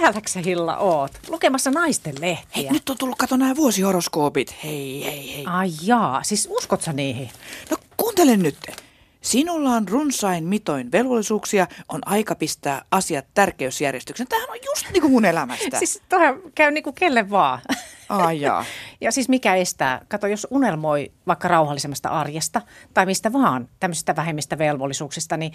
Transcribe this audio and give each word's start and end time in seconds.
täälläkö 0.00 0.28
sä 0.28 0.40
Hilla 0.40 0.76
oot? 0.76 1.12
Lukemassa 1.28 1.70
naisten 1.70 2.14
lehtiä. 2.20 2.62
Hei, 2.62 2.72
nyt 2.72 2.90
on 2.90 2.98
tullut, 2.98 3.18
kato 3.18 3.36
nämä 3.36 3.56
vuosihoroskoopit. 3.56 4.54
Hei, 4.64 5.04
hei, 5.04 5.34
hei. 5.34 5.44
Ai 5.46 5.70
jaa, 5.82 6.22
siis 6.22 6.48
uskot 6.50 6.82
sä 6.82 6.92
niihin? 6.92 7.30
No 7.70 7.76
kuuntele 7.96 8.36
nyt. 8.36 8.56
Sinulla 9.20 9.70
on 9.70 9.88
runsain 9.88 10.44
mitoin 10.44 10.92
velvollisuuksia, 10.92 11.66
on 11.88 12.00
aika 12.06 12.34
pistää 12.34 12.84
asiat 12.90 13.26
tärkeysjärjestyksen. 13.34 14.28
Tämähän 14.28 14.50
on 14.50 14.56
just 14.66 14.86
niin 14.92 15.00
kuin 15.00 15.12
mun 15.12 15.24
elämästä. 15.24 15.78
Siis 15.78 16.02
toihan 16.08 16.34
käy 16.54 16.70
niin 16.70 16.84
kuin 16.84 16.94
kelle 16.94 17.30
vaan. 17.30 17.60
Ai 18.08 18.40
jaa. 18.40 18.64
Ja 19.00 19.12
siis 19.12 19.28
mikä 19.28 19.54
estää, 19.54 20.00
kato 20.08 20.26
jos 20.26 20.46
unelmoi 20.50 21.12
vaikka 21.26 21.48
rauhallisemmasta 21.48 22.08
arjesta 22.08 22.62
tai 22.94 23.06
mistä 23.06 23.32
vaan 23.32 23.68
tämmöisistä 23.80 24.16
vähemmistä 24.16 24.58
velvollisuuksista, 24.58 25.36
niin 25.36 25.52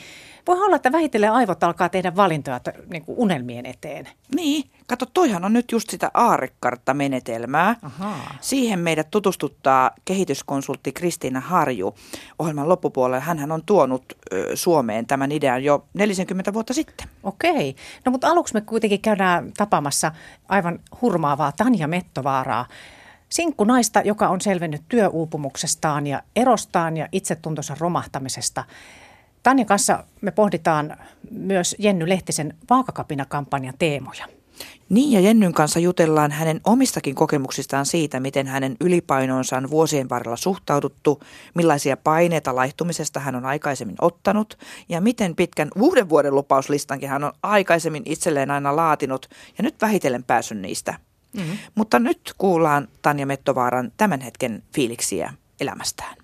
voi 0.48 0.66
olla, 0.66 0.76
että 0.76 0.92
vähitellen 0.92 1.32
aivot 1.32 1.64
alkaa 1.64 1.90
tehdä 1.90 2.16
valintoja 2.16 2.60
niin 2.90 3.06
kuin 3.06 3.18
unelmien 3.18 3.66
eteen. 3.66 4.08
Niin, 4.36 4.72
kato 4.88 5.06
toihan 5.06 5.46
on 5.46 5.54
nyt 5.54 5.72
just 5.72 5.90
sitä 5.90 6.12
aarekarttamenetelmää. 6.14 7.76
Ahaa. 7.82 8.36
Siihen 8.42 8.80
meidät 8.80 9.12
tutustuttaa 9.12 9.92
kehityskonsultti 10.06 10.92
Kristiina 10.92 11.40
Harju. 11.40 11.96
Ohjelman 12.40 12.70
loppupuolella 12.70 13.20
hän 13.20 13.52
on 13.52 13.64
tuonut 13.66 14.06
ö, 14.34 14.56
Suomeen 14.56 15.06
tämän 15.06 15.32
idean 15.32 15.64
jo 15.64 15.86
40 15.94 16.54
vuotta 16.54 16.74
sitten. 16.74 17.08
Okei. 17.24 17.76
No 18.06 18.12
mutta 18.12 18.28
aluksi 18.28 18.54
me 18.54 18.62
kuitenkin 18.62 19.02
käydään 19.02 19.52
tapaamassa 19.58 20.12
aivan 20.50 20.80
hurmaavaa 21.02 21.52
Tanja 21.52 21.88
Mettovaaraa. 21.88 22.66
Sinkku 23.32 23.64
naista, 23.64 24.02
joka 24.02 24.30
on 24.30 24.42
selvinnyt 24.42 24.82
työuupumuksestaan 24.90 26.08
ja 26.08 26.24
erostaan 26.36 26.98
ja 26.98 27.08
itsetuntonsa 27.12 27.76
romahtamisesta. 27.80 28.64
Tanja 29.44 29.66
kanssa 29.66 30.04
me 30.22 30.32
pohditaan 30.32 30.98
myös 31.32 31.76
Jenny 31.80 32.10
Lehtisen 32.10 32.54
Vaakakapina-kampanjan 32.70 33.74
teemoja. 33.80 34.26
Niin 34.90 35.12
ja 35.12 35.20
Jennyn 35.20 35.54
kanssa 35.54 35.80
jutellaan 35.80 36.32
hänen 36.32 36.62
omistakin 36.64 37.16
kokemuksistaan 37.16 37.86
siitä, 37.86 38.20
miten 38.20 38.48
hänen 38.48 38.76
ylipainoonsa 38.80 39.58
on 39.58 39.70
vuosien 39.70 40.10
varrella 40.10 40.38
suhtauduttu, 40.38 41.20
millaisia 41.54 41.98
paineita 41.98 42.56
laihtumisesta 42.56 43.20
hän 43.20 43.36
on 43.36 43.46
aikaisemmin 43.46 43.96
ottanut 44.02 44.58
ja 44.90 45.02
miten 45.02 45.36
pitkän 45.36 45.70
uuden 45.76 46.10
vuoden 46.10 46.36
lupauslistankin 46.36 47.10
hän 47.10 47.24
on 47.24 47.34
aikaisemmin 47.44 48.04
itselleen 48.06 48.52
aina 48.52 48.76
laatinut 48.76 49.30
ja 49.58 49.64
nyt 49.64 49.76
vähitellen 49.82 50.24
päässyt 50.24 50.58
niistä. 50.58 51.11
Mm-hmm. 51.38 51.58
Mutta 51.76 52.00
nyt 52.00 52.34
kuullaan 52.38 52.88
Tanja 53.02 53.26
Mettovaaran 53.26 53.92
tämän 53.98 54.22
hetken 54.22 54.64
fiiliksiä 54.76 55.34
elämästään. 55.62 56.16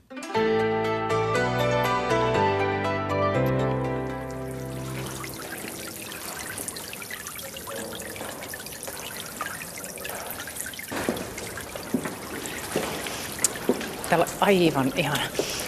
Täällä 14.09 14.25
on 14.25 14.37
aivan 14.39 14.93
ihan 14.95 15.17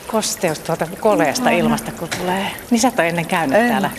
kosteus 0.08 0.60
tuolta 0.60 0.88
koleesta 1.00 1.50
ilmasta, 1.50 1.92
kun 1.92 2.08
tulee. 2.20 2.52
Niin 2.72 2.80
sä 2.80 2.88
et 2.88 3.00
ole 3.00 3.08
ennen 3.08 3.28
käynyt 3.28 3.60
En. 3.60 3.68
täällä. 3.70 3.90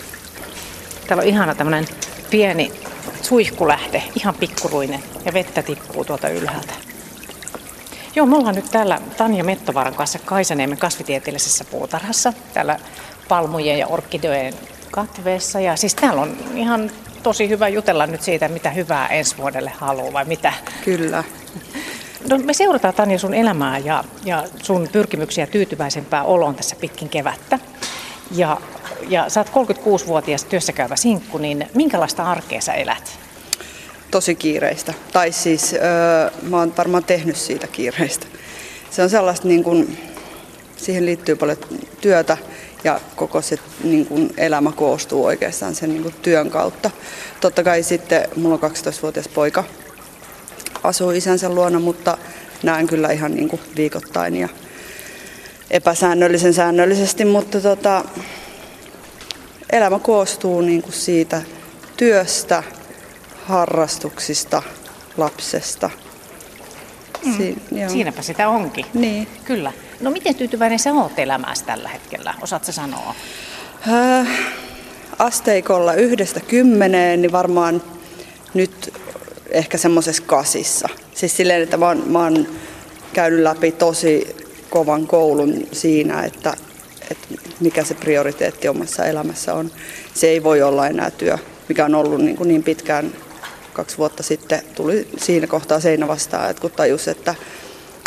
Täällä 1.07 1.21
on 1.21 1.27
ihana 1.27 1.55
tämmönen 1.55 1.85
pieni 2.29 2.73
suihkulähte, 3.21 4.03
ihan 4.15 4.35
pikkuruinen, 4.35 5.03
ja 5.25 5.33
vettä 5.33 5.63
tippuu 5.63 6.05
tuolta 6.05 6.29
ylhäältä. 6.29 6.73
Joo, 8.15 8.25
me 8.25 8.35
ollaan 8.35 8.55
nyt 8.55 8.71
täällä 8.71 9.01
Tanja 9.17 9.43
Mettovaaran 9.43 9.95
kanssa 9.95 10.19
Kaisaniemen 10.19 10.77
kasvitieteellisessä 10.77 11.65
puutarhassa, 11.65 12.33
täällä 12.53 12.79
palmujen 13.27 13.79
ja 13.79 13.87
orkideojen 13.87 14.53
katveessa. 14.91 15.59
Ja 15.59 15.75
siis 15.75 15.95
täällä 15.95 16.21
on 16.21 16.37
ihan 16.55 16.91
tosi 17.23 17.49
hyvä 17.49 17.67
jutella 17.67 18.07
nyt 18.07 18.21
siitä, 18.21 18.47
mitä 18.47 18.69
hyvää 18.69 19.07
ensi 19.07 19.37
vuodelle 19.37 19.71
haluaa 19.77 20.13
vai 20.13 20.25
mitä. 20.25 20.53
Kyllä. 20.85 21.23
No, 22.29 22.37
me 22.37 22.53
seurataan 22.53 22.93
Tanja 22.93 23.19
sun 23.19 23.33
elämää 23.33 23.77
ja, 23.77 24.03
ja 24.25 24.43
sun 24.63 24.89
pyrkimyksiä 24.91 25.47
tyytyväisempää 25.47 26.23
oloon 26.23 26.55
tässä 26.55 26.75
pitkin 26.75 27.09
kevättä. 27.09 27.59
Ja, 28.31 28.61
ja 29.09 29.29
sä 29.29 29.39
oot 29.39 29.67
36-vuotias 29.67 30.43
työssäkäyvä 30.43 30.95
sinkku, 30.95 31.37
niin 31.37 31.67
minkälaista 31.73 32.23
arkea 32.23 32.61
sä 32.61 32.73
elät? 32.73 33.19
Tosi 34.11 34.35
kiireistä. 34.35 34.93
Tai 35.13 35.31
siis 35.31 35.73
öö, 35.73 35.79
mä 36.41 36.57
oon 36.57 36.73
varmaan 36.77 37.03
tehnyt 37.03 37.35
siitä 37.35 37.67
kiireistä. 37.67 38.27
Se 38.89 39.03
on 39.03 39.09
sellaista, 39.09 39.47
niin 39.47 39.63
kun, 39.63 39.97
siihen 40.77 41.05
liittyy 41.05 41.35
paljon 41.35 41.57
työtä 42.01 42.37
ja 42.83 42.99
koko 43.15 43.41
se 43.41 43.57
niin 43.83 44.05
kun, 44.05 44.29
elämä 44.37 44.71
koostuu 44.71 45.25
oikeastaan 45.25 45.75
sen 45.75 45.89
niin 45.89 46.03
kun, 46.03 46.13
työn 46.21 46.49
kautta. 46.49 46.91
Totta 47.41 47.63
kai 47.63 47.83
sitten 47.83 48.29
mulla 48.35 48.59
on 48.63 48.71
12-vuotias 48.71 49.27
poika, 49.27 49.63
asuu 50.83 51.11
isänsä 51.11 51.49
luona, 51.49 51.79
mutta 51.79 52.17
näen 52.63 52.87
kyllä 52.87 53.11
ihan 53.11 53.35
niin 53.35 53.49
kuin 53.49 53.61
viikoittain 53.75 54.35
ja 54.35 54.49
epäsäännöllisen 55.71 56.53
säännöllisesti, 56.53 57.25
mutta 57.25 57.61
tota, 57.61 58.05
elämä 59.71 59.99
koostuu 59.99 60.61
niin 60.61 60.81
kuin 60.81 60.93
siitä 60.93 61.41
työstä, 61.97 62.63
harrastuksista, 63.45 64.63
lapsesta. 65.17 65.89
Siin, 67.37 67.61
joo. 67.71 67.89
Siinäpä 67.89 68.21
sitä 68.21 68.49
onkin. 68.49 68.85
Niin. 68.93 69.27
Kyllä. 69.45 69.71
No 70.01 70.11
miten 70.11 70.35
tyytyväinen 70.35 70.79
sä 70.79 70.93
oot 70.93 71.19
elämääsi 71.19 71.65
tällä 71.65 71.89
hetkellä? 71.89 72.33
Osaat 72.41 72.65
sä 72.65 72.71
sanoa? 72.71 73.15
Äh, 73.89 74.27
asteikolla 75.19 75.93
yhdestä 75.93 76.39
kymmeneen, 76.39 77.21
niin 77.21 77.31
varmaan 77.31 77.83
nyt 78.53 78.93
ehkä 79.49 79.77
semmoisessa 79.77 80.23
kasissa. 80.25 80.89
Siis 81.13 81.37
silleen, 81.37 81.61
että 81.61 81.77
mä 81.77 81.87
oon, 81.87 82.03
mä 82.05 82.19
oon 82.19 82.47
käynyt 83.13 83.39
läpi 83.39 83.71
tosi 83.71 84.40
kovan 84.71 85.07
koulun 85.07 85.67
siinä, 85.71 86.23
että, 86.23 86.53
että 87.11 87.27
mikä 87.59 87.83
se 87.83 87.93
prioriteetti 87.93 88.67
omassa 88.67 89.05
elämässä 89.05 89.53
on. 89.53 89.71
Se 90.13 90.27
ei 90.27 90.43
voi 90.43 90.61
olla 90.61 90.87
enää 90.87 91.11
työ, 91.11 91.37
mikä 91.69 91.85
on 91.85 91.95
ollut 91.95 92.21
niin, 92.21 92.35
kuin 92.35 92.47
niin 92.47 92.63
pitkään 92.63 93.11
kaksi 93.73 93.97
vuotta 93.97 94.23
sitten. 94.23 94.61
Tuli 94.75 95.07
siinä 95.17 95.47
kohtaa 95.47 95.79
seinä 95.79 96.07
vastaan, 96.07 96.49
että 96.49 96.61
kun 96.61 96.71
tajus, 96.71 97.07
että, 97.07 97.35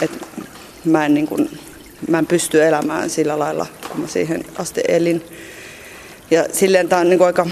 että 0.02 0.26
mä, 0.84 1.06
en 1.06 1.14
niin 1.14 1.26
kuin, 1.26 1.58
mä 2.08 2.18
en 2.18 2.26
pysty 2.26 2.64
elämään 2.64 3.10
sillä 3.10 3.38
lailla, 3.38 3.66
kun 3.90 4.00
mä 4.00 4.06
siihen 4.06 4.44
asti 4.58 4.80
elin. 4.88 5.22
Ja 6.30 6.44
silleen 6.52 6.88
tämä 6.88 7.00
on 7.00 7.08
niin 7.08 7.18
kuin 7.18 7.26
aika 7.26 7.46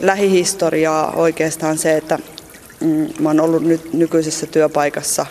lähihistoriaa 0.00 1.12
oikeastaan 1.12 1.78
se, 1.78 1.96
että 1.96 2.18
mm, 2.80 3.08
mä 3.20 3.28
oon 3.28 3.40
ollut 3.40 3.62
nyt 3.62 3.92
nykyisessä 3.92 4.46
työpaikassa 4.46 5.26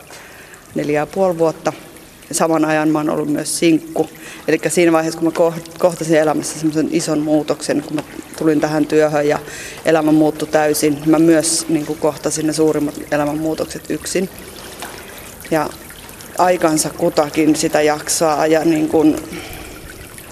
neljä 0.76 1.00
ja 1.00 1.06
puoli 1.06 1.38
vuotta. 1.38 1.74
Saman 2.32 2.66
ajan 2.66 2.90
mä 2.90 3.00
oon 3.00 3.10
ollut 3.10 3.30
myös 3.30 3.60
sinkku. 3.60 4.10
Eli 4.48 4.60
siinä 4.68 4.92
vaiheessa, 4.92 5.20
kun 5.20 5.34
mä 5.34 5.52
kohtasin 5.80 6.18
elämässä 6.18 6.60
semmoisen 6.60 6.88
ison 6.92 7.20
muutoksen, 7.20 7.84
kun 7.88 7.96
mä 7.96 8.04
tulin 8.38 8.60
tähän 8.60 8.86
työhön 8.86 9.28
ja 9.28 9.40
elämä 9.86 10.12
muuttui 10.12 10.48
täysin, 10.48 10.98
mä 11.06 11.20
myös 11.20 11.66
niin 11.70 11.86
kuin 11.86 12.00
kohtasin 12.00 12.48
ne 12.48 12.54
suurimmat 12.54 12.96
elämänmuutokset 13.12 13.90
yksin. 13.90 14.30
Ja 15.52 15.70
aikansa 16.38 16.90
kutakin 16.90 17.56
sitä 17.56 17.82
jaksaa 17.82 18.48
ja 18.48 18.66
niin 18.66 18.90
kuin 18.90 19.16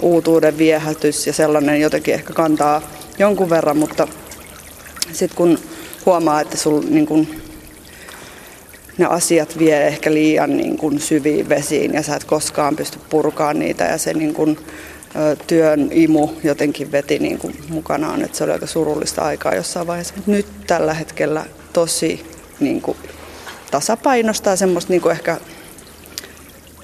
uutuuden 0.02 0.58
viehätys 0.58 1.28
ja 1.28 1.34
sellainen 1.34 1.82
jotenkin 1.82 2.14
ehkä 2.14 2.34
kantaa 2.34 2.82
jonkun 3.20 3.50
verran, 3.50 3.78
mutta 3.78 4.08
sitten 5.12 5.38
kun 5.38 5.60
huomaa, 6.06 6.42
että 6.42 6.58
sul, 6.58 6.82
niin 6.90 7.06
kun, 7.06 7.28
ne 8.98 9.06
asiat 9.06 9.60
vie 9.60 9.88
ehkä 9.88 10.14
liian 10.14 10.58
niin 10.58 10.78
kun, 10.78 11.00
syviin 11.00 11.50
vesiin 11.50 11.94
ja 11.94 12.04
sä 12.04 12.16
et 12.16 12.24
koskaan 12.24 12.76
pysty 12.76 13.00
purkaan 13.10 13.60
niitä 13.60 13.84
ja 13.84 13.98
se 13.98 14.14
niin 14.14 14.34
kun, 14.34 14.58
ö, 15.16 15.36
työn 15.48 15.90
imu 15.92 16.30
jotenkin 16.44 16.92
veti 16.92 17.20
niin 17.20 17.38
kun, 17.38 17.54
mukanaan, 17.70 18.22
että 18.22 18.38
se 18.38 18.44
oli 18.44 18.52
aika 18.52 18.68
surullista 18.68 19.22
aikaa 19.22 19.56
jossain 19.56 19.88
vaiheessa, 19.88 20.14
mutta 20.16 20.32
nyt 20.32 20.48
tällä 20.68 20.94
hetkellä 20.94 21.46
tosi 21.74 22.26
niin 22.60 22.82
kun, 22.82 22.96
tasapainosta 23.72 24.50
ja 24.50 24.56
semmoista 24.56 24.94
niin 24.94 25.02
kun, 25.02 25.12
ehkä 25.12 25.38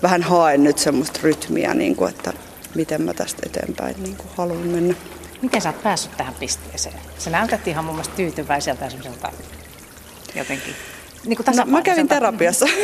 vähän 0.01 0.23
haen 0.23 0.63
nyt 0.63 0.77
semmoista 0.77 1.19
rytmiä, 1.23 1.73
niin 1.73 1.95
kun, 1.95 2.09
että 2.09 2.33
miten 2.75 3.01
mä 3.01 3.13
tästä 3.13 3.41
eteenpäin 3.45 4.03
niin 4.03 4.15
kun, 4.15 4.29
haluan 4.37 4.67
mennä. 4.67 4.93
Miten 5.41 5.61
sä 5.61 5.69
oot 5.69 5.83
päässyt 5.83 6.17
tähän 6.17 6.33
pisteeseen? 6.33 6.95
Sä 7.17 7.29
näytät 7.29 7.67
ihan 7.67 7.85
mun 7.85 7.95
mielestä 7.95 8.15
tyytyväiseltä 8.15 8.85
ja 8.85 8.91
jotenkin 10.35 10.75
niin 11.25 11.37
kuin 11.37 11.57
No, 11.57 11.65
mä 11.65 11.81
kävin 11.81 12.07
terapiassa. 12.07 12.65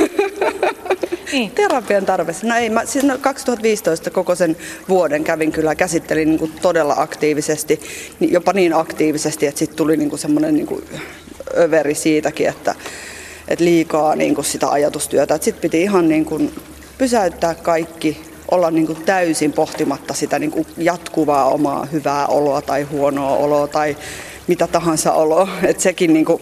Niin. 1.32 1.52
Terapian 1.52 2.06
tarpeessa. 2.06 2.48
No 2.48 2.56
ei, 2.56 2.70
mä 2.70 2.86
siis 2.86 3.06
no 3.06 3.18
2015 3.22 4.10
koko 4.10 4.36
sen 4.36 4.58
vuoden 4.90 5.24
kävin 5.24 5.52
kyllä, 5.52 5.76
käsittelin 5.76 6.28
niin 6.28 6.40
kuin 6.40 6.52
todella 6.62 6.96
aktiivisesti, 6.98 7.80
niin 8.20 8.34
jopa 8.34 8.54
niin 8.54 8.74
aktiivisesti, 8.74 9.46
että 9.46 9.60
sitten 9.60 9.78
tuli 9.78 9.98
niin 9.98 10.10
kuin 10.10 10.20
semmoinen 10.20 10.54
niin 10.54 10.68
kuin 10.68 10.84
överi 11.58 11.96
siitäkin, 11.96 12.50
että, 12.50 12.76
että 13.48 13.66
liikaa 13.66 14.16
niin 14.16 14.36
kuin 14.36 14.46
sitä 14.46 14.70
ajatustyötä. 14.70 15.40
Sitten 15.42 15.62
piti 15.62 15.82
ihan 15.82 16.10
niin 16.10 16.26
kuin 16.26 16.54
pysäyttää 16.98 17.56
kaikki, 17.56 18.22
olla 18.52 18.72
niin 18.72 18.88
kuin 18.88 19.04
täysin 19.06 19.54
pohtimatta 19.54 20.14
sitä 20.14 20.40
niin 20.40 20.52
kuin 20.52 20.68
jatkuvaa 20.78 21.46
omaa 21.46 21.86
hyvää 21.86 22.28
oloa 22.28 22.62
tai 22.62 22.84
huonoa 22.84 23.36
oloa 23.36 23.68
tai 23.68 23.98
mitä 24.48 24.68
tahansa 24.68 25.14
oloa. 25.14 25.50
Että 25.64 25.84
sekin 25.84 26.14
niin 26.14 26.26
kuin 26.26 26.42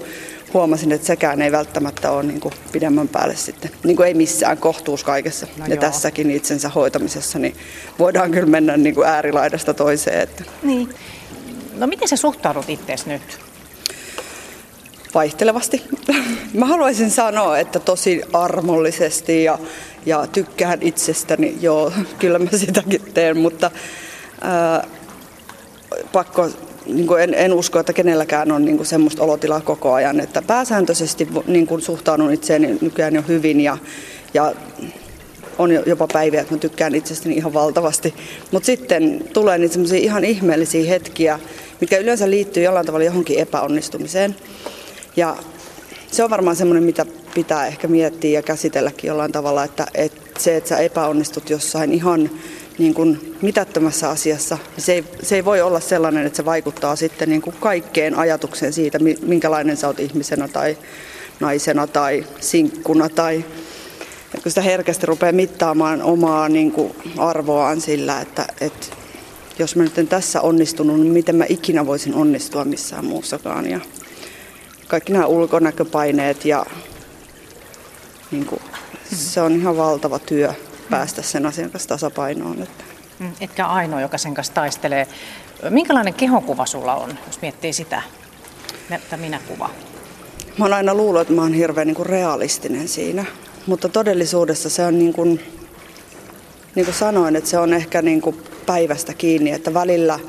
huomasin, 0.55 0.91
että 0.91 1.07
sekään 1.07 1.41
ei 1.41 1.51
välttämättä 1.51 2.11
ole 2.11 2.23
niin 2.23 2.39
kuin 2.39 2.53
pidemmän 2.71 3.07
päälle 3.07 3.35
sitten. 3.35 3.71
Niin 3.83 3.95
kuin 3.95 4.07
ei 4.07 4.13
missään 4.13 4.57
kohtuus 4.57 5.03
kaikessa. 5.03 5.47
No 5.57 5.65
ja 5.65 5.73
joo. 5.73 5.81
tässäkin 5.81 6.31
itsensä 6.31 6.69
hoitamisessa 6.69 7.39
niin 7.39 7.55
voidaan 7.99 8.31
kyllä 8.31 8.47
mennä 8.47 8.77
niin 8.77 8.95
kuin 8.95 9.07
äärilaidasta 9.07 9.73
toiseen. 9.73 10.21
Että. 10.21 10.43
Niin. 10.63 10.89
No 11.73 11.87
miten 11.87 12.07
sä 12.07 12.15
suhtaudut 12.15 12.69
itseesi 12.69 13.09
nyt? 13.09 13.39
Vaihtelevasti. 15.15 15.83
Mä 16.53 16.65
haluaisin 16.65 17.11
sanoa, 17.11 17.59
että 17.59 17.79
tosi 17.79 18.21
armollisesti 18.33 19.43
ja, 19.43 19.59
ja 20.05 20.27
tykkään 20.27 20.81
itsestäni. 20.81 21.57
Joo, 21.61 21.91
kyllä 22.19 22.39
mä 22.39 22.49
sitäkin 22.57 23.01
teen, 23.13 23.37
mutta 23.37 23.71
ää, 24.41 24.87
pakko 26.11 26.49
niin 26.85 27.07
kuin 27.07 27.23
en, 27.23 27.33
en 27.33 27.53
usko, 27.53 27.79
että 27.79 27.93
kenelläkään 27.93 28.51
on 28.51 28.65
niin 28.65 28.77
kuin 28.77 28.87
semmoista 28.87 29.23
olotilaa 29.23 29.61
koko 29.61 29.93
ajan. 29.93 30.19
Että 30.19 30.41
pääsääntöisesti 30.41 31.27
niin 31.47 31.67
kuin 31.67 31.81
suhtaudun 31.81 32.33
itseäni 32.33 32.77
nykyään 32.81 33.15
jo 33.15 33.23
hyvin 33.27 33.61
ja, 33.61 33.77
ja 34.33 34.53
on 35.57 35.71
jopa 35.85 36.07
päiviä, 36.13 36.41
että 36.41 36.53
mä 36.53 36.59
tykkään 36.59 36.95
itsestäni 36.95 37.35
ihan 37.35 37.53
valtavasti. 37.53 38.13
Mutta 38.51 38.65
sitten 38.65 39.23
tulee 39.33 39.57
niitä 39.57 39.73
semmoisia 39.73 39.99
ihan 39.99 40.25
ihmeellisiä 40.25 40.89
hetkiä, 40.89 41.39
mitkä 41.81 41.97
yleensä 41.97 42.29
liittyy 42.29 42.63
jollain 42.63 42.85
tavalla 42.85 43.05
johonkin 43.05 43.39
epäonnistumiseen. 43.39 44.35
Ja 45.15 45.35
se 46.11 46.23
on 46.23 46.29
varmaan 46.29 46.55
semmoinen, 46.55 46.83
mitä 46.83 47.05
pitää 47.33 47.67
ehkä 47.67 47.87
miettiä 47.87 48.39
ja 48.39 48.41
käsitelläkin 48.41 49.07
jollain 49.07 49.31
tavalla, 49.31 49.63
että, 49.63 49.87
että 49.95 50.39
se, 50.39 50.57
että 50.57 50.69
sä 50.69 50.77
epäonnistut 50.77 51.49
jossain 51.49 51.91
ihan 51.91 52.29
niin 52.77 52.93
kuin 52.93 53.37
mitättömässä 53.41 54.09
asiassa, 54.09 54.57
niin 54.75 54.83
se 54.83 54.93
ei, 54.93 55.03
se 55.23 55.35
ei 55.35 55.45
voi 55.45 55.61
olla 55.61 55.79
sellainen, 55.79 56.25
että 56.25 56.37
se 56.37 56.45
vaikuttaa 56.45 56.95
sitten 56.95 57.29
niin 57.29 57.41
kuin 57.41 57.55
kaikkeen 57.59 58.15
ajatukseen 58.15 58.73
siitä, 58.73 58.99
minkälainen 59.21 59.77
sä 59.77 59.87
oot 59.87 59.99
ihmisenä 59.99 60.47
tai 60.47 60.77
naisena 61.39 61.87
tai 61.87 62.25
sinkkuna 62.39 63.09
tai 63.09 63.45
kun 64.43 64.51
sitä 64.51 64.61
herkästi 64.61 65.05
rupeaa 65.05 65.31
mittaamaan 65.31 66.01
omaa 66.01 66.49
niin 66.49 66.71
kuin 66.71 66.95
arvoaan 67.17 67.81
sillä, 67.81 68.21
että, 68.21 68.47
että 68.61 68.87
jos 69.59 69.75
mä 69.75 69.83
nyt 69.83 69.97
en 69.97 70.07
tässä 70.07 70.41
onnistunut, 70.41 70.99
niin 70.99 71.13
miten 71.13 71.35
mä 71.35 71.45
ikinä 71.49 71.85
voisin 71.85 72.13
onnistua 72.13 72.65
missään 72.65 73.05
muussakaan. 73.05 73.69
Ja 73.69 73.79
kaikki 74.87 75.13
nämä 75.13 75.25
ulkonäköpaineet 75.25 76.45
ja 76.45 76.65
niin 78.31 78.45
kuin, 78.45 78.61
se 79.13 79.41
on 79.41 79.55
ihan 79.55 79.77
valtava 79.77 80.19
työ 80.19 80.53
päästä 80.89 81.21
sen 81.21 81.45
asian 81.45 81.71
kanssa 81.71 81.89
tasapainoon. 81.89 82.63
Että. 82.63 82.83
Mm, 83.19 83.33
etkä 83.41 83.67
ainoa, 83.67 84.01
joka 84.01 84.17
sen 84.17 84.33
kanssa 84.33 84.53
taistelee. 84.53 85.07
Minkälainen 85.69 86.13
kehokuva 86.13 86.65
sulla 86.65 86.95
on, 86.95 87.17
jos 87.27 87.41
miettii 87.41 87.73
sitä, 87.73 88.01
että 88.91 89.17
minä 89.17 89.39
kuva? 89.47 89.69
Mä 90.57 90.65
oon 90.65 90.73
aina 90.73 90.95
luullut, 90.95 91.21
että 91.21 91.33
mä 91.33 91.41
oon 91.41 91.53
hirveän 91.53 91.87
niin 91.87 91.95
kuin 91.95 92.05
realistinen 92.05 92.87
siinä, 92.87 93.25
mutta 93.65 93.89
todellisuudessa 93.89 94.69
se 94.69 94.85
on 94.85 94.99
niin 94.99 95.13
kuin, 95.13 95.41
niin 96.75 96.85
kuin 96.85 96.95
sanoin, 96.95 97.35
että 97.35 97.49
se 97.49 97.57
on 97.57 97.73
ehkä 97.73 98.01
niin 98.01 98.21
kuin 98.21 98.43
päivästä 98.65 99.13
kiinni, 99.13 99.51
että 99.51 99.73
välillä 99.73 100.19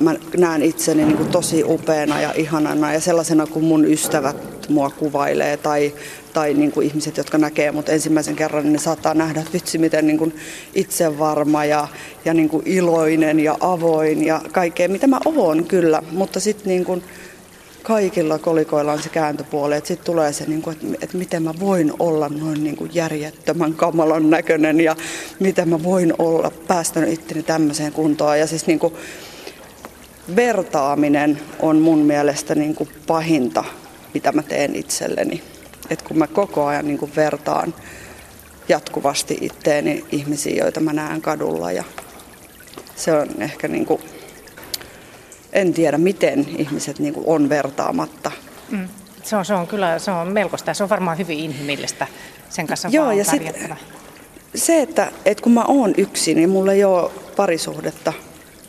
mä 0.00 0.14
näen 0.36 0.62
itseni 0.62 1.04
niin 1.04 1.16
kuin 1.16 1.28
tosi 1.28 1.64
upeana 1.64 2.20
ja 2.20 2.32
ihanana 2.36 2.92
ja 2.92 3.00
sellaisena 3.00 3.46
kuin 3.46 3.64
mun 3.64 3.84
ystävät 3.84 4.36
mua 4.68 4.90
kuvailee 4.90 5.56
tai, 5.56 5.94
tai 6.32 6.54
niin 6.54 6.72
kuin 6.72 6.86
ihmiset, 6.86 7.16
jotka 7.16 7.38
näkee 7.38 7.72
mut 7.72 7.88
ensimmäisen 7.88 8.36
kerran, 8.36 8.64
niin 8.64 8.72
ne 8.72 8.78
saattaa 8.78 9.14
nähdä, 9.14 9.40
että 9.40 9.52
vitsi 9.52 9.78
miten 9.78 10.06
niin 10.06 10.18
kuin 10.18 10.36
itsevarma 10.74 11.64
ja, 11.64 11.88
ja 12.24 12.34
niin 12.34 12.48
kuin 12.48 12.62
iloinen 12.66 13.40
ja 13.40 13.56
avoin 13.60 14.26
ja 14.26 14.40
kaikkea, 14.52 14.88
mitä 14.88 15.06
mä 15.06 15.18
oon 15.24 15.64
kyllä, 15.64 16.02
mutta 16.10 16.40
sitten 16.40 16.68
niin 16.68 16.84
kuin 16.84 17.02
kaikilla 17.86 18.38
kolikoilla 18.38 18.92
on 18.92 19.02
se 19.02 19.08
kääntöpuoli, 19.08 19.76
että 19.76 19.88
sitten 19.88 20.06
tulee 20.06 20.32
se, 20.32 20.44
niin 20.46 20.62
kuin, 20.62 20.76
että, 20.76 20.86
että 21.00 21.18
miten 21.18 21.42
mä 21.42 21.54
voin 21.60 21.92
olla 21.98 22.28
noin 22.28 22.64
niin 22.64 22.76
kuin 22.76 22.90
järjettömän 22.94 23.74
kamalan 23.74 24.30
näköinen 24.30 24.80
ja 24.80 24.96
miten 25.40 25.68
mä 25.68 25.82
voin 25.82 26.14
olla 26.18 26.52
päästänyt 26.66 27.12
itteni 27.12 27.42
tämmöiseen 27.42 27.92
kuntoon. 27.92 28.38
Ja 28.38 28.46
siis 28.46 28.66
niin 28.66 28.78
kuin, 28.78 28.94
vertaaminen 30.36 31.40
on 31.60 31.78
mun 31.78 31.98
mielestä 31.98 32.54
niin 32.54 32.74
kuin 32.74 32.88
pahinta, 33.06 33.64
mitä 34.14 34.32
mä 34.32 34.42
teen 34.42 34.76
itselleni. 34.76 35.42
Et 35.90 36.02
kun 36.02 36.18
mä 36.18 36.26
koko 36.26 36.66
ajan 36.66 36.86
niin 36.86 36.98
kuin 36.98 37.12
vertaan 37.16 37.74
jatkuvasti 38.68 39.38
itteeni 39.40 40.04
ihmisiä, 40.12 40.64
joita 40.64 40.80
mä 40.80 40.92
näen 40.92 41.22
kadulla 41.22 41.72
ja 41.72 41.84
se 42.96 43.12
on 43.12 43.28
ehkä 43.38 43.68
niin 43.68 43.86
kuin, 43.86 44.00
en 45.52 45.72
tiedä 45.72 45.98
miten 45.98 46.46
ihmiset 46.58 46.98
niin 46.98 47.14
kuin 47.14 47.26
on 47.26 47.48
vertaamatta. 47.48 48.30
Mm. 48.70 48.88
Se 49.22 49.36
on, 49.36 49.44
se 49.44 49.54
on 49.54 49.66
kyllä 49.66 49.98
se 49.98 50.10
on 50.10 50.28
melkoista 50.28 50.70
ja 50.70 50.74
se 50.74 50.82
on 50.82 50.88
varmaan 50.88 51.18
hyvin 51.18 51.38
inhimillistä. 51.38 52.06
Sen 52.48 52.66
kanssa 52.66 52.88
Joo, 52.92 53.12
ja 53.12 53.24
sit, 53.24 53.42
se, 54.54 54.82
että, 54.82 55.12
että 55.24 55.42
kun 55.42 55.52
mä 55.52 55.64
oon 55.64 55.94
yksin 55.96 56.36
niin 56.36 56.50
mulla 56.50 56.72
ei 56.72 56.84
ole 56.84 57.10
parisuhdetta, 57.36 58.12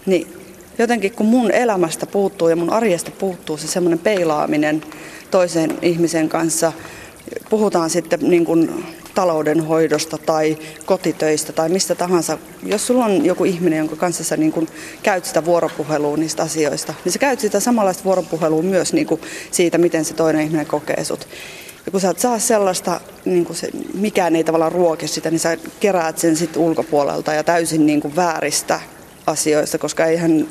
niin 0.06 0.36
jotenkin 0.79 1.12
kun 1.12 1.25
mun 1.25 1.51
elämästä 1.51 2.06
puuttuu 2.06 2.50
ja 2.50 2.56
mun 2.56 2.69
arjesta 2.69 3.12
puuttuu 3.12 3.57
se 3.57 3.68
semmoinen 3.68 4.00
peilaaminen 4.00 4.81
toisen 5.31 5.77
ihmisen 5.81 6.29
kanssa, 6.29 6.74
puhutaan 7.50 7.89
sitten 7.89 8.19
niin 8.21 8.45
kuin 8.45 8.85
taloudenhoidosta 9.15 10.18
tai 10.18 10.57
kotitöistä 10.85 11.53
tai 11.53 11.69
mistä 11.69 11.95
tahansa. 11.95 12.38
Jos 12.63 12.88
sulla 12.88 13.06
on 13.06 13.25
joku 13.25 13.45
ihminen, 13.45 13.77
jonka 13.77 13.95
kanssa 13.95 14.24
sä 14.24 14.38
niin 14.38 14.51
kuin 14.51 14.68
käyt 15.03 15.25
sitä 15.25 15.45
vuoropuhelua 15.45 16.18
niistä 16.18 16.44
asioista, 16.44 16.94
niin 17.06 17.13
sä 17.13 17.19
käyt 17.19 17.39
sitä 17.39 17.59
samanlaista 17.59 18.03
vuoropuhelua 18.03 18.62
myös 18.62 18.94
niin 18.94 19.07
kuin 19.07 19.21
siitä, 19.51 19.77
miten 19.77 20.06
se 20.06 20.13
toinen 20.13 20.41
ihminen 20.41 20.65
kokee 20.65 21.03
sut. 21.03 21.27
Ja 21.85 21.91
kun 21.91 22.01
sä 22.01 22.09
et 22.09 22.19
saa 22.19 22.39
sellaista, 22.39 23.01
niin 23.25 23.45
kuin 23.45 23.57
se, 23.57 23.69
mikään 23.94 24.35
ei 24.35 24.44
tavallaan 24.44 24.71
ruoke 24.71 25.07
sitä, 25.07 25.31
niin 25.31 25.39
sä 25.39 25.57
keräät 25.80 26.18
sen 26.18 26.35
sitten 26.35 26.62
ulkopuolelta 26.62 27.33
ja 27.33 27.44
täysin 27.44 27.85
niin 27.85 28.01
kuin 28.01 28.15
vääristä 28.15 28.80
asioista, 29.27 29.77
koska 29.77 30.06
eihän 30.06 30.47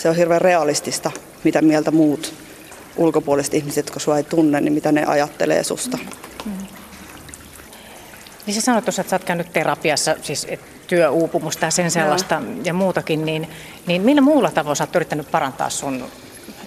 se 0.00 0.08
on 0.08 0.16
hirveän 0.16 0.40
realistista, 0.40 1.10
mitä 1.44 1.62
mieltä 1.62 1.90
muut 1.90 2.34
ulkopuoliset 2.96 3.54
ihmiset, 3.54 3.86
jotka 3.86 4.00
sua 4.00 4.16
ei 4.16 4.22
tunne, 4.22 4.60
niin 4.60 4.72
mitä 4.72 4.92
ne 4.92 5.04
ajattelee 5.04 5.64
susta. 5.64 5.98
Mm. 6.44 6.52
Niin 8.46 8.54
sä 8.54 8.60
sanoit 8.60 8.84
tuossa, 8.84 9.00
että 9.00 9.10
sä 9.10 9.16
oot 9.16 9.24
käynyt 9.24 9.52
terapiassa, 9.52 10.16
siis 10.22 10.46
työuupumusta 10.86 11.64
ja 11.64 11.70
sen 11.70 11.90
sellaista 11.90 12.34
ja, 12.34 12.40
ja 12.64 12.74
muutakin, 12.74 13.24
niin, 13.24 13.48
niin 13.86 14.02
millä 14.02 14.20
muulla 14.20 14.50
tavoin 14.50 14.76
sä 14.76 14.84
oot 14.84 14.96
yrittänyt 14.96 15.30
parantaa 15.30 15.70
sun 15.70 16.04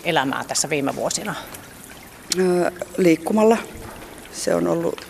elämää 0.04 0.44
tässä 0.48 0.70
viime 0.70 0.96
vuosina? 0.96 1.36
Öö, 2.40 2.72
liikkumalla. 2.98 3.58
Se 4.34 4.56
on 4.56 4.68
ollut 4.68 5.08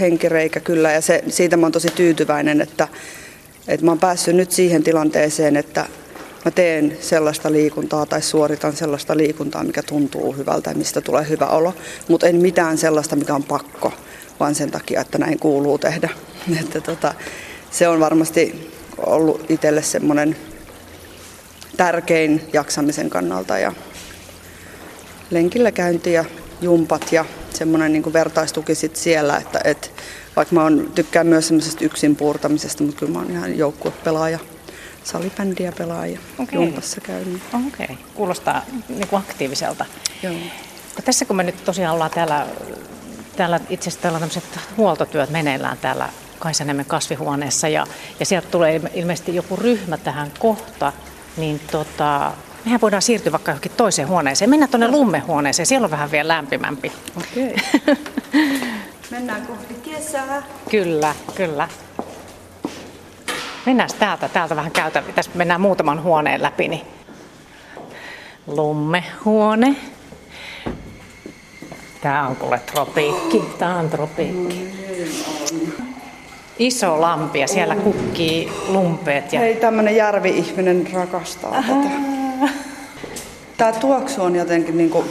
henkireikä 0.00 0.60
kyllä 0.60 0.92
ja 0.92 1.00
se, 1.00 1.24
siitä 1.28 1.56
mä 1.56 1.66
oon 1.66 1.72
tosi 1.72 1.88
tyytyväinen, 1.88 2.60
että, 2.60 2.88
että 3.68 3.86
mä 3.86 3.90
oon 3.90 3.98
päässyt 3.98 4.36
nyt 4.36 4.50
siihen 4.50 4.82
tilanteeseen, 4.82 5.56
että 5.56 5.86
mä 6.48 6.52
teen 6.52 6.98
sellaista 7.00 7.52
liikuntaa 7.52 8.06
tai 8.06 8.22
suoritan 8.22 8.76
sellaista 8.76 9.16
liikuntaa, 9.16 9.64
mikä 9.64 9.82
tuntuu 9.82 10.32
hyvältä 10.32 10.70
ja 10.70 10.76
mistä 10.76 11.00
tulee 11.00 11.28
hyvä 11.28 11.46
olo, 11.46 11.74
mutta 12.08 12.26
en 12.26 12.36
mitään 12.36 12.78
sellaista, 12.78 13.16
mikä 13.16 13.34
on 13.34 13.42
pakko, 13.42 13.92
vaan 14.40 14.54
sen 14.54 14.70
takia, 14.70 15.00
että 15.00 15.18
näin 15.18 15.38
kuuluu 15.38 15.78
tehdä. 15.78 16.08
Että 16.60 16.80
tota, 16.80 17.14
se 17.70 17.88
on 17.88 18.00
varmasti 18.00 18.70
ollut 18.98 19.50
itselle 19.50 19.82
semmoinen 19.82 20.36
tärkein 21.76 22.48
jaksamisen 22.52 23.10
kannalta 23.10 23.58
ja 23.58 23.72
lenkillä 25.30 25.72
käynti 25.72 26.12
ja 26.12 26.24
jumpat 26.60 27.12
ja 27.12 27.24
semmoinen 27.54 27.92
niin 27.92 28.12
vertaistuki 28.12 28.74
sit 28.74 28.96
siellä, 28.96 29.36
että 29.36 29.60
et, 29.64 29.92
vaikka 30.36 30.54
mä 30.54 30.64
on, 30.64 30.90
tykkään 30.94 31.26
myös 31.26 31.48
semmoisesta 31.48 31.84
yksin 31.84 32.16
puurtamisesta, 32.16 32.84
mutta 32.84 32.98
kyllä 32.98 33.12
mä 33.12 33.18
oon 33.18 33.30
ihan 33.30 33.58
joukkuepelaaja 33.58 34.38
salibändiä 35.08 35.72
pelaa 35.78 36.06
ja 36.06 36.18
okay. 36.38 36.54
jumpassa 36.54 37.00
käy. 37.00 37.24
Niin. 37.24 37.42
Okei, 37.52 37.84
okay. 37.84 37.96
kuulostaa 38.14 38.62
niin 38.88 39.08
kuin 39.08 39.20
aktiiviselta. 39.20 39.84
Joo. 40.22 40.32
No 40.32 41.02
tässä 41.04 41.24
kun 41.24 41.36
me 41.36 41.42
nyt 41.42 41.64
tosiaan 41.64 41.94
ollaan 41.94 42.10
täällä, 42.10 42.46
täällä 43.36 43.60
itse 43.70 43.88
asiassa 43.88 44.02
täällä 44.02 44.18
tämmöiset 44.18 44.44
huoltotyöt 44.76 45.30
meneillään 45.30 45.78
täällä 45.78 46.08
Kaisaniemen 46.38 46.84
kasvihuoneessa 46.84 47.68
ja, 47.68 47.86
ja 48.20 48.26
sieltä 48.26 48.48
tulee 48.50 48.80
ilmeisesti 48.94 49.34
joku 49.34 49.56
ryhmä 49.56 49.96
tähän 49.96 50.32
kohta, 50.38 50.92
niin 51.36 51.60
tota, 51.70 52.32
mehän 52.64 52.80
voidaan 52.80 53.02
siirtyä 53.02 53.32
vaikka 53.32 53.50
johonkin 53.50 53.72
toiseen 53.76 54.08
huoneeseen. 54.08 54.50
Mennään 54.50 54.70
tuonne 54.70 54.88
lummehuoneeseen, 54.88 55.66
siellä 55.66 55.84
on 55.84 55.90
vähän 55.90 56.10
vielä 56.10 56.28
lämpimämpi. 56.28 56.92
Okei. 57.16 57.54
Okay. 57.82 57.96
Mennään 59.10 59.46
kohti 59.46 59.74
kesää. 59.74 60.42
Kyllä, 60.70 61.14
kyllä. 61.34 61.68
Mennään 63.68 63.90
täältä, 63.98 64.28
täältä 64.28 64.56
vähän 64.56 64.70
käytä. 64.70 65.02
Tässä 65.14 65.30
mennään 65.34 65.60
muutaman 65.60 66.02
huoneen 66.02 66.42
läpi. 66.42 66.68
Niin. 66.68 66.86
Lummehuone. 68.46 69.76
Tää 72.00 72.28
on 72.28 72.36
kuule 72.36 72.58
tropiikki. 72.58 73.42
Tää 73.58 73.76
on 73.76 73.90
tropiikki. 73.90 74.70
Iso 76.58 77.00
lampi 77.00 77.40
ja 77.40 77.48
siellä 77.48 77.76
kukkii 77.76 78.52
lumpeet. 78.68 79.32
Ja... 79.32 79.40
Hei, 79.40 79.56
tämmönen 79.56 79.96
järvi-ihminen 79.96 80.88
rakastaa 80.92 81.56
Aha. 81.56 81.74
tätä. 81.74 82.52
Tää 83.56 83.72
tuoksu 83.72 84.22
on 84.22 84.36
jotenkin 84.36 84.76
niinku... 84.76 85.04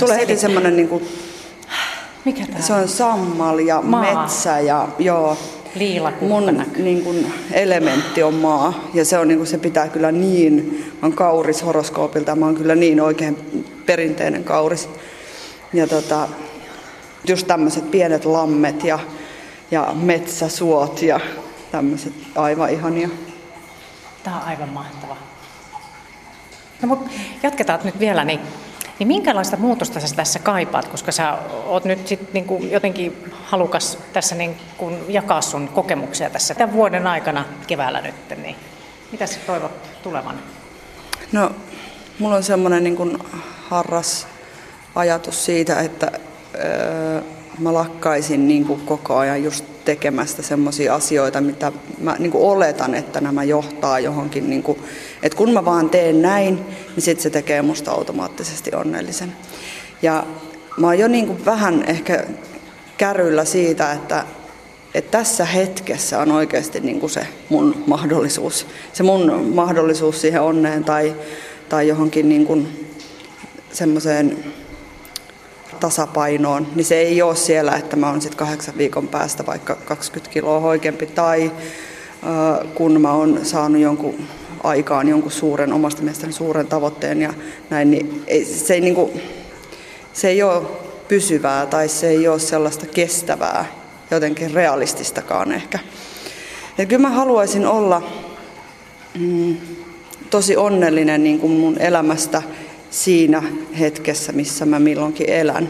Tulee 0.00 0.18
heti 0.18 0.36
semmoinen, 0.36 0.76
niin 0.76 0.88
kuin, 0.88 1.08
Mikä 2.24 2.46
tää 2.46 2.60
se 2.60 2.72
on 2.72 2.88
sammal 2.88 3.58
ja 3.58 3.82
Maa. 3.82 4.22
metsä 4.22 4.60
ja 4.60 4.88
joo. 4.98 5.36
Liila 5.74 6.12
Mun 6.20 6.64
niin 6.76 7.04
kuin, 7.04 7.32
elementti 7.52 8.22
on 8.22 8.34
maa 8.34 8.88
ja 8.94 9.04
se, 9.04 9.18
on, 9.18 9.28
niin 9.28 9.38
kuin, 9.38 9.46
se 9.46 9.58
pitää 9.58 9.88
kyllä 9.88 10.12
niin, 10.12 10.84
mä 10.92 10.98
oon 11.02 11.12
kauris 11.12 11.64
horoskoopilta, 11.64 12.36
mä 12.36 12.46
oon 12.46 12.54
kyllä 12.54 12.74
niin 12.74 13.00
oikein 13.00 13.64
perinteinen 13.86 14.44
kauris. 14.44 14.88
Ja 15.72 15.86
tota, 15.86 16.28
just 17.28 17.46
tämmöiset 17.46 17.90
pienet 17.90 18.24
lammet 18.24 18.84
ja, 18.84 18.98
ja 19.70 19.92
metsäsuot 19.94 21.02
ja 21.02 21.20
tämmöiset 21.70 22.12
aivan 22.34 22.70
ihania. 22.70 23.08
Tämä 24.22 24.36
on 24.36 24.42
aivan 24.42 24.68
mahtava. 24.68 25.16
No, 26.82 26.88
mutta 26.88 27.10
jatketaan 27.42 27.80
nyt 27.84 27.98
vielä, 27.98 28.24
niin, 28.24 28.40
niin 28.98 29.08
minkälaista 29.08 29.56
muutosta 29.56 30.00
sä 30.00 30.16
tässä 30.16 30.38
kaipaat, 30.38 30.88
koska 30.88 31.12
sä 31.12 31.38
oot 31.66 31.84
nyt 31.84 32.08
sit 32.08 32.32
niin 32.32 32.44
kuin 32.44 32.70
jotenkin 32.70 33.30
halukas 33.44 33.98
tässä 34.12 34.34
niin 34.34 34.56
kuin 34.76 34.98
jakaa 35.08 35.40
sun 35.40 35.68
kokemuksia 35.68 36.30
tässä 36.30 36.54
tämän 36.54 36.74
vuoden 36.74 37.06
aikana 37.06 37.44
keväällä 37.66 38.00
nyt, 38.00 38.14
niin 38.42 38.56
mitä 39.12 39.26
sä 39.26 39.38
toivot 39.46 40.02
tulevan? 40.02 40.38
No, 41.32 41.50
mulla 42.18 42.36
on 42.36 42.42
semmoinen 42.42 42.84
niin 42.84 42.96
kuin 42.96 43.18
harras 43.68 44.26
ajatus 44.94 45.44
siitä, 45.44 45.80
että 45.80 46.10
öö, 46.54 47.22
mä 47.58 47.74
lakkaisin 47.74 48.48
niin 48.48 48.64
kuin 48.64 48.80
koko 48.80 49.16
ajan 49.16 49.44
just 49.44 49.64
tekemästä 49.84 50.42
semmoisia 50.42 50.94
asioita, 50.94 51.40
mitä 51.40 51.72
mä 52.00 52.16
niin 52.18 52.30
kuin 52.30 52.44
oletan, 52.44 52.94
että 52.94 53.20
nämä 53.20 53.44
johtaa 53.44 54.00
johonkin. 54.00 54.50
Niin 54.50 54.62
kuin, 54.62 54.78
että 55.22 55.38
kun 55.38 55.52
mä 55.52 55.64
vaan 55.64 55.90
teen 55.90 56.22
näin, 56.22 56.54
niin 56.94 57.02
sitten 57.02 57.22
se 57.22 57.30
tekee 57.30 57.62
musta 57.62 57.90
automaattisesti 57.90 58.70
onnellisen. 58.74 59.32
Ja 60.02 60.26
mä 60.76 60.86
oon 60.86 60.98
jo 60.98 61.08
niin 61.08 61.26
kuin 61.26 61.44
vähän 61.44 61.84
ehkä 61.86 62.24
kärryllä 62.96 63.44
siitä, 63.44 63.92
että, 63.92 64.24
että 64.94 65.18
tässä 65.18 65.44
hetkessä 65.44 66.18
on 66.18 66.32
oikeasti 66.32 66.80
niin 66.80 67.00
kuin 67.00 67.10
se 67.10 67.26
mun 67.48 67.84
mahdollisuus. 67.86 68.66
Se 68.92 69.02
mun 69.02 69.52
mahdollisuus 69.54 70.20
siihen 70.20 70.42
onneen 70.42 70.84
tai, 70.84 71.14
tai 71.68 71.88
johonkin 71.88 72.28
niin 72.28 72.46
kuin 72.46 72.88
semmoiseen 73.72 74.44
tasapainoon, 75.80 76.66
niin 76.74 76.84
se 76.84 77.00
ei 77.00 77.22
ole 77.22 77.36
siellä, 77.36 77.72
että 77.72 77.96
mä 77.96 78.10
oon 78.10 78.20
sitten 78.20 78.38
kahdeksan 78.38 78.78
viikon 78.78 79.08
päästä 79.08 79.46
vaikka 79.46 79.74
20 79.74 80.32
kiloa 80.32 80.60
hoikempi 80.60 81.06
tai 81.06 81.52
kun 82.74 83.00
mä 83.00 83.12
oon 83.12 83.40
saanut 83.42 83.80
jonkun 83.80 84.14
aikaan 84.64 85.08
jonkun 85.08 85.32
suuren, 85.32 85.72
omasta 85.72 86.02
mielestäni 86.02 86.32
suuren 86.32 86.66
tavoitteen 86.66 87.22
ja 87.22 87.34
näin, 87.70 87.90
niin 87.90 88.24
ei, 88.26 88.44
se, 88.44 88.74
ei, 88.74 88.80
niin 88.80 88.94
kuin, 88.94 89.20
se 90.12 90.28
ei 90.28 90.42
ole 90.42 90.62
pysyvää 91.08 91.66
tai 91.66 91.88
se 91.88 92.08
ei 92.08 92.28
ole 92.28 92.38
sellaista 92.38 92.86
kestävää, 92.86 93.64
jotenkin 94.10 94.50
realististakaan 94.50 95.52
ehkä. 95.52 95.78
Et 96.78 96.88
kyllä 96.88 97.08
mä 97.08 97.14
haluaisin 97.14 97.66
olla 97.66 98.02
mm, 99.18 99.56
tosi 100.30 100.56
onnellinen 100.56 101.24
niin 101.24 101.38
kuin 101.38 101.52
mun 101.52 101.78
elämästä 101.78 102.42
siinä 102.90 103.42
hetkessä, 103.78 104.32
missä 104.32 104.66
mä 104.66 104.78
milloinkin 104.78 105.30
elän. 105.30 105.68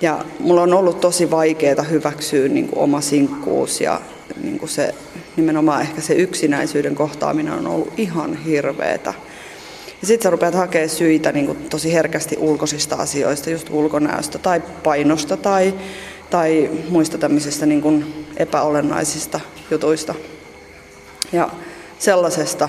Ja 0.00 0.24
mulla 0.40 0.62
on 0.62 0.74
ollut 0.74 1.00
tosi 1.00 1.30
vaikeaa 1.30 1.82
hyväksyä 1.82 2.48
niin 2.48 2.68
kuin 2.68 2.78
oma 2.78 3.00
sinkkuus 3.00 3.80
ja 3.80 4.00
niin 4.42 4.58
kuin 4.58 4.68
se, 4.68 4.94
nimenomaan 5.36 5.82
ehkä 5.82 6.00
se 6.00 6.14
yksinäisyyden 6.14 6.94
kohtaaminen 6.94 7.52
on 7.52 7.66
ollut 7.66 7.92
ihan 7.96 8.36
hirveetä. 8.36 9.14
Ja 10.00 10.06
sitten 10.06 10.22
sä 10.26 10.30
rupeat 10.30 10.54
hakemaan 10.54 10.88
syitä 10.88 11.32
niin 11.32 11.46
kuin 11.46 11.58
tosi 11.58 11.92
herkästi 11.92 12.36
ulkoisista 12.38 12.96
asioista, 12.96 13.50
just 13.50 13.70
ulkonäöstä 13.70 14.38
tai 14.38 14.62
painosta 14.82 15.36
tai, 15.36 15.74
tai 16.30 16.70
muista 16.88 17.18
tämmöisistä 17.18 17.66
niin 17.66 17.82
kuin 17.82 18.26
epäolennaisista 18.36 19.40
jutuista. 19.70 20.14
Ja 21.32 21.50
sellaisesta 21.98 22.68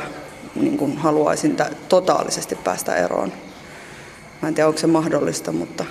niin 0.61 0.77
kuin 0.77 0.97
haluaisin 0.97 1.55
tä- 1.55 1.71
totaalisesti 1.89 2.55
päästä 2.55 2.95
eroon. 2.95 3.33
Mä 4.41 4.47
en 4.47 4.53
tiedä, 4.53 4.67
onko 4.67 4.79
se 4.79 4.87
mahdollista, 4.87 5.51
mutta 5.51 5.85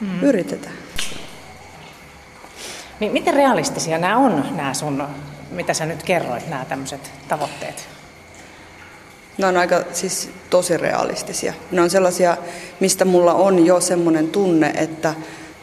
mm. 0.00 0.22
yritetään. 0.22 0.74
Niin 3.00 3.12
miten 3.12 3.34
realistisia 3.34 3.98
nämä 3.98 4.16
on, 4.16 4.44
nämä 4.56 4.74
sun, 4.74 5.04
mitä 5.50 5.74
sä 5.74 5.86
nyt 5.86 6.02
kerroit, 6.02 6.48
nämä 6.48 6.64
tämmöiset 6.64 7.10
tavoitteet? 7.28 7.88
Ne 9.38 9.46
on 9.46 9.56
aika 9.56 9.82
siis 9.92 10.30
tosi 10.50 10.76
realistisia. 10.76 11.54
Ne 11.70 11.80
on 11.80 11.90
sellaisia, 11.90 12.36
mistä 12.80 13.04
mulla 13.04 13.34
on 13.34 13.66
jo 13.66 13.80
semmoinen 13.80 14.28
tunne, 14.28 14.72
että 14.76 15.14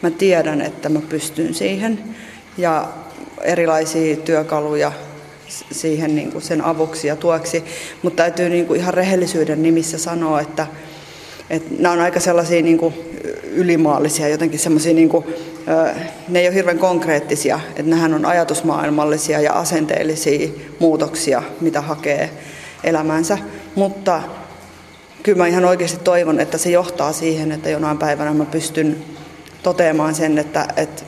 mä 0.02 0.10
tiedän, 0.10 0.60
että 0.60 0.88
mä 0.88 1.00
pystyn 1.00 1.54
siihen. 1.54 2.16
Ja 2.58 2.88
erilaisia 3.42 4.16
työkaluja 4.16 4.92
siihen 5.72 6.16
niin 6.16 6.32
kuin 6.32 6.42
sen 6.42 6.64
avuksi 6.64 7.06
ja 7.08 7.16
tueksi. 7.16 7.64
Mutta 8.02 8.22
täytyy 8.22 8.48
niin 8.48 8.66
kuin 8.66 8.80
ihan 8.80 8.94
rehellisyyden 8.94 9.62
nimissä 9.62 9.98
sanoa, 9.98 10.40
että, 10.40 10.66
että 11.50 11.74
nämä 11.78 11.92
on 11.92 12.00
aika 12.00 12.20
sellaisia 12.20 12.62
niin 12.62 12.78
kuin 12.78 12.94
ylimaallisia, 13.54 14.28
jotenkin 14.28 14.58
semmoisia, 14.58 14.94
niin 14.94 15.08
kuin, 15.08 15.24
ne 16.28 16.40
ei 16.40 16.48
ole 16.48 16.54
hirveän 16.54 16.78
konkreettisia, 16.78 17.60
että 17.68 17.82
nämähän 17.82 18.14
on 18.14 18.24
ajatusmaailmallisia 18.24 19.40
ja 19.40 19.52
asenteellisia 19.52 20.48
muutoksia, 20.78 21.42
mitä 21.60 21.80
hakee 21.80 22.30
elämäänsä, 22.84 23.38
mutta 23.74 24.22
kyllä 25.22 25.38
mä 25.38 25.46
ihan 25.46 25.64
oikeasti 25.64 25.98
toivon, 26.04 26.40
että 26.40 26.58
se 26.58 26.70
johtaa 26.70 27.12
siihen, 27.12 27.52
että 27.52 27.70
jonain 27.70 27.98
päivänä 27.98 28.34
mä 28.34 28.44
pystyn 28.44 28.96
toteamaan 29.62 30.14
sen, 30.14 30.38
että, 30.38 30.68
että, 30.76 31.02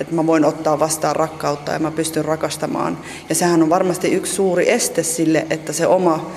että 0.00 0.14
mä 0.14 0.26
voin 0.26 0.44
ottaa 0.44 0.80
vastaan 0.80 1.16
rakkautta 1.16 1.72
ja 1.72 1.78
mä 1.78 1.90
pystyn 1.90 2.24
rakastamaan. 2.24 2.98
Ja 3.28 3.34
sehän 3.34 3.62
on 3.62 3.70
varmasti 3.70 4.12
yksi 4.12 4.34
suuri 4.34 4.70
este 4.70 5.02
sille, 5.02 5.46
että 5.50 5.72
se 5.72 5.86
oma 5.86 6.30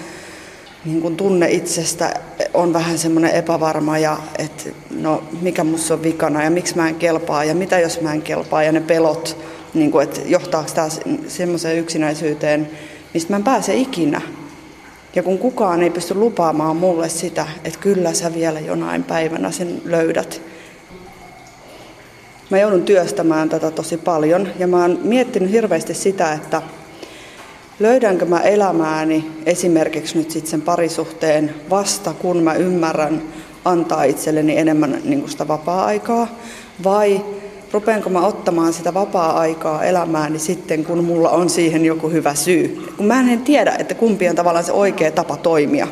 niin 0.86 1.02
kun 1.02 1.18
tunne 1.18 1.50
itsestä 1.52 2.14
on 2.54 2.74
vähän 2.74 2.98
semmoinen 2.98 3.32
epävarma 3.32 3.98
ja 3.98 4.18
että 4.38 4.64
no 4.90 5.24
mikä 5.42 5.64
musta 5.64 5.94
on 5.94 6.04
vikana 6.04 6.44
ja 6.44 6.50
miksi 6.50 6.76
mä 6.76 6.90
en 6.90 6.96
kelpaa 6.96 7.44
ja 7.44 7.56
mitä 7.56 7.80
jos 7.80 8.02
mä 8.02 8.14
en 8.14 8.22
kelpaa 8.22 8.64
ja 8.64 8.72
ne 8.72 8.82
pelot, 8.82 9.38
niin 9.74 9.92
kun, 9.92 10.04
että 10.04 10.22
johtaako 10.26 10.70
tämä 10.76 10.88
semmoiseen 11.28 11.78
yksinäisyyteen, 11.78 12.70
mistä 13.14 13.34
mä 13.34 13.38
en 13.38 13.44
pääse 13.44 13.76
ikinä. 13.76 14.22
Ja 15.16 15.24
kun 15.24 15.38
kukaan 15.38 15.84
ei 15.84 15.90
pysty 15.90 16.16
lupaamaan 16.16 16.76
mulle 16.76 17.10
sitä, 17.10 17.48
että 17.64 17.80
kyllä 17.80 18.14
sä 18.14 18.34
vielä 18.34 18.60
jonain 18.60 19.04
päivänä 19.04 19.52
sen 19.52 19.82
löydät. 19.86 20.42
Mä 22.50 22.60
joudun 22.60 22.84
työstämään 22.84 23.50
tätä 23.50 23.72
tosi 23.72 23.98
paljon 23.98 24.48
ja 24.60 24.68
mä 24.68 24.82
oon 24.82 25.00
miettinyt 25.04 25.52
hirveästi 25.52 25.94
sitä, 25.94 26.34
että 26.34 26.62
löydänkö 27.80 28.26
mä 28.26 28.40
elämääni 28.40 29.32
esimerkiksi 29.46 30.18
nyt 30.18 30.32
sitten 30.32 30.52
sen 30.52 30.62
parisuhteen 30.62 31.54
vasta, 31.70 32.14
kun 32.14 32.44
mä 32.44 32.54
ymmärrän 32.54 33.22
antaa 33.66 34.04
itselleni 34.04 34.58
enemmän 34.58 35.02
niin 35.04 35.30
sitä 35.30 35.48
vapaa-aikaa, 35.48 36.28
vai 36.84 37.22
rupeanko 37.72 38.10
mä 38.10 38.28
ottamaan 38.28 38.74
sitä 38.74 38.94
vapaa-aikaa 38.94 39.84
elämääni 39.84 40.40
sitten, 40.40 40.86
kun 40.86 41.04
mulla 41.04 41.30
on 41.30 41.50
siihen 41.50 41.86
joku 41.86 42.10
hyvä 42.10 42.36
syy. 42.36 42.94
Kun 42.98 43.06
mä 43.06 43.20
en 43.20 43.42
tiedä, 43.42 43.76
että 43.80 43.96
kumpi 43.96 44.30
on 44.30 44.36
tavallaan 44.36 44.66
se 44.66 44.72
oikea 44.72 45.12
tapa 45.12 45.38
toimia 45.38 45.88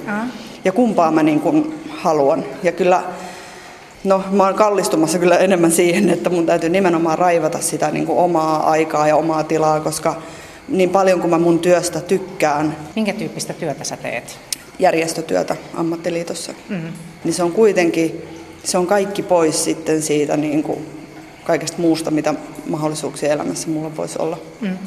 ja 0.65 0.71
kumpaa 0.71 1.11
mä 1.11 1.23
niin 1.23 1.39
kuin 1.39 1.73
haluan. 1.89 2.43
Ja 2.63 2.71
kyllä, 2.71 3.03
no 4.05 4.23
mä 4.31 4.43
oon 4.43 4.55
kallistumassa 4.55 5.19
kyllä 5.19 5.37
enemmän 5.37 5.71
siihen, 5.71 6.09
että 6.09 6.29
mun 6.29 6.45
täytyy 6.45 6.69
nimenomaan 6.69 7.17
raivata 7.17 7.61
sitä 7.61 7.91
niin 7.91 8.05
kuin 8.05 8.19
omaa 8.19 8.69
aikaa 8.69 9.07
ja 9.07 9.15
omaa 9.15 9.43
tilaa, 9.43 9.79
koska 9.79 10.21
niin 10.67 10.89
paljon 10.89 11.19
kuin 11.19 11.29
mä 11.29 11.37
mun 11.37 11.59
työstä 11.59 12.01
tykkään. 12.01 12.75
Minkä 12.95 13.13
tyyppistä 13.13 13.53
työtä 13.53 13.83
sä 13.83 13.97
teet? 13.97 14.39
Järjestötyötä 14.79 15.55
ammattiliitossa. 15.73 16.53
Mm-hmm. 16.69 16.89
Niin 17.23 17.33
se 17.33 17.43
on 17.43 17.51
kuitenkin, 17.51 18.21
se 18.63 18.77
on 18.77 18.87
kaikki 18.87 19.23
pois 19.23 19.63
sitten 19.63 20.01
siitä 20.01 20.37
niin 20.37 20.63
kuin 20.63 20.85
kaikesta 21.43 21.81
muusta, 21.81 22.11
mitä 22.11 22.33
mahdollisuuksia 22.67 23.33
elämässä 23.33 23.69
mulla 23.69 23.97
voisi 23.97 24.19
olla. 24.19 24.37
Mm. 24.61 24.77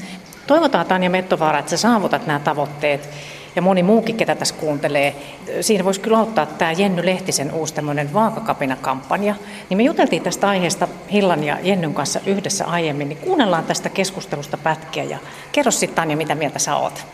Toivotaan 0.46 0.86
Tanja 0.86 1.10
Mettovaara, 1.10 1.58
että 1.58 1.70
sä 1.70 1.76
saavutat 1.76 2.26
nämä 2.26 2.38
tavoitteet 2.38 3.08
ja 3.56 3.62
moni 3.62 3.82
muukin, 3.82 4.16
ketä 4.16 4.34
tässä 4.34 4.54
kuuntelee. 4.54 5.16
Siinä 5.60 5.84
voisi 5.84 6.00
kyllä 6.00 6.18
auttaa 6.18 6.46
tämä 6.46 6.72
Jenny 6.72 7.06
Lehtisen 7.06 7.52
uusi 7.52 7.74
tämmöinen 7.74 8.14
vaakakapina-kampanja. 8.14 9.34
Niin 9.68 9.76
me 9.76 9.82
juteltiin 9.82 10.22
tästä 10.22 10.48
aiheesta 10.48 10.88
Hillan 11.12 11.44
ja 11.44 11.58
Jennyn 11.62 11.94
kanssa 11.94 12.20
yhdessä 12.26 12.66
aiemmin, 12.66 13.08
niin 13.08 13.18
kuunnellaan 13.18 13.64
tästä 13.64 13.88
keskustelusta 13.88 14.56
pätkiä 14.56 15.04
ja 15.04 15.18
kerro 15.52 15.70
sitten 15.70 15.96
Tanja, 15.96 16.16
mitä 16.16 16.34
mieltä 16.34 16.58
sä 16.58 16.76
oot. 16.76 17.06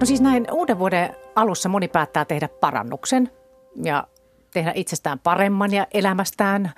No 0.00 0.06
siis 0.06 0.20
näin 0.20 0.46
uuden 0.52 0.78
vuoden 0.78 1.16
alussa 1.36 1.68
moni 1.68 1.88
päättää 1.88 2.24
tehdä 2.24 2.48
parannuksen 2.48 3.30
ja 3.84 4.04
tehdä 4.52 4.72
itsestään 4.74 5.18
paremman 5.18 5.72
ja 5.72 5.86
elämästään 5.94 6.72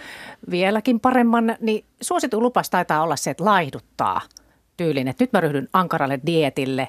vieläkin 0.50 1.00
paremman, 1.00 1.56
niin 1.60 1.84
suosituin 2.00 2.42
lupas 2.42 2.70
taitaa 2.70 3.02
olla 3.02 3.16
se, 3.16 3.30
että 3.30 3.44
laihduttaa 3.44 4.20
tyylin, 4.76 5.08
että 5.08 5.24
nyt 5.24 5.32
mä 5.32 5.40
ryhdyn 5.40 5.68
ankaralle 5.72 6.20
dietille. 6.26 6.88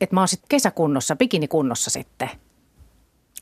että 0.00 0.16
mä 0.16 0.20
oon 0.20 0.28
sitten 0.28 0.48
kesäkunnossa, 0.48 1.16
bikinikunnossa 1.16 1.90
sitten. 1.90 2.30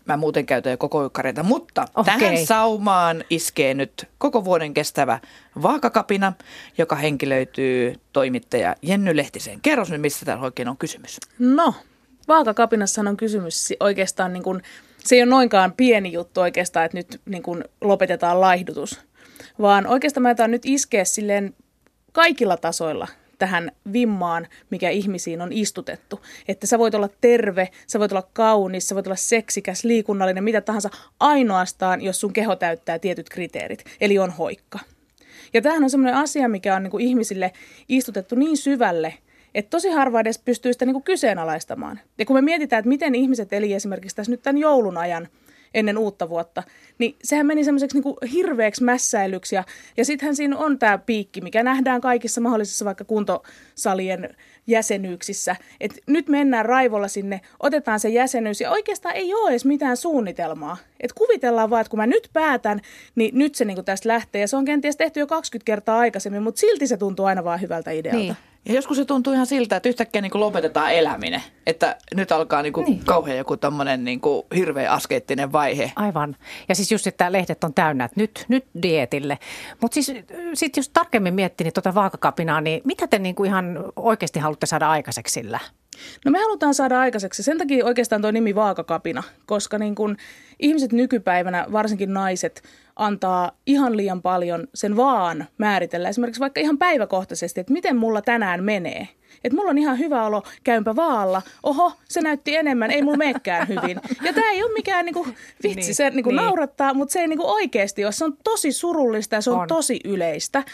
Mä 0.05 0.17
muuten 0.17 0.47
käytän 0.47 0.71
jo 0.71 0.77
koko 0.77 1.05
ykkareita, 1.05 1.43
mutta 1.43 1.87
Okei. 1.95 2.19
tähän 2.19 2.47
saumaan 2.47 3.25
iskee 3.31 3.75
nyt 3.75 4.09
koko 4.19 4.45
vuoden 4.45 4.75
kestävä 4.75 5.21
vaakakapina, 5.63 6.33
joka 6.79 6.97
henkilöityy 6.97 7.95
toimittaja 8.13 8.75
Jenny 8.83 9.17
Lehtisen. 9.17 9.61
Kerros 9.61 9.91
nyt, 9.91 10.01
mistä 10.01 10.25
täällä 10.25 10.45
oikein 10.45 10.69
on 10.69 10.77
kysymys. 10.77 11.21
No, 11.39 11.75
vaakakapinassahan 12.29 13.09
on 13.09 13.17
kysymys 13.17 13.67
si- 13.67 13.77
oikeastaan, 13.81 14.33
niin 14.33 14.43
kuin, 14.43 14.63
se 15.07 15.15
ei 15.17 15.23
ole 15.23 15.31
noinkaan 15.31 15.73
pieni 15.73 16.13
juttu 16.13 16.41
oikeastaan, 16.41 16.85
että 16.85 16.97
nyt 16.97 17.21
niin 17.25 17.43
kuin, 17.43 17.65
lopetetaan 17.81 18.41
laihdutus, 18.41 19.01
vaan 19.61 19.87
oikeastaan 19.87 20.23
mä 20.23 20.31
jätän 20.31 20.51
nyt 20.51 20.63
iskeä 20.65 21.05
silleen 21.05 21.55
kaikilla 22.13 22.57
tasoilla 22.57 23.09
tähän 23.39 23.73
vimmaan, 23.93 24.47
mikä 24.71 24.91
ihmisiin 24.91 25.41
on 25.41 25.53
istutettu. 25.53 26.21
Että 26.49 26.67
sä 26.67 26.79
voit 26.79 26.95
olla 26.95 27.09
terve, 27.21 27.69
sä 27.87 27.99
voit 27.99 28.13
olla 28.13 28.29
kaunis, 28.33 28.89
sä 28.89 28.95
voit 28.95 29.07
olla 29.07 29.17
seksikäs, 29.17 29.85
liikunnallinen, 29.85 30.45
mitä 30.45 30.61
tahansa, 30.61 30.91
ainoastaan, 31.21 32.03
jos 32.03 32.21
sun 32.21 32.33
keho 32.33 32.57
täyttää 32.57 32.99
tietyt 32.99 33.29
kriteerit, 33.29 33.85
eli 34.01 34.19
on 34.19 34.31
hoikka. 34.31 34.79
Ja 35.55 35.63
tämähän 35.63 35.85
on 35.85 35.91
semmoinen 35.91 36.21
asia, 36.21 36.49
mikä 36.49 36.77
on 36.77 36.83
niin 36.83 36.91
kuin 36.91 37.05
ihmisille 37.05 37.53
istutettu 37.89 38.35
niin 38.35 38.57
syvälle, 38.57 39.15
että 39.57 39.71
tosi 39.71 39.89
harva 39.89 40.21
edes 40.21 40.39
pystyy 40.39 40.73
sitä 40.73 40.85
niin 40.85 40.95
kuin 40.95 41.03
kyseenalaistamaan. 41.03 42.01
Ja 42.19 42.27
kun 42.27 42.37
me 42.37 42.43
mietitään, 42.43 42.81
että 42.81 42.89
miten 42.89 43.15
ihmiset 43.15 43.53
eli 43.53 43.73
esimerkiksi 43.73 44.17
tässä 44.17 44.33
nyt 44.33 44.43
tämän 44.43 44.59
joulun 44.59 44.99
ajan 44.99 45.29
ennen 45.75 45.99
uutta 45.99 46.29
vuotta, 46.29 46.63
niin 46.99 47.17
sehän 47.25 47.47
meni 47.47 47.65
semmoiseksi 47.65 48.01
niin 48.01 48.33
hirveäksi 48.33 48.85
mässäilyksi. 48.85 49.55
Ja, 49.55 49.65
ja 49.97 50.05
sittenhän 50.05 50.37
siinä 50.37 50.59
on 50.59 50.79
tämä 50.79 50.99
piikki, 50.99 51.41
mikä 51.41 51.63
nähdään 51.63 52.01
kaikissa 52.01 52.41
mahdollisissa 52.41 52.85
vaikka 52.85 53.05
kuntosalien 53.05 54.37
jäsenyyksissä. 54.67 55.57
Et 55.81 55.99
nyt 56.07 56.29
mennään 56.29 56.65
raivolla 56.65 57.09
sinne, 57.09 57.41
otetaan 57.61 58.01
se 58.01 58.09
jäsenyys 58.09 58.61
ja 58.61 58.71
oikeastaan 58.71 59.15
ei 59.15 59.35
ole 59.35 59.51
edes 59.51 59.65
mitään 59.65 59.97
suunnitelmaa. 59.97 60.77
Et 61.01 61.13
kuvitellaan 61.13 61.71
vaan, 61.71 61.81
että 61.81 61.91
kun 61.91 61.99
mä 61.99 62.07
nyt 62.07 62.31
päätän, 62.33 62.81
niin 63.15 63.39
nyt 63.39 63.55
se 63.55 63.65
niin 63.65 63.85
tästä 63.85 64.09
lähtee. 64.09 64.41
Ja 64.41 64.49
se 64.49 64.57
on 64.57 64.65
kenties 64.65 64.97
tehty 64.97 65.21
jo 65.21 65.27
20 65.27 65.67
kertaa 65.67 65.99
aikaisemmin, 65.99 66.43
mutta 66.43 66.61
silti 66.61 66.87
se 66.87 66.97
tuntuu 66.97 67.25
aina 67.25 67.45
vaan 67.45 67.61
hyvältä 67.61 67.91
idealta. 67.91 68.19
Niin. 68.19 68.37
Ja 68.69 68.75
joskus 68.75 68.97
se 68.97 69.05
tuntuu 69.05 69.33
ihan 69.33 69.47
siltä, 69.47 69.77
että 69.77 69.89
yhtäkkiä 69.89 70.21
niin 70.21 70.31
kuin 70.31 70.41
lopetetaan 70.41 70.93
eläminen. 70.93 71.43
Että 71.67 71.97
nyt 72.15 72.33
alkaa 72.33 72.63
niin 72.63 72.73
kuin 72.73 72.85
niin. 72.85 73.05
kauhean 73.05 73.39
joku 73.39 73.57
tämmöinen 73.57 74.05
niin 74.05 74.21
kuin 74.21 74.47
hirveä 74.55 74.93
askeettinen 74.93 75.53
vaihe. 75.53 75.93
Aivan. 75.97 76.37
Ja 76.69 76.75
siis 76.75 76.93
just, 76.93 77.07
että 77.07 77.33
lehdet 77.33 77.65
on 77.65 77.75
täynnä, 77.75 78.05
että 78.05 78.21
nyt, 78.21 78.45
nyt 78.49 78.65
dietille. 78.83 79.39
Mutta 79.81 79.95
siis 79.95 80.13
sit 80.55 80.77
jos 80.77 80.89
tarkemmin 80.89 81.35
miettii 81.35 81.65
niin 81.65 81.75
tuota 81.75 81.95
vaakakapinaa, 81.95 82.61
niin 82.61 82.81
mitä 82.85 83.07
te 83.07 83.19
niinku 83.19 83.45
ihan 83.45 83.79
oikeasti 83.97 84.39
haluatte 84.39 84.67
saada 84.67 84.91
aikaiseksi 84.91 85.33
sillä? 85.33 85.61
No 86.25 86.31
me 86.31 86.39
halutaan 86.39 86.75
saada 86.75 87.01
aikaiseksi. 87.01 87.43
Sen 87.43 87.59
takia 87.59 87.85
oikeastaan 87.85 88.23
tuo 88.23 88.31
nimi 88.31 88.55
vaakakapina, 88.55 89.23
koska 89.47 89.79
niin 89.79 89.95
kun 89.95 90.17
ihmiset 90.61 90.93
nykypäivänä, 90.93 91.67
varsinkin 91.73 92.15
naiset, 92.15 92.63
antaa 92.97 93.53
ihan 93.67 93.97
liian 93.97 94.23
paljon 94.23 94.69
sen 94.75 94.97
vaan 94.97 95.47
määritellä. 95.59 96.09
Esimerkiksi 96.09 96.41
vaikka 96.41 96.61
ihan 96.61 96.79
päiväkohtaisesti, 96.79 97.61
että 97.61 97.73
miten 97.73 97.97
mulla 97.97 98.23
tänään 98.23 98.65
menee. 98.65 99.09
Että 99.45 99.57
mulla 99.57 99.71
on 99.71 99.79
ihan 99.79 99.99
hyvä 99.99 100.27
olo, 100.27 100.43
käympä 100.65 100.97
vaalla. 100.97 101.43
Oho, 101.63 101.93
se 102.09 102.21
näytti 102.21 102.57
enemmän, 102.57 102.91
ei 102.91 103.03
mulla 103.03 103.17
meekään 103.17 103.69
hyvin. 103.69 104.01
Ja 104.23 104.33
tämä 104.33 104.51
ei 104.51 104.63
ole 104.63 104.73
mikään 104.73 105.05
niinku, 105.05 105.27
vitsi, 105.63 105.81
Niin, 105.81 105.95
se 105.95 106.11
niinku 106.11 106.31
niin. 106.31 106.37
naurattaa, 106.37 106.95
mutta 106.95 107.13
se 107.13 107.21
ei 107.21 107.27
niinku 107.29 107.47
oikeasti 107.51 108.05
ole. 108.05 108.13
Se 108.13 108.25
on 108.25 108.37
tosi 108.45 108.73
surullista 108.73 109.35
ja 109.35 109.41
se 109.41 109.51
on, 109.51 109.57
On. 109.57 109.63
on. 109.63 109.69
tosi 109.69 110.01
yleistä. 110.05 110.65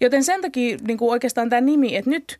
Joten 0.00 0.24
sen 0.24 0.40
takia 0.42 0.76
niinku 0.86 1.10
oikeastaan 1.10 1.50
tämä 1.50 1.60
nimi, 1.60 1.96
että 1.96 2.10
nyt 2.10 2.38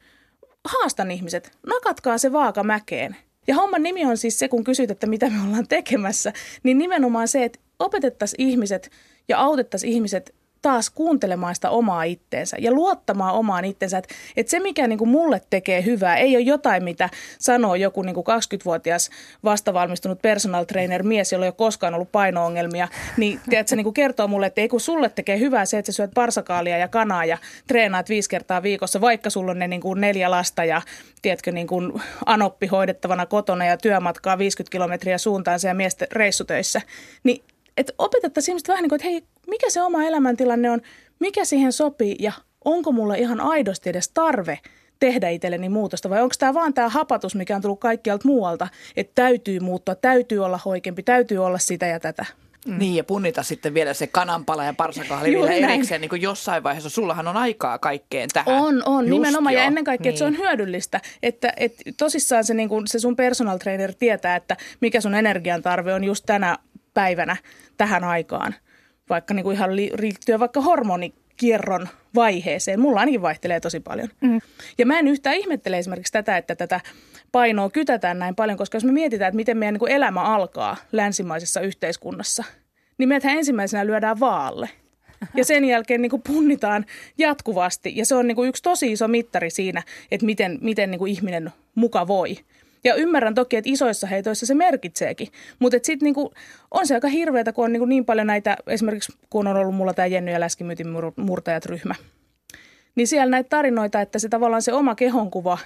haastan 0.66 1.10
ihmiset, 1.10 1.50
nakatkaa 1.66 2.18
se 2.18 2.32
vaaka 2.32 2.62
mäkeen. 2.62 3.16
Ja 3.46 3.54
homman 3.54 3.82
nimi 3.82 4.06
on 4.06 4.16
siis 4.16 4.38
se, 4.38 4.48
kun 4.48 4.64
kysyt, 4.64 4.90
että 4.90 5.06
mitä 5.06 5.30
me 5.30 5.42
ollaan 5.46 5.68
tekemässä, 5.68 6.32
niin 6.62 6.78
nimenomaan 6.78 7.28
se, 7.28 7.44
että 7.44 7.58
opetettaisiin 7.78 8.48
ihmiset 8.48 8.90
ja 9.28 9.38
autettaisiin 9.38 9.92
ihmiset 9.92 10.34
taas 10.62 10.90
kuuntelemaan 10.90 11.54
sitä 11.54 11.70
omaa 11.70 12.02
itteensä 12.02 12.56
ja 12.60 12.72
luottamaan 12.72 13.34
omaan 13.34 13.64
itteensä. 13.64 13.98
Että 13.98 14.14
et 14.36 14.48
se, 14.48 14.60
mikä 14.60 14.86
niinku 14.86 15.06
mulle 15.06 15.40
tekee 15.50 15.84
hyvää, 15.84 16.16
ei 16.16 16.36
ole 16.36 16.44
jotain, 16.44 16.84
mitä 16.84 17.08
sanoo 17.38 17.74
joku 17.74 18.02
niinku 18.02 18.24
20-vuotias 18.30 19.10
vastavalmistunut 19.44 20.22
personal 20.22 20.64
trainer 20.64 21.02
mies, 21.02 21.32
jolla 21.32 21.46
ei 21.46 21.48
ole 21.48 21.54
koskaan 21.54 21.94
ollut 21.94 22.12
paino-ongelmia, 22.12 22.88
niin 23.16 23.40
tiedätkö, 23.50 23.76
niinku 23.76 23.92
kertoo 23.92 24.28
mulle, 24.28 24.46
että 24.46 24.60
ei 24.60 24.68
kun 24.68 24.80
sulle 24.80 25.08
tekee 25.08 25.38
hyvää 25.38 25.64
se, 25.64 25.78
että 25.78 25.92
sä 25.92 25.96
syöt 25.96 26.10
parsakaalia 26.14 26.78
ja 26.78 26.88
kanaa 26.88 27.24
ja 27.24 27.38
treenaat 27.66 28.08
viisi 28.08 28.28
kertaa 28.28 28.62
viikossa, 28.62 29.00
vaikka 29.00 29.30
sulla 29.30 29.50
on 29.50 29.58
ne 29.58 29.68
niinku 29.68 29.94
neljä 29.94 30.30
lasta 30.30 30.64
ja 30.64 30.82
tiedätkö, 31.22 31.52
niinku 31.52 32.00
anoppi 32.26 32.66
hoidettavana 32.66 33.26
kotona 33.26 33.64
ja 33.64 33.76
työmatkaa 33.76 34.38
50 34.38 34.72
kilometriä 34.72 35.18
suuntaansa 35.18 35.68
ja 35.68 35.74
miesten 35.74 36.08
reissutöissä, 36.12 36.80
niin 37.24 37.44
että 37.76 37.92
opetettaisiin 37.98 38.52
ihmiset 38.52 38.68
vähän 38.68 38.82
niin 38.82 38.88
kuin, 38.88 38.96
että 38.96 39.08
hei, 39.08 39.22
mikä 39.46 39.70
se 39.70 39.82
oma 39.82 40.02
elämäntilanne 40.02 40.70
on, 40.70 40.80
mikä 41.18 41.44
siihen 41.44 41.72
sopii 41.72 42.16
ja 42.18 42.32
onko 42.64 42.92
mulla 42.92 43.14
ihan 43.14 43.40
aidosti 43.40 43.90
edes 43.90 44.08
tarve 44.08 44.58
tehdä 45.00 45.28
itselleni 45.28 45.68
muutosta 45.68 46.10
vai 46.10 46.22
onko 46.22 46.34
tämä 46.38 46.54
vaan 46.54 46.74
tämä 46.74 46.88
hapatus, 46.88 47.34
mikä 47.34 47.56
on 47.56 47.62
tullut 47.62 47.80
kaikkialta 47.80 48.28
muualta, 48.28 48.68
että 48.96 49.12
täytyy 49.14 49.60
muuttua, 49.60 49.94
täytyy 49.94 50.44
olla 50.44 50.60
hoikempi, 50.64 51.02
täytyy 51.02 51.38
olla 51.38 51.58
sitä 51.58 51.86
ja 51.86 52.00
tätä. 52.00 52.26
Mm. 52.66 52.78
Niin, 52.78 52.94
ja 52.94 53.04
punnita 53.04 53.42
sitten 53.42 53.74
vielä 53.74 53.94
se 53.94 54.06
kananpala 54.06 54.64
ja 54.64 54.74
parsakahli 54.74 55.30
vielä 55.30 55.46
näin. 55.46 55.64
erikseen 55.64 56.00
niin 56.00 56.08
kuin 56.08 56.22
jossain 56.22 56.62
vaiheessa. 56.62 56.90
Sullahan 56.90 57.28
on 57.28 57.36
aikaa 57.36 57.78
kaikkeen 57.78 58.28
tähän. 58.32 58.62
On, 58.62 58.82
on, 58.86 59.04
Just 59.04 59.10
nimenomaan 59.10 59.52
ja 59.52 59.60
joo. 59.60 59.66
ennen 59.66 59.84
kaikkea, 59.84 60.10
että 60.10 60.18
se 60.18 60.24
on 60.24 60.38
hyödyllistä, 60.38 61.00
että, 61.22 61.52
että 61.56 61.82
tosissaan 61.96 62.44
se, 62.44 62.54
niin 62.54 62.68
kuin, 62.68 62.86
se 62.86 62.98
sun 62.98 63.16
personal 63.16 63.58
trainer 63.58 63.94
tietää, 63.94 64.36
että 64.36 64.56
mikä 64.80 65.00
sun 65.00 65.14
energiantarve 65.14 65.94
on 65.94 66.04
just 66.04 66.24
tänä 66.26 66.58
päivänä 66.94 67.36
tähän 67.76 68.04
aikaan, 68.04 68.54
vaikka 69.08 69.34
niin 69.34 69.44
kuin 69.44 69.56
ihan 69.56 69.76
li- 69.76 69.92
liittyen 69.98 70.40
vaikka 70.40 70.60
hormonikierron 70.60 71.88
vaiheeseen. 72.14 72.80
Mulla 72.80 73.00
ainakin 73.00 73.22
vaihtelee 73.22 73.60
tosi 73.60 73.80
paljon. 73.80 74.08
Mm. 74.20 74.40
Ja 74.78 74.86
mä 74.86 74.98
en 74.98 75.08
yhtään 75.08 75.36
ihmettele 75.36 75.78
esimerkiksi 75.78 76.12
tätä, 76.12 76.36
että 76.36 76.56
tätä 76.56 76.80
painoa 77.32 77.70
kytätään 77.70 78.18
näin 78.18 78.34
paljon, 78.34 78.58
koska 78.58 78.76
jos 78.76 78.84
me 78.84 78.92
mietitään, 78.92 79.28
että 79.28 79.36
miten 79.36 79.58
meidän 79.58 79.72
niin 79.72 79.78
kuin 79.78 79.92
elämä 79.92 80.22
alkaa 80.22 80.76
länsimaisessa 80.92 81.60
yhteiskunnassa, 81.60 82.44
niin 82.98 83.08
meidäthän 83.08 83.38
ensimmäisenä 83.38 83.86
lyödään 83.86 84.20
vaalle. 84.20 84.68
Ja 85.34 85.44
sen 85.44 85.64
jälkeen 85.64 86.02
niin 86.02 86.10
kuin 86.10 86.22
punnitaan 86.22 86.86
jatkuvasti. 87.18 87.92
Ja 87.96 88.06
se 88.06 88.14
on 88.14 88.26
niin 88.26 88.36
kuin 88.36 88.48
yksi 88.48 88.62
tosi 88.62 88.92
iso 88.92 89.08
mittari 89.08 89.50
siinä, 89.50 89.82
että 90.10 90.26
miten, 90.26 90.58
miten 90.60 90.90
niin 90.90 90.98
kuin 90.98 91.12
ihminen 91.12 91.52
muka 91.74 92.06
voi. 92.06 92.36
Ja 92.86 92.94
ymmärrän 92.94 93.34
toki, 93.34 93.56
että 93.56 93.70
isoissa 93.70 94.06
heitoissa 94.06 94.46
se 94.46 94.54
merkitseekin. 94.54 95.28
Mutta 95.58 95.78
sitten 95.82 96.06
niinku, 96.06 96.32
on 96.70 96.86
se 96.86 96.94
aika 96.94 97.08
hirveätä, 97.08 97.52
kun 97.52 97.64
on 97.64 97.72
niinku 97.72 97.86
niin 97.86 98.04
paljon 98.04 98.26
näitä, 98.26 98.56
esimerkiksi 98.66 99.12
kun 99.30 99.46
on 99.46 99.56
ollut 99.56 99.74
mulla 99.74 99.94
tämä 99.94 100.06
Jenny 100.06 100.30
ja 100.30 100.40
Läskimyytin 100.40 100.86
mur- 100.86 101.22
murtajat 101.22 101.66
ryhmä. 101.66 101.94
Niin 102.94 103.06
siellä 103.06 103.30
näitä 103.30 103.48
tarinoita, 103.48 104.00
että 104.00 104.18
se 104.18 104.28
tavallaan 104.28 104.62
se 104.62 104.72
oma 104.72 104.94
kehonkuva 104.94 105.58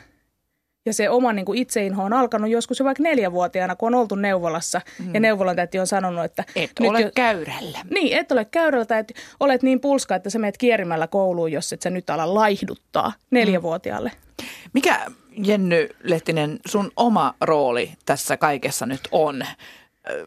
ja 0.86 0.94
se 0.94 1.10
oma 1.10 1.32
niin 1.32 1.44
kuin 1.44 1.58
itseinho 1.58 2.04
on 2.04 2.12
alkanut 2.12 2.50
joskus 2.50 2.78
jo 2.78 2.84
vaikka 2.84 3.02
neljävuotiaana, 3.02 3.76
kun 3.76 3.94
on 3.94 4.00
oltu 4.00 4.14
neuvolassa. 4.14 4.80
Mm. 4.98 5.14
Ja 5.14 5.20
neuvolan 5.20 5.56
täti 5.56 5.78
on 5.78 5.86
sanonut, 5.86 6.24
että... 6.24 6.44
Et 6.56 6.70
nyt 6.80 6.90
ole 6.90 7.00
jo- 7.00 7.10
käyrällä. 7.14 7.78
niin, 7.90 8.18
et 8.18 8.32
ole 8.32 8.44
käyrällä 8.44 8.84
tai 8.84 9.00
et 9.00 9.14
olet 9.40 9.62
niin 9.62 9.80
pulska, 9.80 10.14
että 10.14 10.30
sä 10.30 10.38
meet 10.38 10.58
kierimällä 10.58 11.06
kouluun, 11.06 11.52
jos 11.52 11.72
et 11.72 11.82
sä 11.82 11.90
nyt 11.90 12.10
ala 12.10 12.34
laihduttaa 12.34 13.12
neljävuotiaalle. 13.30 14.12
Mikä, 14.72 15.06
Jenny 15.36 15.88
Lehtinen, 16.02 16.58
sun 16.66 16.90
oma 16.96 17.34
rooli 17.40 17.92
tässä 18.06 18.36
kaikessa 18.36 18.86
nyt 18.86 19.00
on? 19.10 19.44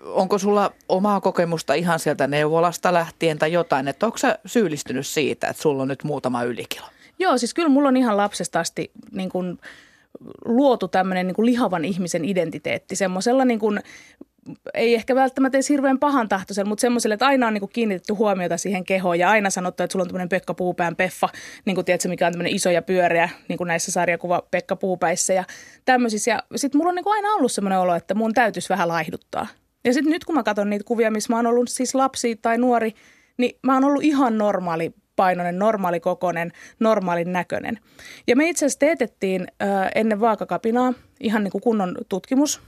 Onko 0.05 0.37
sulla 0.37 0.71
omaa 0.89 1.21
kokemusta 1.21 1.73
ihan 1.73 1.99
sieltä 1.99 2.27
neuvolasta 2.27 2.93
lähtien 2.93 3.39
tai 3.39 3.51
jotain, 3.51 3.87
että 3.87 4.05
onko 4.05 4.17
sä 4.17 4.39
syyllistynyt 4.45 5.07
siitä, 5.07 5.47
että 5.47 5.61
sulla 5.61 5.81
on 5.81 5.87
nyt 5.87 6.03
muutama 6.03 6.43
ylikilo? 6.43 6.85
Joo, 7.19 7.37
siis 7.37 7.53
kyllä 7.53 7.69
mulla 7.69 7.87
on 7.87 7.97
ihan 7.97 8.17
lapsesta 8.17 8.59
asti 8.59 8.91
niin 9.11 9.29
kuin, 9.29 9.59
luotu 10.45 10.87
tämmöinen 10.87 11.27
niin 11.27 11.45
lihavan 11.45 11.85
ihmisen 11.85 12.25
identiteetti. 12.25 12.95
Semmoisella 12.95 13.45
niin 13.45 13.59
kuin, 13.59 13.79
ei 14.73 14.95
ehkä 14.95 15.15
välttämättä 15.15 15.57
edes 15.57 15.69
hirveän 15.69 15.99
pahan 15.99 16.29
tahtoisella, 16.29 16.69
mutta 16.69 16.81
semmoiselle, 16.81 17.13
että 17.13 17.25
aina 17.25 17.47
on 17.47 17.53
niin 17.53 17.69
kiinnitetty 17.73 18.13
huomiota 18.13 18.57
siihen 18.57 18.85
kehoon 18.85 19.19
ja 19.19 19.29
aina 19.29 19.49
sanottu, 19.49 19.83
että 19.83 19.91
sulla 19.91 20.03
on 20.03 20.07
tämmöinen 20.07 20.29
Pekka 20.29 20.53
Puupään 20.53 20.95
peffa, 20.95 21.29
niin 21.65 21.75
kuin 21.75 21.85
tiedätkö, 21.85 22.09
mikä 22.09 22.27
on 22.27 22.33
tämmöinen 22.33 22.55
iso 22.55 22.69
ja 22.69 22.81
pyöreä, 22.81 23.29
niin 23.47 23.57
kuin 23.57 23.67
näissä 23.67 23.91
sarjakuva 23.91 24.43
Pekka 24.51 24.75
Puupäissä 24.75 25.33
ja 25.33 25.43
tämmöisissä. 25.85 26.31
Ja 26.31 26.43
sitten 26.55 26.79
mulla 26.79 26.89
on 26.89 26.95
niin 26.95 27.05
aina 27.05 27.33
ollut 27.33 27.51
semmoinen 27.51 27.79
olo, 27.79 27.95
että 27.95 28.15
mun 28.15 28.33
täytyisi 28.33 28.69
vähän 28.69 28.87
laihduttaa. 28.87 29.47
Ja 29.83 29.93
sitten 29.93 30.11
nyt 30.11 30.25
kun 30.25 30.35
mä 30.35 30.43
katson 30.43 30.69
niitä 30.69 30.85
kuvia, 30.87 31.11
missä 31.11 31.33
mä 31.33 31.37
oon 31.37 31.47
ollut 31.47 31.69
siis 31.69 31.95
lapsi 31.95 32.35
tai 32.35 32.57
nuori, 32.57 32.93
niin 33.37 33.59
mä 33.63 33.73
oon 33.73 33.83
ollut 33.83 34.03
ihan 34.03 34.37
normaali 34.37 34.93
painoinen, 35.15 35.59
normaali 35.59 35.99
kokoinen, 35.99 36.51
normaalin 36.79 37.33
näköinen. 37.33 37.79
Ja 38.27 38.35
me 38.35 38.49
itse 38.49 38.65
asiassa 38.65 38.79
teetettiin 38.79 39.41
ö, 39.41 39.65
ennen 39.95 40.19
vaakakapinaa 40.19 40.93
ihan 41.19 41.43
niin 41.43 41.51
kuin 41.51 41.61
kunnon 41.61 41.97
tutkimus. 42.09 42.61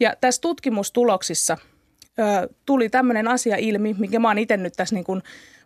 Ja 0.00 0.14
tässä 0.20 0.40
tutkimustuloksissa 0.40 1.56
ö, 2.18 2.48
tuli 2.66 2.88
tämmöinen 2.88 3.28
asia 3.28 3.56
ilmi, 3.56 3.94
minkä 3.98 4.18
mä 4.18 4.28
oon 4.28 4.38
itse 4.38 4.56
nyt 4.56 4.72
tässä 4.76 4.94
niin 4.94 5.04
kuin 5.04 5.22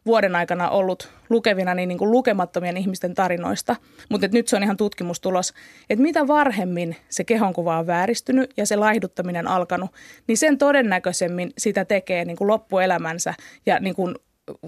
vuoden 0.06 0.36
aikana 0.36 0.70
ollut 0.70 1.08
lukevina 1.30 1.74
niin, 1.74 1.88
niin 1.88 1.98
kuin 1.98 2.10
lukemattomien 2.10 2.76
ihmisten 2.76 3.14
tarinoista, 3.14 3.76
mutta 4.08 4.28
nyt 4.32 4.48
se 4.48 4.56
on 4.56 4.62
ihan 4.62 4.76
tutkimustulos, 4.76 5.54
että 5.90 6.02
mitä 6.02 6.26
varhemmin 6.26 6.96
se 7.08 7.24
kehonkuva 7.24 7.78
on 7.78 7.86
vääristynyt 7.86 8.52
ja 8.56 8.66
se 8.66 8.76
laihduttaminen 8.76 9.48
alkanut, 9.48 9.90
niin 10.26 10.38
sen 10.38 10.58
todennäköisemmin 10.58 11.52
sitä 11.58 11.84
tekee 11.84 12.24
niin 12.24 12.36
kuin 12.36 12.48
loppuelämänsä 12.48 13.34
ja 13.66 13.80
niin 13.80 13.94
kuin 13.94 14.14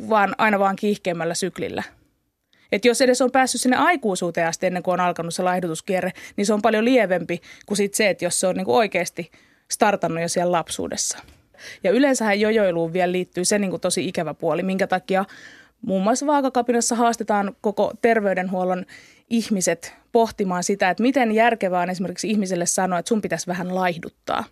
vaan, 0.08 0.34
aina 0.38 0.58
vaan 0.58 0.76
kiihkeämmällä 0.76 1.34
syklillä. 1.34 1.82
Et 2.72 2.84
jos 2.84 3.00
edes 3.00 3.22
on 3.22 3.30
päässyt 3.30 3.60
sinne 3.60 3.76
aikuisuuteen 3.76 4.48
asti 4.48 4.66
ennen 4.66 4.82
kuin 4.82 4.92
on 4.92 5.00
alkanut 5.00 5.34
se 5.34 5.42
laihdutuskierre, 5.42 6.12
niin 6.36 6.46
se 6.46 6.54
on 6.54 6.62
paljon 6.62 6.84
lievempi 6.84 7.40
kuin 7.66 7.76
sit 7.76 7.94
se, 7.94 8.10
että 8.10 8.24
jos 8.24 8.40
se 8.40 8.46
on 8.46 8.56
niin 8.56 8.64
kuin 8.64 8.76
oikeasti 8.76 9.30
startannut 9.70 10.22
jo 10.22 10.28
siellä 10.28 10.52
lapsuudessa. 10.52 11.18
Ja 11.84 11.90
yleensähän 11.90 12.40
jojoiluun 12.40 12.92
vielä 12.92 13.12
liittyy 13.12 13.44
se 13.44 13.58
niin 13.58 13.70
kuin 13.70 13.80
tosi 13.80 14.08
ikävä 14.08 14.34
puoli, 14.34 14.62
minkä 14.62 14.86
takia 14.86 15.24
muun 15.82 16.02
muassa 16.02 16.26
vaakakapinassa 16.26 16.94
haastetaan 16.94 17.56
koko 17.60 17.92
terveydenhuollon 18.02 18.84
ihmiset 19.30 19.94
pohtimaan 20.12 20.64
sitä, 20.64 20.90
että 20.90 21.02
miten 21.02 21.32
järkevää 21.32 21.82
on 21.82 21.90
esimerkiksi 21.90 22.30
ihmiselle 22.30 22.66
sanoa, 22.66 22.98
että 22.98 23.08
sun 23.08 23.22
pitäisi 23.22 23.46
vähän 23.46 23.74
laihduttaa 23.74 24.44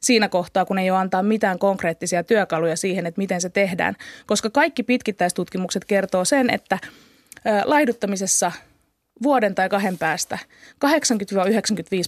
siinä 0.00 0.28
kohtaa, 0.28 0.64
kun 0.64 0.78
ei 0.78 0.90
ole 0.90 0.98
antaa 0.98 1.22
mitään 1.22 1.58
konkreettisia 1.58 2.24
työkaluja 2.24 2.76
siihen, 2.76 3.06
että 3.06 3.18
miten 3.18 3.40
se 3.40 3.50
tehdään. 3.50 3.94
Koska 4.26 4.50
kaikki 4.50 4.82
pitkittäistutkimukset 4.82 5.84
kertoo 5.84 6.24
sen, 6.24 6.50
että 6.50 6.78
laihduttamisessa 7.64 8.52
vuoden 9.22 9.54
tai 9.54 9.68
kahden 9.68 9.98
päästä 9.98 10.38
80-95 10.86 10.88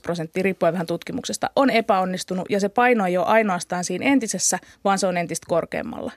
prosenttia, 0.03 0.43
riippuen 0.43 0.73
vähän 0.73 0.87
tutkimuksesta, 0.87 1.51
on 1.57 1.71
epäonnistunut 1.71 2.51
ja 2.51 2.61
se 2.61 2.69
paino 2.69 3.07
ei 3.07 3.17
ole 3.17 3.27
ainoastaan 3.27 3.85
siinä 3.85 4.07
entisessä, 4.07 4.59
vaan 4.85 4.99
se 4.99 5.07
on 5.07 5.17
entistä 5.17 5.47
korkeammalla. 5.49 6.13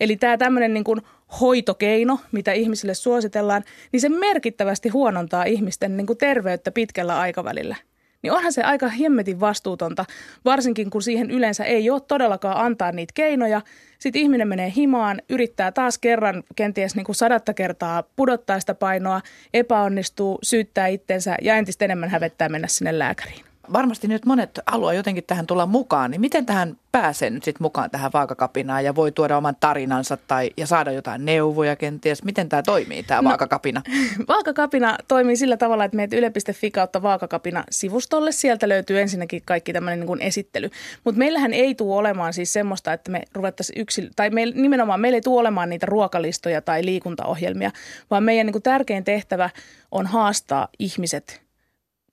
Eli 0.00 0.16
tämä 0.16 0.38
tämmöinen 0.38 0.74
niin 0.74 0.84
kuin 0.84 1.00
hoitokeino, 1.40 2.18
mitä 2.32 2.52
ihmisille 2.52 2.94
suositellaan, 2.94 3.64
niin 3.92 4.00
se 4.00 4.08
merkittävästi 4.08 4.88
huonontaa 4.88 5.44
ihmisten 5.44 5.96
niin 5.96 6.06
kuin 6.06 6.18
terveyttä 6.18 6.70
pitkällä 6.70 7.18
aikavälillä– 7.18 7.76
niin 8.22 8.32
onhan 8.32 8.52
se 8.52 8.62
aika 8.62 8.88
hemmetin 8.88 9.40
vastuutonta, 9.40 10.04
varsinkin 10.44 10.90
kun 10.90 11.02
siihen 11.02 11.30
yleensä 11.30 11.64
ei 11.64 11.90
ole 11.90 12.00
todellakaan 12.00 12.56
antaa 12.56 12.92
niitä 12.92 13.12
keinoja. 13.14 13.60
Sitten 13.98 14.22
ihminen 14.22 14.48
menee 14.48 14.72
himaan, 14.76 15.22
yrittää 15.28 15.72
taas 15.72 15.98
kerran 15.98 16.42
kenties 16.56 16.96
niin 16.96 17.04
kuin 17.04 17.16
sadatta 17.16 17.54
kertaa 17.54 18.02
pudottaa 18.02 18.60
sitä 18.60 18.74
painoa, 18.74 19.20
epäonnistuu, 19.54 20.38
syyttää 20.42 20.86
itsensä 20.86 21.36
ja 21.42 21.56
entistä 21.56 21.84
enemmän 21.84 22.08
hävettää 22.08 22.48
mennä 22.48 22.68
sinne 22.68 22.98
lääkäriin 22.98 23.49
varmasti 23.72 24.08
nyt 24.08 24.24
monet 24.26 24.60
haluaa 24.66 24.94
jotenkin 24.94 25.24
tähän 25.26 25.46
tulla 25.46 25.66
mukaan, 25.66 26.10
niin 26.10 26.20
miten 26.20 26.46
tähän 26.46 26.76
pääsee 26.92 27.30
nyt 27.30 27.44
sitten 27.44 27.62
mukaan 27.64 27.90
tähän 27.90 28.10
vaakakapinaan 28.14 28.84
ja 28.84 28.94
voi 28.94 29.12
tuoda 29.12 29.36
oman 29.36 29.56
tarinansa 29.60 30.16
tai 30.16 30.50
ja 30.56 30.66
saada 30.66 30.92
jotain 30.92 31.24
neuvoja 31.24 31.76
kenties? 31.76 32.24
Miten 32.24 32.48
tämä 32.48 32.62
toimii, 32.62 33.02
tämä 33.02 33.22
no, 33.22 33.28
vaakakapina? 33.28 33.82
Vaakakapina 34.28 34.98
toimii 35.08 35.36
sillä 35.36 35.56
tavalla, 35.56 35.84
että 35.84 35.96
meet 35.96 36.12
yle.fi 36.12 36.70
kautta 36.70 37.02
vaakakapina 37.02 37.64
sivustolle. 37.70 38.32
Sieltä 38.32 38.68
löytyy 38.68 39.00
ensinnäkin 39.00 39.42
kaikki 39.44 39.72
tämmöinen 39.72 40.06
niin 40.06 40.22
esittely. 40.22 40.70
Mutta 41.04 41.18
meillähän 41.18 41.52
ei 41.52 41.74
tule 41.74 41.96
olemaan 41.96 42.32
siis 42.32 42.52
semmoista, 42.52 42.92
että 42.92 43.10
me 43.10 43.22
ruvettaisiin 43.32 43.80
yksi, 43.80 44.10
tai 44.16 44.30
me, 44.30 44.46
nimenomaan 44.46 45.00
meillä 45.00 45.16
ei 45.16 45.20
tule 45.20 45.40
olemaan 45.40 45.68
niitä 45.70 45.86
ruokalistoja 45.86 46.62
tai 46.62 46.84
liikuntaohjelmia, 46.84 47.70
vaan 48.10 48.24
meidän 48.24 48.46
niin 48.46 48.52
kuin 48.52 48.62
tärkein 48.62 49.04
tehtävä 49.04 49.50
on 49.90 50.06
haastaa 50.06 50.68
ihmiset– 50.78 51.40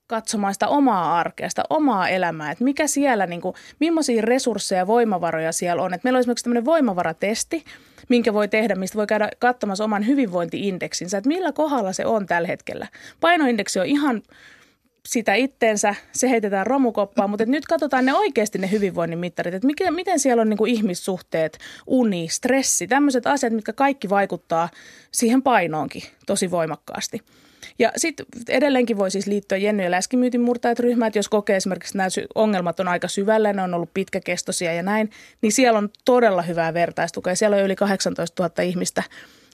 katsomaan 0.07 0.53
sitä 0.53 0.67
omaa 0.67 1.19
arkea, 1.19 1.49
sitä 1.49 1.63
omaa 1.69 2.09
elämää, 2.09 2.51
että 2.51 2.63
mikä 2.63 2.87
siellä, 2.87 3.27
niin 3.27 3.41
kuin, 3.41 3.55
millaisia 3.79 4.21
resursseja 4.21 4.81
ja 4.81 4.87
voimavaroja 4.87 5.51
siellä 5.51 5.83
on. 5.83 5.93
Että 5.93 6.05
meillä 6.05 6.17
on 6.17 6.19
esimerkiksi 6.19 6.43
tämmöinen 6.43 6.65
voimavaratesti, 6.65 7.65
minkä 8.09 8.33
voi 8.33 8.47
tehdä, 8.47 8.75
mistä 8.75 8.97
voi 8.97 9.07
käydä 9.07 9.29
katsomassa 9.39 9.83
oman 9.83 10.07
hyvinvointiindeksinsä, 10.07 11.17
että 11.17 11.27
millä 11.27 11.51
kohdalla 11.51 11.93
se 11.93 12.05
on 12.05 12.25
tällä 12.25 12.47
hetkellä. 12.47 12.87
Painoindeksi 13.19 13.79
on 13.79 13.85
ihan 13.85 14.21
sitä 15.07 15.33
itteensä, 15.33 15.95
se 16.11 16.29
heitetään 16.29 16.67
romukoppaan, 16.67 17.29
mutta 17.29 17.45
nyt 17.45 17.65
katsotaan 17.65 18.05
ne 18.05 18.13
oikeasti 18.13 18.57
ne 18.57 18.71
hyvinvoinnin 18.71 19.19
mittarit, 19.19 19.53
että 19.53 19.67
mikä, 19.67 19.91
miten 19.91 20.19
siellä 20.19 20.41
on 20.41 20.49
niin 20.49 20.57
kuin 20.57 20.71
ihmissuhteet, 20.71 21.57
uni, 21.87 22.27
stressi, 22.31 22.87
tämmöiset 22.87 23.27
asiat, 23.27 23.53
mitkä 23.53 23.73
kaikki 23.73 24.09
vaikuttaa 24.09 24.69
siihen 25.11 25.43
painoonkin 25.43 26.03
tosi 26.25 26.51
voimakkaasti. 26.51 27.21
Ja 27.79 27.91
sitten 27.97 28.25
edelleenkin 28.49 28.97
voi 28.97 29.11
siis 29.11 29.27
liittyä 29.27 29.57
Jenny 29.57 29.83
ja 29.83 29.91
läskimyytin 29.91 30.41
murtajat 30.41 30.79
ryhmään, 30.79 31.07
että 31.07 31.19
jos 31.19 31.29
kokee 31.29 31.55
esimerkiksi, 31.55 31.89
että 31.89 31.97
nämä 31.97 32.27
ongelmat 32.35 32.79
on 32.79 32.87
aika 32.87 33.07
syvällä, 33.07 33.53
ne 33.53 33.61
on 33.61 33.73
ollut 33.73 33.93
pitkäkestoisia 33.93 34.73
ja 34.73 34.83
näin, 34.83 35.09
niin 35.41 35.51
siellä 35.51 35.77
on 35.77 35.89
todella 36.05 36.41
hyvää 36.41 36.73
vertaistukea. 36.73 37.35
Siellä 37.35 37.57
on 37.57 37.63
yli 37.63 37.75
18 37.75 38.43
000 38.43 38.63
ihmistä 38.63 39.03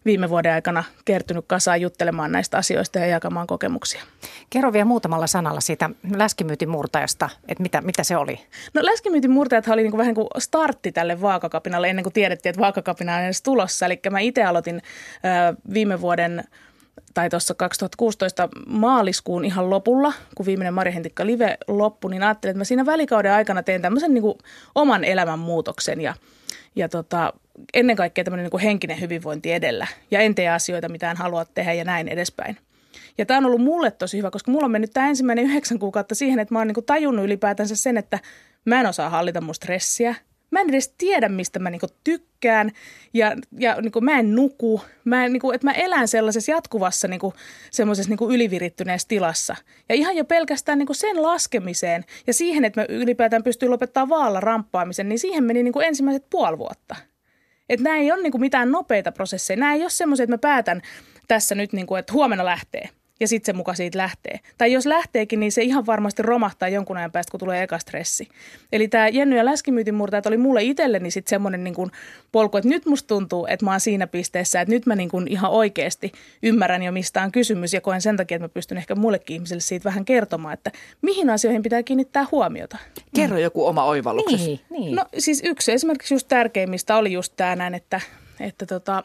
viime 0.06 0.30
vuoden 0.30 0.54
aikana 0.54 0.84
kertynyt 1.06 1.46
kasaan 1.48 1.82
juttelemaan 1.82 2.32
näistä 2.32 2.58
asioista 2.58 3.00
ja 3.00 3.06
jakamaan 3.06 3.48
kokemuksia. 3.48 4.02
Kerro 4.50 4.74
vielä 4.74 4.86
muutamalla 4.86 5.28
sanalla 5.28 5.62
siitä 5.62 5.90
läskimyytin 6.16 6.70
murtajasta, 6.70 7.30
että 7.48 7.62
mitä, 7.64 7.82
mitä 7.82 8.04
se 8.04 8.18
oli? 8.18 8.40
No 8.74 8.86
läskimyytin 8.86 9.32
murtajat 9.32 9.68
oli 9.68 9.82
niin 9.82 9.92
kuin 9.92 10.00
vähän 10.00 10.16
kuin 10.16 10.28
startti 10.38 10.92
tälle 10.92 11.22
vaakakapinalle 11.22 11.90
ennen 11.90 12.04
kuin 12.04 12.14
tiedettiin, 12.14 12.50
että 12.50 12.62
vaakakapina 12.62 13.16
on 13.16 13.24
edes 13.24 13.42
tulossa. 13.42 13.86
Eli 13.86 14.00
mä 14.10 14.20
itse 14.20 14.44
aloitin 14.44 14.76
ö, 14.76 15.56
viime 15.74 16.02
vuoden 16.02 16.44
tai 17.14 17.30
tuossa 17.30 17.54
2016 17.54 18.50
maaliskuun 18.68 19.46
ihan 19.46 19.70
lopulla, 19.70 20.14
kun 20.36 20.46
viimeinen 20.46 20.74
Marja 20.74 20.92
Hentikka 20.92 21.26
Live 21.26 21.58
loppui, 21.68 22.12
niin 22.12 22.24
ajattelin, 22.24 22.52
että 22.52 22.58
mä 22.58 22.64
siinä 22.64 22.86
välikauden 22.86 23.32
aikana 23.32 23.64
teen 23.64 23.82
tämmöisen 23.82 24.14
niin 24.14 24.22
kuin 24.22 24.38
oman 24.76 25.04
elämän 25.04 25.40
muutoksen 25.40 26.02
ja, 26.02 26.16
ja 26.76 26.90
tota, 26.90 27.34
ennen 27.74 27.96
kaikkea 27.96 28.24
tämmöinen 28.24 28.44
niin 28.44 28.52
kuin 28.52 28.64
henkinen 28.64 29.02
hyvinvointi 29.02 29.52
edellä 29.52 29.88
ja 30.12 30.20
en 30.20 30.36
tee 30.36 30.50
asioita, 30.50 30.90
mitä 30.90 31.12
en 31.12 31.18
halua 31.18 31.46
tehdä 31.46 31.74
ja 31.74 31.84
näin 31.84 32.08
edespäin. 32.08 32.58
Ja 33.18 33.26
tämä 33.26 33.38
on 33.38 33.46
ollut 33.46 33.62
mulle 33.62 33.92
tosi 33.92 34.18
hyvä, 34.18 34.32
koska 34.32 34.52
mulla 34.52 34.66
on 34.66 34.72
mennyt 34.72 34.94
tämä 34.94 35.10
ensimmäinen 35.10 35.46
yhdeksän 35.46 35.80
kuukautta 35.80 36.16
siihen, 36.16 36.40
että 36.40 36.54
mä 36.54 36.60
oon 36.60 36.68
niin 36.68 36.76
kuin 36.76 36.86
tajunnut 36.86 37.26
ylipäätänsä 37.26 37.76
sen, 37.76 37.98
että 37.98 38.20
mä 38.66 38.80
en 38.80 38.88
osaa 38.88 39.10
hallita 39.10 39.42
mun 39.42 39.56
stressiä– 39.56 40.16
mä 40.54 40.62
en 40.62 40.70
edes 40.70 40.94
tiedä, 40.98 41.30
mistä 41.30 41.60
mä 41.60 41.70
niinku 41.70 41.88
tykkään 42.04 42.72
ja, 43.14 43.32
ja 43.60 43.82
niinku 43.82 44.02
mä 44.02 44.20
en 44.20 44.36
nuku. 44.36 44.82
Mä 45.06 45.26
en, 45.26 45.34
niinku, 45.34 45.52
että 45.52 45.68
mä 45.68 45.72
elän 45.72 46.08
sellaisessa 46.08 46.52
jatkuvassa 46.52 47.08
niinku, 47.08 47.34
semmoisessa 47.72 48.10
niinku 48.10 48.30
ylivirittyneessä 48.32 49.08
tilassa. 49.08 49.56
Ja 49.90 49.96
ihan 49.96 50.18
jo 50.18 50.26
pelkästään 50.26 50.78
niinku 50.78 50.94
sen 50.94 51.22
laskemiseen 51.22 52.04
ja 52.28 52.34
siihen, 52.34 52.66
että 52.66 52.82
mä 52.82 52.86
ylipäätään 52.90 53.44
pystyn 53.44 53.72
lopettaa 53.72 54.10
vaalla 54.10 54.40
ramppaamisen, 54.40 55.10
niin 55.10 55.20
siihen 55.20 55.44
meni 55.44 55.64
niinku 55.64 55.80
ensimmäiset 55.80 56.26
puoli 56.30 56.58
vuotta. 56.58 56.96
Että 57.70 57.84
nämä 57.84 57.98
ei 57.98 58.12
ole 58.12 58.24
niinku 58.24 58.38
mitään 58.38 58.72
nopeita 58.72 59.12
prosesseja. 59.12 59.58
Nämä 59.58 59.74
ei 59.74 59.82
ole 59.82 59.90
semmoisia, 59.90 60.24
että 60.24 60.34
mä 60.34 60.38
päätän 60.38 60.82
tässä 61.28 61.56
nyt, 61.56 61.74
niinku, 61.74 61.96
että 61.96 62.14
huomenna 62.14 62.46
lähtee– 62.46 62.90
ja 63.20 63.28
sitten 63.28 63.54
se 63.54 63.58
muka 63.58 63.74
siitä 63.74 63.98
lähtee. 63.98 64.40
Tai 64.58 64.72
jos 64.72 64.86
lähteekin, 64.86 65.40
niin 65.40 65.52
se 65.52 65.62
ihan 65.62 65.86
varmasti 65.86 66.22
romahtaa 66.22 66.70
jonkun 66.70 66.98
ajan 66.98 67.12
päästä, 67.12 67.32
kun 67.32 67.40
tulee 67.40 67.64
eka 67.64 67.80
stressi. 67.80 68.28
Eli 68.72 68.88
tämä 68.88 69.08
Jenny 69.08 69.38
ja 69.38 69.46
läskimyytin 69.46 69.96
murtajat 69.96 70.26
oli 70.26 70.38
mulle 70.38 70.64
itselleni 70.64 71.12
sitten 71.12 71.30
semmoinen 71.30 71.64
niin 71.64 71.92
polku, 72.32 72.58
että 72.58 72.70
nyt 72.70 72.86
musta 72.86 73.08
tuntuu, 73.08 73.48
että 73.50 73.66
mä 73.66 73.72
oon 73.72 73.80
siinä 73.80 74.08
pisteessä, 74.08 74.62
että 74.62 74.74
nyt 74.74 74.86
mä 74.86 74.96
niin 74.96 75.10
kuin 75.10 75.28
ihan 75.28 75.52
oikeasti 75.52 76.12
ymmärrän 76.44 76.84
jo 76.84 76.92
mistä 76.92 77.24
on 77.24 77.32
kysymys 77.32 77.74
ja 77.74 77.82
koen 77.82 78.02
sen 78.02 78.18
takia, 78.18 78.36
että 78.36 78.44
mä 78.44 78.50
pystyn 78.50 78.78
ehkä 78.78 78.96
muullekin 78.96 79.34
ihmiselle 79.34 79.62
siitä 79.62 79.84
vähän 79.84 80.06
kertomaan, 80.06 80.54
että 80.54 80.72
mihin 81.02 81.30
asioihin 81.30 81.64
pitää 81.64 81.84
kiinnittää 81.84 82.26
huomiota. 82.32 82.78
Kerro 83.16 83.38
joku 83.38 83.66
oma 83.66 83.84
oivalluksesi. 83.84 84.46
Niin, 84.46 84.60
niin. 84.70 84.96
No 84.96 85.06
siis 85.18 85.42
yksi 85.46 85.72
esimerkiksi 85.72 86.14
just 86.14 86.28
tärkeimmistä 86.28 86.98
oli 86.98 87.12
just 87.12 87.34
tämä 87.36 87.56
näin, 87.56 87.74
että, 87.74 88.02
että 88.40 88.66
tota, 88.66 89.04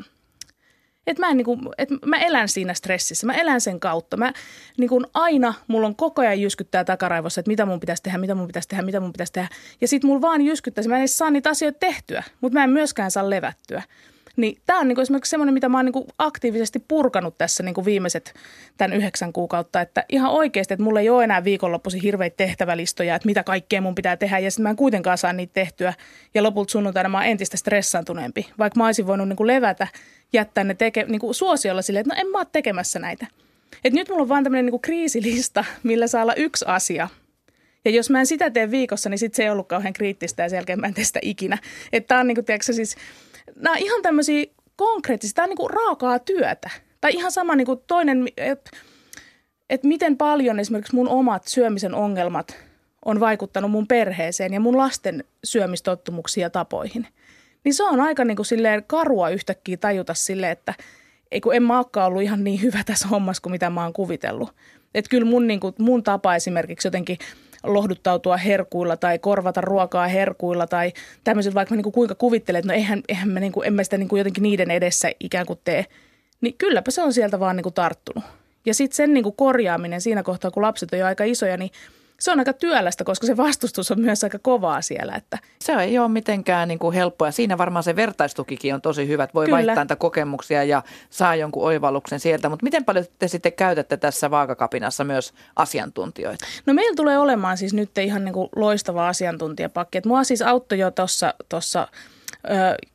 että 1.08 1.26
mä, 1.26 1.30
en, 1.30 1.36
niin 1.36 1.44
kuin, 1.44 1.60
että 1.78 1.94
mä 2.06 2.16
elän 2.16 2.48
siinä 2.48 2.74
stressissä, 2.74 3.26
mä 3.26 3.34
elän 3.34 3.60
sen 3.60 3.80
kautta. 3.80 4.16
Mä 4.16 4.32
niin 4.78 4.88
kuin 4.88 5.06
aina, 5.14 5.54
mulla 5.68 5.86
on 5.86 5.96
koko 5.96 6.22
ajan 6.22 6.40
jyskyttää 6.40 6.84
takaraivossa, 6.84 7.40
että 7.40 7.50
mitä 7.50 7.66
mun 7.66 7.80
pitäisi 7.80 8.02
tehdä, 8.02 8.18
mitä 8.18 8.34
mun 8.34 8.46
pitäisi 8.46 8.68
tehdä, 8.68 8.82
mitä 8.82 9.00
mun 9.00 9.12
pitäisi 9.12 9.32
tehdä. 9.32 9.48
Ja 9.80 9.88
sit 9.88 10.04
mulla 10.04 10.20
vaan 10.20 10.42
jyskyttää, 10.42 10.84
mä 10.88 10.96
en 10.96 11.00
edes 11.00 11.18
saa 11.18 11.30
niitä 11.30 11.50
asioita 11.50 11.78
tehtyä, 11.78 12.22
mutta 12.40 12.58
mä 12.58 12.64
en 12.64 12.70
myöskään 12.70 13.10
saa 13.10 13.30
levättyä. 13.30 13.82
Niin 14.38 14.58
tämä 14.66 14.78
on 14.78 14.88
niinku 14.88 15.00
esimerkiksi 15.00 15.30
semmoinen, 15.30 15.54
mitä 15.54 15.68
mä 15.68 15.78
oon 15.78 15.84
niinku 15.84 16.06
aktiivisesti 16.18 16.84
purkanut 16.88 17.38
tässä 17.38 17.62
niinku 17.62 17.84
viimeiset 17.84 18.34
tämän 18.76 18.96
yhdeksän 18.96 19.32
kuukautta. 19.32 19.80
Että 19.80 20.04
ihan 20.08 20.30
oikeasti, 20.30 20.74
että 20.74 20.84
mulla 20.84 21.00
ei 21.00 21.10
ole 21.10 21.24
enää 21.24 21.44
viikonloppuisin 21.44 22.02
hirveitä 22.02 22.36
tehtävälistoja, 22.36 23.14
että 23.14 23.26
mitä 23.26 23.42
kaikkea 23.42 23.80
mun 23.80 23.94
pitää 23.94 24.16
tehdä. 24.16 24.38
Ja 24.38 24.50
sitten 24.50 24.62
mä 24.62 24.70
en 24.70 24.76
kuitenkaan 24.76 25.18
saa 25.18 25.32
niitä 25.32 25.52
tehtyä. 25.52 25.94
Ja 26.34 26.42
lopulta 26.42 26.70
sunnuntaina 26.70 27.08
mä 27.08 27.18
oon 27.18 27.26
entistä 27.26 27.56
stressantuneempi. 27.56 28.48
Vaikka 28.58 28.78
mä 28.78 28.86
olisin 28.86 29.06
voinut 29.06 29.28
niinku 29.28 29.46
levätä, 29.46 29.86
jättää 30.32 30.64
ne 30.64 30.74
teke, 30.74 31.04
niinku 31.08 31.32
suosiolla 31.32 31.82
silleen, 31.82 32.00
että 32.00 32.14
no 32.14 32.20
en 32.20 32.26
mä 32.26 32.38
ole 32.38 32.46
tekemässä 32.52 32.98
näitä. 32.98 33.26
Et 33.84 33.92
nyt 33.92 34.08
mulla 34.08 34.22
on 34.22 34.28
vaan 34.28 34.44
tämmöinen 34.44 34.64
niinku 34.64 34.78
kriisilista, 34.78 35.64
millä 35.82 36.06
saa 36.06 36.22
olla 36.22 36.34
yksi 36.34 36.64
asia– 36.68 37.08
ja 37.84 37.90
jos 37.90 38.10
mä 38.10 38.20
en 38.20 38.26
sitä 38.26 38.50
tee 38.50 38.70
viikossa, 38.70 39.10
niin 39.10 39.18
sit 39.18 39.34
se 39.34 39.42
ei 39.42 39.50
ollut 39.50 39.68
kauhean 39.68 39.92
kriittistä 39.92 40.42
ja 40.42 40.48
sen 40.48 40.56
jälkeen 40.56 40.80
mä 40.80 40.86
en 40.86 40.94
tee 40.94 41.04
sitä 41.04 41.18
ikinä. 41.22 41.58
Että 41.92 42.08
tää 42.08 42.20
on 42.20 42.26
niinku, 42.26 42.42
tiedätkö, 42.42 42.72
siis 42.72 42.96
nämä 43.56 43.76
ihan 43.76 44.02
tämmöisiä 44.02 44.46
konkreettisia, 44.76 45.34
tämä 45.34 45.44
on 45.44 45.48
niin 45.48 45.56
kuin 45.56 45.70
raakaa 45.70 46.18
työtä. 46.18 46.70
Tai 47.00 47.12
ihan 47.14 47.32
sama 47.32 47.56
niin 47.56 47.66
kuin 47.66 47.80
toinen, 47.86 48.28
että 48.36 48.70
et 49.70 49.84
miten 49.84 50.16
paljon 50.16 50.60
esimerkiksi 50.60 50.94
mun 50.94 51.08
omat 51.08 51.48
syömisen 51.48 51.94
ongelmat 51.94 52.56
on 53.04 53.20
vaikuttanut 53.20 53.70
mun 53.70 53.86
perheeseen 53.86 54.52
ja 54.52 54.60
mun 54.60 54.78
lasten 54.78 55.24
syömistottumuksiin 55.44 56.42
ja 56.42 56.50
tapoihin. 56.50 57.06
Niin 57.64 57.74
se 57.74 57.84
on 57.84 58.00
aika 58.00 58.24
niin 58.24 58.36
kuin 58.36 58.46
silleen 58.46 58.84
karua 58.86 59.30
yhtäkkiä 59.30 59.76
tajuta 59.76 60.14
sille, 60.14 60.50
että 60.50 60.74
ei 61.30 61.40
kun 61.40 61.54
en 61.54 61.62
mä 61.62 61.76
olekaan 61.76 62.06
ollut 62.06 62.22
ihan 62.22 62.44
niin 62.44 62.62
hyvä 62.62 62.84
tässä 62.86 63.08
hommassa 63.08 63.42
kuin 63.42 63.50
mitä 63.50 63.70
mä 63.70 63.82
oon 63.82 63.92
kuvitellut. 63.92 64.54
Että 64.94 65.08
kyllä 65.08 65.30
mun, 65.30 65.46
niin 65.46 65.60
kuin, 65.60 65.74
mun 65.78 66.02
tapa 66.02 66.34
esimerkiksi 66.34 66.88
jotenkin 66.88 67.18
lohduttautua 67.64 68.36
herkuilla 68.36 68.96
tai 68.96 69.18
korvata 69.18 69.60
ruokaa 69.60 70.08
herkuilla 70.08 70.66
tai 70.66 70.92
tämmöiset, 71.24 71.54
vaikka 71.54 71.74
mä 71.74 71.76
niin 71.76 71.82
kuin 71.82 71.92
kuinka 71.92 72.14
kuvittelen, 72.14 72.58
että 72.58 72.72
no 72.72 72.74
eihän, 72.74 73.02
eihän 73.08 73.28
mä, 73.28 73.40
niin 73.40 73.52
kuin, 73.52 73.66
en 73.66 73.72
mä 73.72 73.84
sitä 73.84 73.98
niin 73.98 74.08
kuin 74.08 74.20
jotenkin 74.20 74.42
niiden 74.42 74.70
edessä 74.70 75.10
ikään 75.20 75.46
kuin 75.46 75.60
tee. 75.64 75.86
Niin 76.40 76.54
kylläpä 76.58 76.90
se 76.90 77.02
on 77.02 77.12
sieltä 77.12 77.40
vaan 77.40 77.56
niin 77.56 77.62
kuin 77.62 77.74
tarttunut. 77.74 78.24
Ja 78.66 78.74
sitten 78.74 78.96
sen 78.96 79.14
niin 79.14 79.24
kuin 79.24 79.36
korjaaminen 79.36 80.00
siinä 80.00 80.22
kohtaa, 80.22 80.50
kun 80.50 80.62
lapset 80.62 80.92
on 80.92 80.98
jo 80.98 81.06
aika 81.06 81.24
isoja, 81.24 81.56
niin 81.56 81.70
se 82.20 82.32
on 82.32 82.38
aika 82.38 82.52
työlästä, 82.52 83.04
koska 83.04 83.26
se 83.26 83.36
vastustus 83.36 83.90
on 83.90 84.00
myös 84.00 84.24
aika 84.24 84.38
kovaa 84.38 84.82
siellä. 84.82 85.14
Että. 85.14 85.38
Se 85.60 85.72
ei 85.72 85.98
ole 85.98 86.08
mitenkään 86.08 86.68
niin 86.68 86.78
kuin 86.78 86.94
helppoa. 86.94 87.30
Siinä 87.30 87.58
varmaan 87.58 87.82
se 87.82 87.96
vertaistukikin 87.96 88.74
on 88.74 88.80
tosi 88.80 89.08
hyvä, 89.08 89.24
että 89.24 89.34
voi 89.34 89.44
Kyllä. 89.44 89.56
vaihtaa 89.56 89.84
niitä 89.84 89.96
kokemuksia 89.96 90.64
ja 90.64 90.82
saa 91.10 91.34
jonkun 91.34 91.64
oivalluksen 91.64 92.20
sieltä. 92.20 92.48
Mutta 92.48 92.64
miten 92.64 92.84
paljon 92.84 93.04
te 93.18 93.28
sitten 93.28 93.52
käytätte 93.52 93.96
tässä 93.96 94.30
vaakakapinassa 94.30 95.04
myös 95.04 95.32
asiantuntijoita? 95.56 96.46
No 96.66 96.74
meillä 96.74 96.96
tulee 96.96 97.18
olemaan 97.18 97.58
siis 97.58 97.74
nyt 97.74 97.98
ihan 97.98 98.24
niin 98.24 98.32
kuin 98.32 98.48
loistava 98.56 99.08
asiantuntijapakki. 99.08 99.98
Et 99.98 100.06
mua 100.06 100.24
siis 100.24 100.42
auttoi 100.42 100.78
jo 100.78 100.92
tuossa 101.48 101.88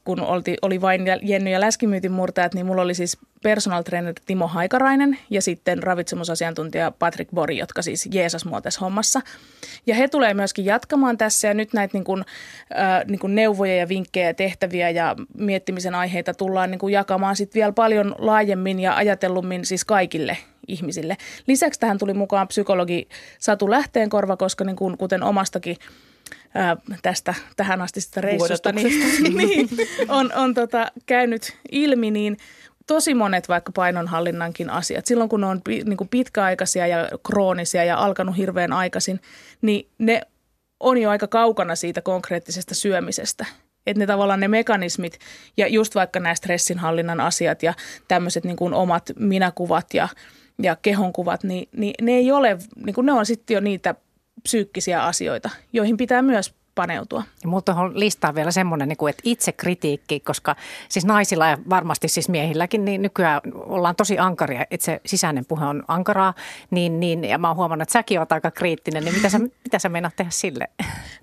kun 0.04 0.20
olti, 0.20 0.58
oli 0.62 0.82
vain 0.82 1.06
Jenny 1.22 1.50
ja 1.50 1.60
läskimyytin 1.60 2.12
murtajat, 2.12 2.54
niin 2.54 2.66
mulla 2.66 2.82
oli 2.82 2.94
siis 2.94 3.18
personal 3.44 3.84
trainer 3.84 4.14
Timo 4.26 4.48
Haikarainen 4.48 5.18
ja 5.30 5.42
sitten 5.42 5.84
ravitsemusasiantuntija 5.84 6.92
Patrick 6.92 7.32
Bori, 7.32 7.58
jotka 7.58 7.82
siis 7.82 8.10
jeesas 8.12 8.46
mua 8.46 8.62
tässä 8.62 8.80
hommassa. 8.80 9.22
Ja 9.88 9.96
he 9.96 10.08
tulee 10.08 10.34
myöskin 10.34 10.66
jatkamaan 10.66 11.18
tässä 11.18 11.48
ja 11.48 11.54
nyt 11.54 11.74
näitä 11.74 11.98
niin 11.98 12.04
kuin, 12.04 12.24
äh, 12.78 13.06
niin 13.08 13.20
kuin 13.20 13.36
neuvoja 13.36 13.76
ja 13.76 13.90
vinkkejä, 13.90 14.34
tehtäviä 14.34 14.90
ja 14.90 15.16
miettimisen 15.38 15.96
aiheita 15.96 16.34
tullaan 16.34 16.72
niin 16.72 16.80
kuin 16.80 16.94
jakamaan 16.94 17.36
sitten 17.36 17.60
vielä 17.60 17.74
paljon 17.74 18.16
laajemmin 18.18 18.80
ja 18.80 18.96
ajatellummin 18.96 19.66
siis 19.66 19.86
kaikille 19.86 20.38
ihmisille. 20.68 21.18
Lisäksi 21.48 21.80
tähän 21.80 21.98
tuli 21.98 22.14
mukaan 22.14 22.48
psykologi 22.48 23.08
Satu 23.40 23.70
Lähteenkorva, 23.70 24.38
koska 24.38 24.64
niin 24.64 24.76
kuin, 24.76 24.98
kuten 24.98 25.24
omastakin 25.24 25.78
ää, 26.56 26.78
tästä 27.02 27.34
tähän 27.56 27.82
asti 27.82 28.02
sitä 28.02 28.22
reissusta 28.22 28.72
niin, 28.72 28.92
niin, 29.38 29.70
on, 30.08 30.32
on 30.36 30.54
tota, 30.54 30.92
käynyt 31.06 31.58
ilmi, 31.72 32.12
niin 32.12 32.38
tosi 32.88 33.14
monet 33.14 33.50
vaikka 33.50 33.72
painonhallinnankin 33.72 34.70
asiat, 34.70 35.06
silloin 35.06 35.30
kun 35.30 35.42
ne 35.42 35.48
on 35.48 35.62
niin 35.68 35.98
kuin 35.98 36.10
pitkäaikaisia 36.10 36.88
ja 36.88 37.10
kroonisia 37.24 37.84
ja 37.84 37.98
alkanut 37.98 38.38
hirveän 38.38 38.74
aikaisin, 38.74 39.20
niin 39.62 39.90
ne 39.98 40.22
on 40.80 40.98
jo 40.98 41.10
aika 41.10 41.28
kaukana 41.28 41.76
siitä 41.76 42.02
konkreettisesta 42.02 42.76
syömisestä. 42.76 43.46
Että 43.88 44.00
ne 44.00 44.08
tavallaan 44.08 44.40
ne 44.40 44.48
mekanismit 44.48 45.20
ja 45.58 45.68
just 45.68 45.96
vaikka 45.96 46.20
nämä 46.20 46.36
stressinhallinnan 46.36 47.20
asiat 47.20 47.64
ja 47.64 47.74
tämmöiset 48.08 48.44
niin 48.44 48.56
kuin 48.56 48.74
omat 48.74 49.12
minäkuvat 49.20 49.94
ja, 49.94 50.08
ja 50.62 50.76
kehonkuvat, 50.76 51.44
niin, 51.44 51.70
niin 51.78 51.94
ne 52.02 52.12
ei 52.12 52.32
ole, 52.32 52.58
niin 52.86 52.94
kuin 52.94 53.06
ne 53.06 53.14
on 53.14 53.26
sitten 53.26 53.56
jo 53.56 53.62
niitä 53.62 53.96
psyykkisiä 54.44 55.06
asioita, 55.06 55.50
joihin 55.74 55.98
pitää 55.98 56.22
myös 56.22 56.56
paneutua. 56.76 57.24
Ja 57.44 57.50
mutta 57.50 57.76
on 57.76 58.00
listaa 58.00 58.36
vielä 58.36 58.52
semmoinen, 58.52 58.90
niin 58.90 58.98
kuin, 58.98 59.10
että 59.10 59.22
itse 59.26 59.52
kritiikki, 59.52 60.20
koska 60.20 60.56
siis 60.90 61.06
naisilla 61.06 61.48
ja 61.48 61.58
varmasti 61.70 62.08
siis 62.08 62.30
miehilläkin, 62.30 62.86
niin 62.86 63.02
nykyään 63.02 63.42
ollaan 63.54 63.96
tosi 63.96 64.20
ankaria, 64.20 64.66
että 64.72 64.86
se 64.86 65.02
sisäinen 65.06 65.46
puhe 65.46 65.66
on 65.66 65.84
ankaraa, 65.88 66.34
niin, 66.72 67.00
niin 67.00 67.24
ja 67.24 67.38
mä 67.38 67.48
oon 67.48 67.58
huomannut, 67.58 67.82
että 67.82 67.94
säkin 67.94 68.20
oot 68.20 68.32
aika 68.32 68.52
kriittinen, 68.52 69.04
niin 69.04 69.16
mitä 69.16 69.30
sä, 69.30 69.40
mitä 69.66 69.80
sä 69.80 69.90
meinaat 69.90 70.16
tehdä 70.16 70.32
sille? 70.32 70.68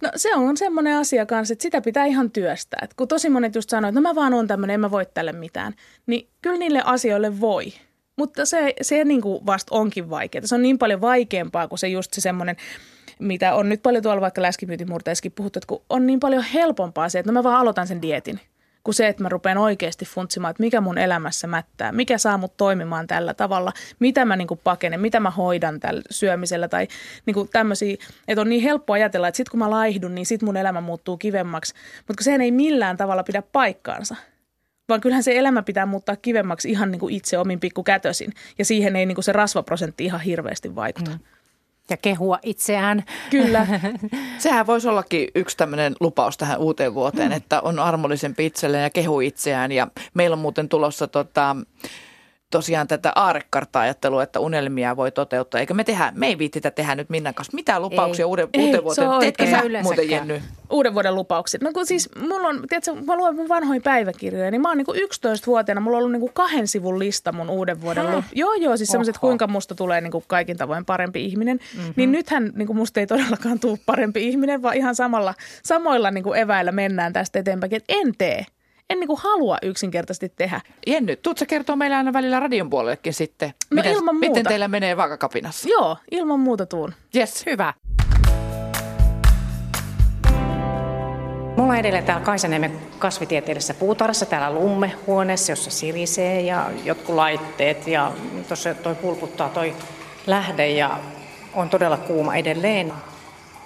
No 0.02 0.10
se 0.16 0.34
on 0.34 0.56
semmoinen 0.56 0.96
asia 0.96 1.26
kanssa, 1.26 1.52
että 1.52 1.62
sitä 1.62 1.80
pitää 1.80 2.04
ihan 2.04 2.30
työstää. 2.30 2.80
että 2.82 2.96
kun 2.96 3.08
tosi 3.08 3.28
monet 3.28 3.54
just 3.54 3.70
sanoo, 3.70 3.88
että 3.88 4.00
no 4.00 4.08
mä 4.08 4.14
vaan 4.14 4.34
oon 4.34 4.46
tämmöinen, 4.46 4.74
en 4.74 4.80
mä 4.80 4.90
voi 4.90 5.06
tälle 5.06 5.32
mitään, 5.32 5.74
niin 6.06 6.28
kyllä 6.42 6.58
niille 6.58 6.82
asioille 6.84 7.40
voi. 7.40 7.72
Mutta 8.16 8.46
se, 8.46 8.74
se 8.82 9.04
niin 9.04 9.20
kuin 9.20 9.46
vasta 9.46 9.74
onkin 9.74 10.10
vaikeaa. 10.10 10.46
Se 10.46 10.54
on 10.54 10.62
niin 10.62 10.78
paljon 10.78 11.00
vaikeampaa 11.00 11.68
kuin 11.68 11.78
se 11.78 11.88
just 11.88 12.12
se 12.12 12.20
semmoinen 12.20 12.56
mitä 13.20 13.54
on 13.54 13.68
nyt 13.68 13.82
paljon 13.82 14.02
tuolla 14.02 14.20
vaikka 14.20 14.42
läskimyytimurteissakin 14.42 15.32
puhuttu, 15.32 15.58
että 15.58 15.66
kun 15.66 15.82
on 15.88 16.06
niin 16.06 16.20
paljon 16.20 16.44
helpompaa 16.54 17.08
se, 17.08 17.18
että 17.18 17.32
no 17.32 17.38
mä 17.38 17.44
vaan 17.44 17.60
aloitan 17.60 17.86
sen 17.86 18.02
dietin, 18.02 18.40
kuin 18.84 18.94
se, 18.94 19.08
että 19.08 19.22
mä 19.22 19.28
rupean 19.28 19.58
oikeasti 19.58 20.04
funtsimaan, 20.04 20.50
että 20.50 20.62
mikä 20.62 20.80
mun 20.80 20.98
elämässä 20.98 21.46
mättää, 21.46 21.92
mikä 21.92 22.18
saa 22.18 22.38
mut 22.38 22.56
toimimaan 22.56 23.06
tällä 23.06 23.34
tavalla, 23.34 23.72
mitä 23.98 24.24
mä 24.24 24.36
niinku 24.36 24.56
pakenen, 24.56 25.00
mitä 25.00 25.20
mä 25.20 25.30
hoidan 25.30 25.80
tällä 25.80 26.02
syömisellä 26.10 26.68
tai 26.68 26.88
niinku 27.26 27.48
tämmöisiä, 27.52 27.96
että 28.28 28.40
on 28.40 28.48
niin 28.48 28.62
helppo 28.62 28.92
ajatella, 28.92 29.28
että 29.28 29.36
sit 29.36 29.48
kun 29.48 29.58
mä 29.58 29.70
laihdun, 29.70 30.14
niin 30.14 30.26
sit 30.26 30.42
mun 30.42 30.56
elämä 30.56 30.80
muuttuu 30.80 31.16
kivemmaksi, 31.16 31.74
mutta 32.08 32.24
sehän 32.24 32.40
ei 32.40 32.50
millään 32.50 32.96
tavalla 32.96 33.22
pidä 33.22 33.42
paikkaansa 33.42 34.16
vaan 34.88 35.00
kyllähän 35.00 35.22
se 35.22 35.38
elämä 35.38 35.62
pitää 35.62 35.86
muuttaa 35.86 36.16
kivemmaksi 36.16 36.70
ihan 36.70 36.90
niin 36.90 37.00
kuin 37.00 37.14
itse 37.14 37.38
omin 37.38 37.60
pikkukätösin. 37.60 38.32
Ja 38.58 38.64
siihen 38.64 38.96
ei 38.96 39.06
niin 39.06 39.14
kuin 39.14 39.24
se 39.24 39.32
rasvaprosentti 39.32 40.04
ihan 40.04 40.20
hirveästi 40.20 40.74
vaikuta. 40.74 41.10
Mm 41.10 41.18
ja 41.90 41.96
kehua 41.96 42.38
itseään. 42.42 43.04
Kyllä. 43.30 43.66
Sehän 44.38 44.66
voisi 44.66 44.88
ollakin 44.88 45.28
yksi 45.34 45.56
tämmöinen 45.56 45.94
lupaus 46.00 46.36
tähän 46.36 46.58
uuteen 46.58 46.94
vuoteen, 46.94 47.28
mm. 47.28 47.36
että 47.36 47.60
on 47.60 47.78
armollisempi 47.78 48.46
itselleen 48.46 48.82
ja 48.82 48.90
kehu 48.90 49.20
itseään. 49.20 49.72
Ja 49.72 49.86
meillä 50.14 50.34
on 50.34 50.40
muuten 50.40 50.68
tulossa 50.68 51.06
tota, 51.06 51.56
tosiaan 52.50 52.88
tätä 52.88 53.12
aarekartta-ajattelua, 53.14 54.22
että 54.22 54.40
unelmia 54.40 54.96
voi 54.96 55.12
toteuttaa. 55.12 55.60
Eikä 55.60 55.74
me 55.74 55.84
tehdä, 55.84 56.12
me 56.14 56.26
ei 56.26 56.38
viittitä 56.38 56.70
tehdä 56.70 56.94
nyt 56.94 57.10
Minnan 57.10 57.34
kanssa 57.34 57.54
mitään 57.54 57.82
lupauksia 57.82 58.22
ei. 58.22 58.24
uuden, 58.24 58.48
ei, 58.52 58.64
uuteen 58.64 58.84
vuoteen. 58.84 59.20
Teetkö 59.20 59.46
sä 59.46 59.82
muuten 59.82 60.10
Jenny? 60.10 60.42
Uuden 60.70 60.94
vuoden 60.94 61.14
lupaukset. 61.14 61.62
No 61.62 61.72
kun 61.72 61.86
siis 61.86 62.08
mulla 62.28 62.48
on, 62.48 62.62
tiedätkö, 62.68 62.94
mä 63.06 63.16
luen 63.16 63.36
mun 63.36 63.48
vanhoja 63.48 63.80
päiväkirjoja, 63.80 64.50
niin 64.50 64.60
mä 64.60 64.68
oon 64.68 64.76
niinku 64.76 64.92
11-vuotiaana, 64.92 65.80
mulla 65.80 65.96
on 65.96 65.98
ollut 65.98 66.12
niinku 66.12 66.30
kahden 66.34 66.68
sivun 66.68 66.98
lista 66.98 67.32
mun 67.32 67.50
uuden 67.50 67.80
vuoden 67.80 68.10
lup. 68.10 68.24
Joo, 68.32 68.54
joo, 68.54 68.76
siis 68.76 68.88
semmoiset, 68.88 69.18
kuinka 69.18 69.46
musta 69.46 69.74
tulee 69.74 70.00
niinku 70.00 70.24
kaikin 70.26 70.56
tavoin 70.56 70.84
parempi 70.84 71.24
ihminen. 71.24 71.60
Mm-hmm. 71.76 71.92
Niin 71.96 72.12
nythän 72.12 72.52
niinku 72.54 72.74
musta 72.74 73.00
ei 73.00 73.06
todellakaan 73.06 73.60
tule 73.60 73.78
parempi 73.86 74.28
ihminen, 74.28 74.62
vaan 74.62 74.76
ihan 74.76 74.94
samalla, 74.94 75.34
samoilla 75.62 76.10
niinku 76.10 76.32
eväillä 76.32 76.72
mennään 76.72 77.12
tästä 77.12 77.38
eteenpäin, 77.38 77.74
että 77.74 77.94
en 77.94 78.14
tee 78.18 78.46
en 78.90 79.00
niinku 79.00 79.16
halua 79.22 79.58
yksinkertaisesti 79.62 80.28
tehdä. 80.36 80.60
Jenny, 80.86 81.16
tuutko 81.16 81.44
kertoa 81.48 81.76
meillä 81.76 81.96
aina 81.96 82.12
välillä 82.12 82.40
radion 82.40 82.70
puolellekin 82.70 83.14
sitten? 83.14 83.48
No 83.48 83.74
miten, 83.74 83.92
ilman 83.92 84.14
muuta. 84.14 84.28
Miten 84.28 84.46
teillä 84.46 84.68
menee 84.68 84.96
vaakakapinassa? 84.96 85.68
Joo, 85.68 85.96
ilman 86.10 86.40
muuta 86.40 86.66
tuun. 86.66 86.94
Yes. 87.16 87.46
Hyvä. 87.46 87.74
Mulla 91.56 91.72
on 91.72 91.78
edelleen 91.78 92.04
täällä 92.04 92.24
Kaisaniemen 92.24 92.78
kasvitieteellisessä 92.98 93.74
puutarhassa, 93.74 94.26
täällä 94.26 94.54
lummehuoneessa, 94.54 95.52
jossa 95.52 95.70
sirisee 95.70 96.40
ja 96.40 96.70
jotkut 96.84 97.14
laitteet. 97.14 97.86
Ja 97.86 98.12
tuossa 98.48 98.74
toi 98.74 98.94
pulputtaa 98.94 99.48
toi 99.48 99.74
lähde 100.26 100.68
ja 100.68 100.98
on 101.54 101.70
todella 101.70 101.96
kuuma 101.96 102.36
edelleen. 102.36 102.92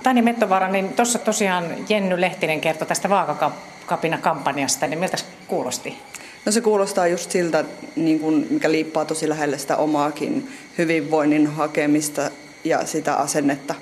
Tani 0.03 0.23
Mettovaara, 0.23 0.69
niin 0.69 0.93
tuossa 0.93 1.19
tosiaan 1.19 1.65
Jenny 1.89 2.21
Lehtinen 2.21 2.61
kertoi 2.61 2.89
tästä 2.89 3.09
vaakakapina-kampanjasta, 3.85 4.87
niin 4.87 4.99
miltä 4.99 5.17
se 5.17 5.25
kuulosti? 5.47 5.99
No 6.45 6.53
se 6.53 6.61
kuulostaa 6.61 7.07
just 7.07 7.31
siltä, 7.31 7.65
niin 7.97 8.21
kuin, 8.21 8.47
mikä 8.51 8.73
liippaa 8.73 9.05
tosi 9.05 9.29
lähelle 9.29 9.59
sitä 9.59 9.77
omaakin 9.77 10.49
hyvinvoinnin 10.79 11.47
hakemista 11.47 12.31
ja 12.65 12.87
sitä 12.87 13.15
asennetta, 13.15 13.75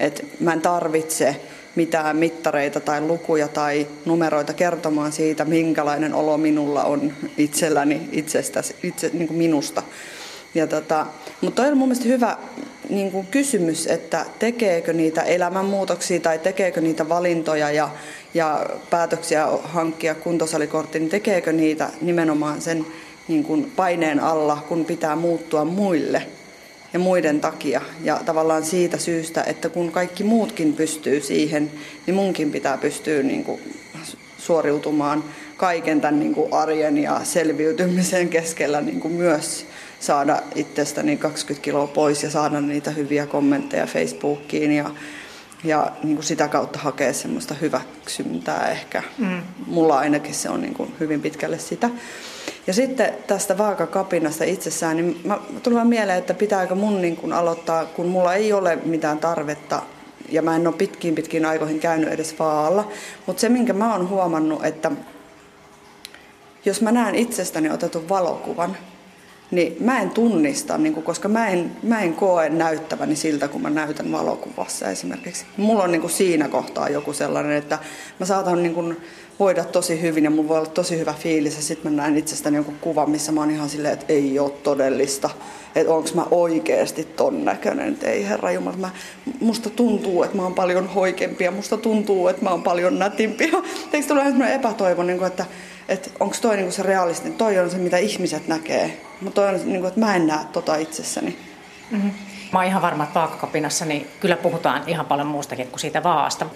että 0.00 0.22
mä 0.40 0.52
en 0.52 0.60
tarvitse 0.60 1.36
mitään 1.74 2.16
mittareita 2.16 2.80
tai 2.80 3.00
lukuja 3.00 3.48
tai 3.48 3.86
numeroita 4.04 4.52
kertomaan 4.52 5.12
siitä, 5.12 5.44
minkälainen 5.44 6.14
olo 6.14 6.38
minulla 6.38 6.84
on 6.84 7.12
itselläni, 7.38 8.08
itsestä, 8.12 8.62
itse, 8.82 9.10
niin 9.12 9.28
kuin 9.28 9.38
minusta. 9.38 9.82
Ja 10.54 10.66
tota, 10.66 11.06
mutta 11.40 11.62
toi 11.62 11.72
on 11.72 11.78
mun 11.78 11.88
mielestä 11.88 12.08
hyvä 12.08 12.36
niin 12.88 13.12
kuin 13.12 13.26
kysymys, 13.26 13.86
että 13.86 14.26
tekeekö 14.38 14.92
niitä 14.92 15.22
elämänmuutoksia 15.22 16.20
tai 16.20 16.38
tekeekö 16.38 16.80
niitä 16.80 17.08
valintoja 17.08 17.70
ja, 17.70 17.90
ja 18.34 18.66
päätöksiä 18.90 19.46
hankkia 19.64 20.14
kuntosalikortti, 20.14 20.98
niin 20.98 21.10
tekeekö 21.10 21.52
niitä 21.52 21.90
nimenomaan 22.00 22.60
sen 22.60 22.86
niin 23.28 23.44
kuin 23.44 23.72
paineen 23.76 24.20
alla, 24.20 24.64
kun 24.68 24.84
pitää 24.84 25.16
muuttua 25.16 25.64
muille 25.64 26.26
ja 26.92 26.98
muiden 26.98 27.40
takia. 27.40 27.80
Ja 28.02 28.20
tavallaan 28.26 28.64
siitä 28.64 28.98
syystä, 28.98 29.42
että 29.42 29.68
kun 29.68 29.92
kaikki 29.92 30.24
muutkin 30.24 30.72
pystyy 30.74 31.20
siihen, 31.20 31.70
niin 32.06 32.14
munkin 32.14 32.50
pitää 32.50 32.78
pystyä 32.78 33.22
niin 33.22 33.44
kuin 33.44 33.60
suoriutumaan 34.38 35.24
kaiken 35.56 36.00
tämän 36.00 36.20
niin 36.20 36.34
kuin 36.34 36.52
arjen 36.52 36.98
ja 36.98 37.20
selviytymisen 37.24 38.28
keskellä 38.28 38.80
niin 38.80 39.00
kuin 39.00 39.14
myös 39.14 39.66
saada 40.00 40.42
itsestäni 40.54 41.16
20 41.16 41.64
kiloa 41.64 41.86
pois 41.86 42.22
ja 42.22 42.30
saada 42.30 42.60
niitä 42.60 42.90
hyviä 42.90 43.26
kommentteja 43.26 43.86
Facebookiin 43.86 44.72
ja, 44.72 44.90
ja 45.64 45.92
niin 46.02 46.16
kuin 46.16 46.24
sitä 46.24 46.48
kautta 46.48 46.78
hakea 46.78 47.12
semmoista 47.12 47.54
hyväksyntää 47.54 48.68
ehkä. 48.70 49.02
Mm. 49.18 49.42
Mulla 49.66 49.98
ainakin 49.98 50.34
se 50.34 50.50
on 50.50 50.60
niin 50.60 50.74
kuin 50.74 50.94
hyvin 51.00 51.20
pitkälle 51.20 51.58
sitä. 51.58 51.90
Ja 52.66 52.72
sitten 52.72 53.14
tästä 53.26 53.58
vaakakapinasta 53.58 54.44
itsessään, 54.44 54.96
niin 54.96 55.20
mä 55.24 55.38
vaan 55.74 55.86
mieleen, 55.86 56.18
että 56.18 56.34
pitääkö 56.34 56.74
mun 56.74 57.02
niin 57.02 57.16
kuin 57.16 57.32
aloittaa, 57.32 57.84
kun 57.84 58.08
mulla 58.08 58.34
ei 58.34 58.52
ole 58.52 58.78
mitään 58.84 59.18
tarvetta 59.18 59.82
ja 60.28 60.42
mä 60.42 60.56
en 60.56 60.66
ole 60.66 60.76
pitkiin 60.76 61.14
pitkiin 61.14 61.44
aikoihin 61.44 61.80
käynyt 61.80 62.08
edes 62.08 62.38
vaalla. 62.38 62.88
Mutta 63.26 63.40
se, 63.40 63.48
minkä 63.48 63.72
mä 63.72 63.92
oon 63.92 64.08
huomannut, 64.08 64.64
että 64.64 64.90
jos 66.64 66.80
mä 66.80 66.92
näen 66.92 67.14
itsestäni 67.14 67.70
otetun 67.70 68.08
valokuvan, 68.08 68.76
niin 69.50 69.76
mä 69.80 70.00
en 70.00 70.10
tunnista, 70.10 70.78
niin 70.78 70.94
kuin, 70.94 71.04
koska 71.04 71.28
mä 71.28 71.48
en, 71.48 71.72
mä 71.82 72.00
en 72.00 72.14
koe 72.14 72.48
näyttäväni 72.48 73.16
siltä, 73.16 73.48
kun 73.48 73.62
mä 73.62 73.70
näytän 73.70 74.12
valokuvassa 74.12 74.88
esimerkiksi. 74.88 75.44
Mulla 75.56 75.82
on 75.82 75.92
niin 75.92 76.00
kuin 76.00 76.10
siinä 76.10 76.48
kohtaa 76.48 76.88
joku 76.88 77.12
sellainen, 77.12 77.56
että 77.56 77.78
mä 78.18 78.26
saatan 78.26 78.62
niin 78.62 78.74
kuin, 78.74 78.96
voida 79.40 79.64
tosi 79.64 80.02
hyvin 80.02 80.24
ja 80.24 80.30
mulla 80.30 80.48
voi 80.48 80.58
olla 80.58 80.68
tosi 80.68 80.98
hyvä 80.98 81.14
fiilis 81.18 81.56
ja 81.56 81.62
sitten 81.62 81.92
mä 81.92 82.02
näen 82.02 82.16
itsestäni 82.16 82.56
jonkun 82.56 82.78
kuvan, 82.80 83.10
missä 83.10 83.32
mä 83.32 83.40
oon 83.40 83.50
ihan 83.50 83.68
silleen, 83.68 83.94
että 83.94 84.06
ei 84.08 84.38
ole 84.38 84.50
todellista. 84.50 85.30
Että 85.74 85.92
onko 85.92 86.08
mä 86.14 86.26
oikeasti 86.30 87.04
ton 87.04 87.44
näköinen, 87.44 87.88
että 87.88 88.06
ei 88.06 88.28
herra 88.28 88.52
Jumala. 88.52 88.76
Mä, 88.76 88.90
musta 89.40 89.70
tuntuu, 89.70 90.22
että 90.22 90.36
mä 90.36 90.42
oon 90.42 90.54
paljon 90.54 90.88
hoikempi 90.88 91.44
ja 91.44 91.50
musta 91.50 91.76
tuntuu, 91.76 92.28
että 92.28 92.44
mä 92.44 92.50
oon 92.50 92.62
paljon 92.62 92.98
nätimpi. 92.98 93.44
Eikö 93.92 94.08
tule 94.08 94.22
sellainen 94.22 94.52
epätoivo, 94.52 95.02
niin 95.02 95.18
kuin, 95.18 95.26
että 95.26 95.44
että 95.90 96.10
onko 96.20 96.36
toi 96.40 96.56
niinku 96.56 96.72
se 96.72 96.82
realistinen, 96.82 97.38
toi 97.38 97.58
on 97.58 97.70
se 97.70 97.78
mitä 97.78 97.98
ihmiset 97.98 98.48
näkee, 98.48 99.00
mutta 99.20 99.40
toi 99.40 99.54
on 99.54 99.60
niinku, 99.64 99.86
että 99.86 100.00
mä 100.00 100.16
en 100.16 100.26
näe 100.26 100.44
tota 100.52 100.76
itsessäni. 100.76 101.38
Mm-hmm. 101.90 102.10
Mä 102.52 102.58
oon 102.58 102.66
ihan 102.66 102.82
varma, 102.82 103.04
että 103.04 103.20
vaakakapinassa 103.20 103.84
niin 103.84 104.06
kyllä 104.20 104.36
puhutaan 104.36 104.82
ihan 104.86 105.06
paljon 105.06 105.26
muustakin 105.26 105.66
kuin 105.66 105.80
siitä 105.80 106.02
vaasta. 106.02 106.46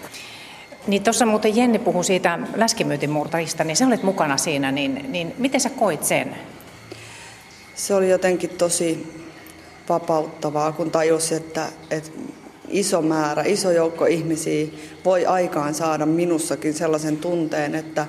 Niin 0.87 1.03
tuossa 1.03 1.27
muuten 1.27 1.57
Jenni 1.57 1.79
puhui 1.79 2.05
siitä 2.05 2.39
läskimyytin 2.55 3.11
murtajista, 3.11 3.65
niin 3.65 3.77
sä 3.77 3.87
olet 3.87 4.03
mukana 4.03 4.37
siinä, 4.37 4.73
niin, 4.73 5.13
niin 5.13 5.35
miten 5.39 5.61
sä 5.61 5.71
koit 5.71 6.05
sen? 6.05 6.37
Se 7.75 7.95
oli 7.95 8.11
jotenkin 8.11 8.51
tosi 8.51 9.15
vapauttavaa, 9.89 10.73
kun 10.73 10.91
tajusi, 10.91 11.35
että, 11.35 11.67
että 11.91 12.11
iso 12.69 13.03
määrä, 13.03 13.43
iso 13.47 13.71
joukko 13.71 14.07
ihmisiä 14.07 14.67
voi 15.05 15.27
aikaan 15.27 15.75
saada 15.75 16.07
minussakin 16.07 16.75
sellaisen 16.75 17.17
tunteen, 17.17 17.75
että, 17.75 18.07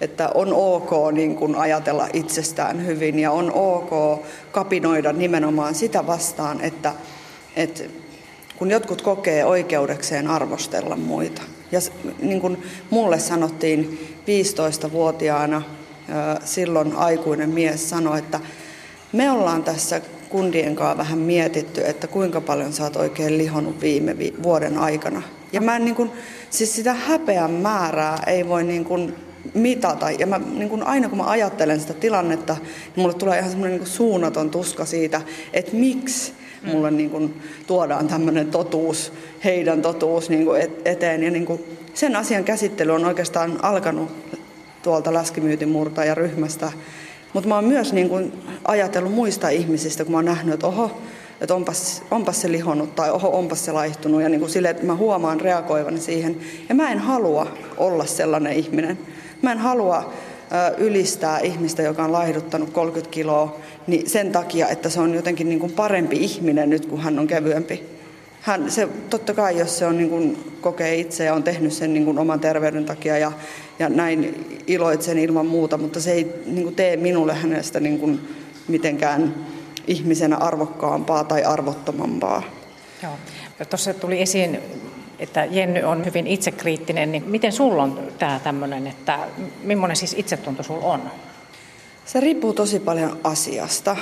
että 0.00 0.28
on 0.34 0.52
ok 0.52 1.12
niin 1.12 1.36
kuin 1.36 1.54
ajatella 1.54 2.08
itsestään 2.12 2.86
hyvin 2.86 3.18
ja 3.18 3.32
on 3.32 3.52
ok 3.52 4.22
kapinoida 4.52 5.12
nimenomaan 5.12 5.74
sitä 5.74 6.06
vastaan, 6.06 6.60
että, 6.60 6.92
että 7.56 7.84
kun 8.56 8.70
jotkut 8.70 9.02
kokee 9.02 9.44
oikeudekseen 9.44 10.28
arvostella 10.28 10.96
muita. 10.96 11.42
Ja 11.72 11.80
niin 12.22 12.40
kuin 12.40 12.62
mulle 12.90 13.18
sanottiin 13.18 13.98
15-vuotiaana, 14.26 15.62
silloin 16.44 16.96
aikuinen 16.96 17.50
mies 17.50 17.90
sanoi, 17.90 18.18
että 18.18 18.40
me 19.12 19.30
ollaan 19.30 19.62
tässä 19.62 20.00
kundien 20.28 20.76
kanssa 20.76 20.98
vähän 20.98 21.18
mietitty, 21.18 21.86
että 21.86 22.06
kuinka 22.06 22.40
paljon 22.40 22.72
sä 22.72 22.82
oot 22.82 22.96
oikein 22.96 23.38
lihonut 23.38 23.80
viime 23.80 24.16
vuoden 24.42 24.78
aikana. 24.78 25.22
Ja 25.52 25.60
mä 25.60 25.76
en 25.76 25.84
niin 25.84 25.94
kuin, 25.94 26.10
siis 26.50 26.76
sitä 26.76 26.94
häpeän 26.94 27.50
määrää 27.50 28.22
ei 28.26 28.48
voi 28.48 28.64
niin 28.64 28.84
kuin 28.84 29.14
mitata. 29.54 30.10
Ja 30.10 30.26
mä, 30.26 30.40
niin 30.54 30.68
kun 30.68 30.82
aina 30.82 31.08
kun 31.08 31.18
mä 31.18 31.30
ajattelen 31.30 31.80
sitä 31.80 31.94
tilannetta, 31.94 32.56
niin 32.62 33.02
mulle 33.02 33.14
tulee 33.14 33.38
ihan 33.38 33.50
semmoinen 33.50 33.78
niin 33.78 33.86
suunnaton 33.86 34.50
tuska 34.50 34.84
siitä, 34.84 35.20
että 35.52 35.76
miksi 35.76 36.32
mulle 36.62 36.90
niin 36.90 37.10
kun 37.10 37.34
tuodaan 37.66 38.08
tämmöinen 38.08 38.50
totuus, 38.50 39.12
heidän 39.44 39.82
totuus 39.82 40.30
niin 40.30 40.46
eteen. 40.84 41.22
Ja 41.22 41.30
niin 41.30 41.46
kun 41.46 41.60
sen 41.94 42.16
asian 42.16 42.44
käsittely 42.44 42.92
on 42.92 43.04
oikeastaan 43.04 43.64
alkanut 43.64 44.10
tuolta 44.82 45.14
läskimyytin 45.14 45.74
ja 46.06 46.14
ryhmästä. 46.14 46.72
Mutta 47.32 47.48
mä 47.48 47.54
oon 47.54 47.64
myös 47.64 47.92
niin 47.92 48.08
kun 48.08 48.32
ajatellut 48.64 49.12
muista 49.12 49.48
ihmisistä, 49.48 50.04
kun 50.04 50.12
mä 50.12 50.18
oon 50.18 50.24
nähnyt, 50.24 50.54
että 50.54 50.66
oho, 50.66 51.00
että 51.40 51.54
onpas, 51.54 52.02
onpas 52.10 52.40
se 52.40 52.52
lihonnut 52.52 52.94
tai 52.94 53.10
oho, 53.10 53.38
onpas 53.38 53.64
se 53.64 53.72
laihtunut. 53.72 54.22
Ja 54.22 54.28
niin 54.28 54.40
kuin 54.40 54.50
sille, 54.50 54.70
että 54.70 54.86
mä 54.86 54.94
huomaan 54.94 55.40
reagoivani 55.40 56.00
siihen. 56.00 56.36
Ja 56.68 56.74
mä 56.74 56.92
en 56.92 56.98
halua 56.98 57.46
olla 57.76 58.06
sellainen 58.06 58.52
ihminen. 58.52 58.98
Mä 59.42 59.52
en 59.52 59.58
halua 59.58 60.12
ylistää 60.78 61.38
ihmistä, 61.38 61.82
joka 61.82 62.04
on 62.04 62.12
laihduttanut 62.12 62.70
30 62.70 63.10
kiloa, 63.10 63.56
niin 63.86 64.10
sen 64.10 64.32
takia, 64.32 64.68
että 64.68 64.88
se 64.88 65.00
on 65.00 65.14
jotenkin 65.14 65.48
niin 65.48 65.60
kuin 65.60 65.72
parempi 65.72 66.16
ihminen 66.16 66.70
nyt, 66.70 66.86
kun 66.86 67.00
hän 67.00 67.18
on 67.18 67.26
kevyempi. 67.26 67.82
Hän, 68.40 68.70
se, 68.70 68.88
totta 69.10 69.34
kai, 69.34 69.58
jos 69.58 69.78
se 69.78 69.86
on, 69.86 69.98
niin 69.98 70.10
kuin, 70.10 70.54
kokee 70.60 70.94
itse 70.94 71.24
ja 71.24 71.34
on 71.34 71.42
tehnyt 71.42 71.72
sen 71.72 71.94
niin 71.94 72.04
kuin, 72.04 72.18
oman 72.18 72.40
terveyden 72.40 72.84
takia 72.84 73.18
ja, 73.18 73.32
ja 73.78 73.88
näin 73.88 74.46
iloitsen 74.66 75.18
ilman 75.18 75.46
muuta, 75.46 75.78
mutta 75.78 76.00
se 76.00 76.12
ei 76.12 76.32
niin 76.46 76.62
kuin, 76.62 76.74
tee 76.74 76.96
minulle 76.96 77.34
hänestä 77.34 77.80
niin 77.80 77.98
kuin, 77.98 78.20
mitenkään 78.68 79.34
ihmisenä 79.86 80.36
arvokkaampaa 80.36 81.24
tai 81.24 81.44
arvottomampaa. 81.44 82.42
Joo. 83.02 83.12
Tuossa 83.70 83.94
tuli 83.94 84.22
esiin 84.22 84.58
että 85.18 85.44
Jenny 85.44 85.82
on 85.82 86.04
hyvin 86.04 86.26
itsekriittinen, 86.26 87.12
niin 87.12 87.24
miten 87.26 87.52
sulla 87.52 87.82
on 87.82 88.08
tämä 88.18 88.40
tämmöinen, 88.44 88.86
että 88.86 89.18
millainen 89.62 89.96
siis 89.96 90.14
itsetunto 90.18 90.62
sulla 90.62 90.86
on? 90.86 91.02
Se 92.04 92.20
riippuu 92.20 92.52
tosi 92.52 92.80
paljon 92.80 93.18
asiasta, 93.24 93.96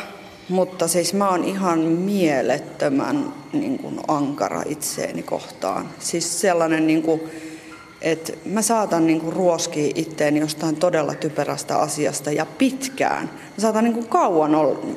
mutta 0.49 0.89
siis 0.89 1.15
mä 1.15 1.29
oon 1.29 1.45
ihan 1.45 1.79
mielettömän 1.79 3.33
niin 3.53 3.79
kuin, 3.79 4.01
ankara 4.09 4.63
itseeni 4.67 5.23
kohtaan. 5.23 5.89
Siis 5.99 6.41
sellainen, 6.41 6.87
niin 6.87 7.03
kuin, 7.03 7.21
että 8.01 8.33
mä 8.45 8.63
saatan 8.63 9.07
niin 9.07 9.21
kuin, 9.21 9.33
ruoskia 9.33 9.93
itteeni 9.95 10.41
jostain 10.41 10.77
todella 10.77 11.15
typerästä 11.15 11.79
asiasta 11.79 12.33
ja 12.33 12.47
pitkään. 12.47 13.31
Mä 13.35 13.61
saatan 13.61 13.85
niin 13.85 13.95
kuin, 13.95 14.09
kauan 14.09 14.53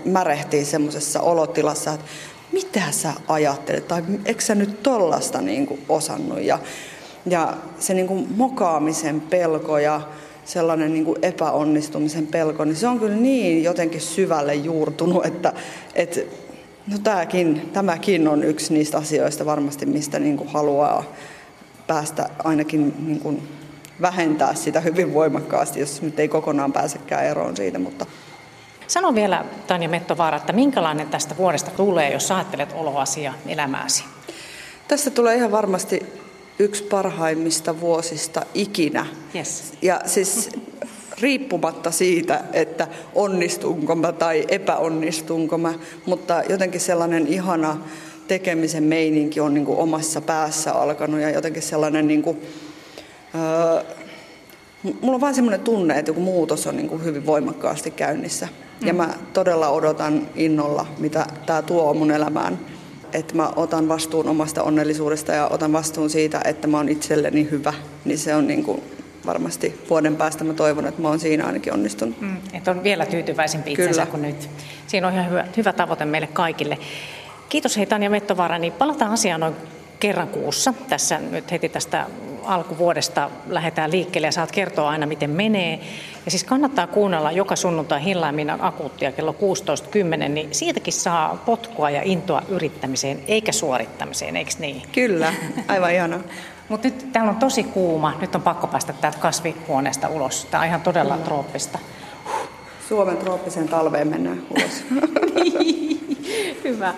märehtiä 0.06 0.66
semmoisessa 0.66 1.22
olotilassa, 1.22 1.94
että 1.94 2.06
mitä 2.52 2.92
sä 2.92 3.14
ajattelet, 3.28 3.88
tai 3.88 4.04
eikö 4.26 4.42
sä 4.42 4.56
nyt 4.56 4.84
tollasta 4.84 5.42
niin 5.42 5.66
kuin 5.66 5.82
osannut. 5.90 6.42
Ja, 6.42 6.60
ja 7.26 7.54
se 7.80 7.94
niin 7.94 8.08
kuin 8.08 8.28
mokaamisen 8.36 9.22
pelko 9.22 9.78
ja 9.78 10.02
sellainen 10.46 10.94
niin 10.94 11.06
kuin 11.06 11.18
epäonnistumisen 11.22 12.28
pelko, 12.28 12.66
niin 12.66 12.76
se 12.76 12.88
on 12.88 13.00
kyllä 13.00 13.16
niin 13.16 13.64
jotenkin 13.64 14.02
syvälle 14.02 14.56
juurtunut, 14.56 15.26
että, 15.26 15.54
että 15.96 16.20
no 16.92 16.98
tämäkin, 16.98 17.70
tämäkin 17.74 18.28
on 18.28 18.44
yksi 18.44 18.74
niistä 18.74 18.98
asioista 18.98 19.46
varmasti, 19.46 19.86
mistä 19.86 20.20
niin 20.20 20.38
kuin 20.38 20.50
haluaa 20.50 21.04
päästä 21.88 22.30
ainakin 22.44 22.94
niin 23.08 23.20
kuin 23.20 23.48
vähentää 24.02 24.56
sitä 24.56 24.80
hyvin 24.80 25.14
voimakkaasti, 25.14 25.80
jos 25.80 26.02
nyt 26.02 26.20
ei 26.20 26.28
kokonaan 26.28 26.74
pääsekään 26.74 27.26
eroon 27.26 27.58
siitä, 27.58 27.80
mutta 27.80 28.06
Sano 28.90 29.16
vielä, 29.16 29.46
Tanja 29.68 29.90
Mettovaara, 29.90 30.38
että 30.38 30.54
minkälainen 30.54 31.08
tästä 31.08 31.38
vuodesta 31.38 31.72
tulee, 31.72 32.14
jos 32.14 32.32
ajattelet 32.32 32.70
oloasia 32.74 33.34
elämääsi? 33.48 34.04
Tästä 34.88 35.10
tulee 35.10 35.36
ihan 35.36 35.52
varmasti 35.52 36.06
yksi 36.60 36.84
parhaimmista 36.84 37.80
vuosista 37.80 38.46
ikinä. 38.54 39.06
Yes. 39.36 39.74
Ja 39.82 40.02
siis 40.06 40.50
riippumatta 41.22 41.92
siitä, 41.92 42.44
että 42.54 42.88
onnistunko 43.16 43.96
mä 43.96 44.12
tai 44.12 44.46
epäonnistunko 44.48 45.58
mä, 45.58 45.74
mutta 46.06 46.44
jotenkin 46.50 46.82
sellainen 46.82 47.28
ihana 47.28 47.78
tekemisen 48.28 48.84
meininki 48.84 49.40
on 49.40 49.54
niin 49.54 49.66
kuin 49.66 49.80
omassa 49.80 50.22
päässä 50.22 50.74
alkanut 50.74 51.20
ja 51.20 51.30
jotenkin 51.30 51.64
sellainen 51.64 52.08
niin 52.08 52.22
kuin, 52.22 52.42
öö, 53.36 53.99
mulla 54.84 55.16
on 55.16 55.22
vaan 55.22 55.36
semmoinen 55.36 55.60
tunne, 55.60 56.00
että 56.00 56.10
joku 56.10 56.22
muutos 56.22 56.68
on 56.68 56.78
niin 56.78 56.90
kuin 56.90 57.04
hyvin 57.04 57.26
voimakkaasti 57.26 57.92
käynnissä. 57.92 58.48
Ja 58.82 58.94
mä 58.94 59.14
todella 59.34 59.70
odotan 59.70 60.28
innolla, 60.36 60.86
mitä 60.98 61.26
tämä 61.46 61.62
tuo 61.62 61.94
mun 61.94 62.12
elämään. 62.12 62.60
Että 63.14 63.36
mä 63.36 63.50
otan 63.56 63.88
vastuun 63.88 64.28
omasta 64.28 64.64
onnellisuudesta 64.64 65.32
ja 65.32 65.48
otan 65.48 65.74
vastuun 65.74 66.10
siitä, 66.10 66.42
että 66.46 66.68
mä 66.68 66.78
oon 66.78 66.90
itselleni 66.90 67.48
hyvä. 67.52 67.74
Niin 68.06 68.18
se 68.18 68.36
on 68.36 68.48
niin 68.48 68.64
kuin 68.64 68.84
varmasti 69.26 69.82
vuoden 69.90 70.16
päästä 70.16 70.44
mä 70.44 70.54
toivon, 70.54 70.88
että 70.88 71.02
mä 71.02 71.08
oon 71.08 71.20
siinä 71.20 71.46
ainakin 71.46 71.74
onnistunut. 71.74 72.22
Mm, 72.22 72.38
että 72.54 72.72
on 72.72 72.84
vielä 72.84 73.06
tyytyväisempi 73.06 73.72
itsensä 73.72 74.06
kuin 74.06 74.22
nyt. 74.22 74.50
Siinä 74.88 75.08
on 75.08 75.14
ihan 75.14 75.30
hyvä, 75.30 75.46
hyvä 75.58 75.74
tavoite 75.74 76.06
meille 76.06 76.28
kaikille. 76.28 76.78
Kiitos 77.50 77.78
hei 77.78 77.86
Tanja 77.86 78.10
Mettovaara, 78.10 78.58
niin 78.58 78.74
palataan 78.74 79.12
asiaan 79.12 79.40
noin 79.40 79.56
kerran 80.00 80.28
kuussa. 80.28 80.74
Tässä 80.90 81.20
nyt 81.20 81.52
heti 81.52 81.70
tästä 81.70 82.06
alkuvuodesta 82.50 83.32
lähdetään 83.48 83.92
liikkeelle 83.92 84.28
ja 84.28 84.32
saat 84.32 84.52
kertoa 84.52 84.90
aina, 84.90 85.06
miten 85.06 85.30
menee. 85.30 85.80
Ja 86.26 86.32
siis 86.32 86.44
kannattaa 86.44 86.88
kuunnella 86.88 87.32
joka 87.32 87.56
sunnuntai 87.56 88.04
Hillaiminan 88.04 88.62
akuuttia 88.62 89.12
kello 89.12 89.36
16.10, 90.26 90.30
niin 90.30 90.50
siitäkin 90.52 90.94
saa 90.94 91.44
potkua 91.46 91.90
ja 91.90 92.02
intoa 92.04 92.42
yrittämiseen, 92.50 93.20
eikä 93.28 93.52
suorittamiseen, 93.52 94.36
eikö 94.36 94.52
niin? 94.60 94.82
Kyllä, 94.92 95.34
aivan 95.68 95.94
ihana. 95.94 96.20
Mutta 96.70 96.88
nyt 96.88 97.12
täällä 97.14 97.32
on 97.32 97.38
tosi 97.38 97.64
kuuma, 97.64 98.14
nyt 98.22 98.36
on 98.36 98.42
pakko 98.42 98.68
päästä 98.68 98.94
täältä 98.94 99.20
kasvihuoneesta 99.20 100.08
ulos. 100.08 100.48
Tämä 100.52 100.62
on 100.62 100.68
ihan 100.68 100.82
todella 100.82 101.14
Kyllä. 101.14 101.26
trooppista. 101.26 101.80
Suomen 102.90 103.18
trooppisen 103.18 103.68
talveen 103.68 104.08
mennään 104.08 104.42
ulos. 104.50 104.84
Hyvä. 106.64 106.94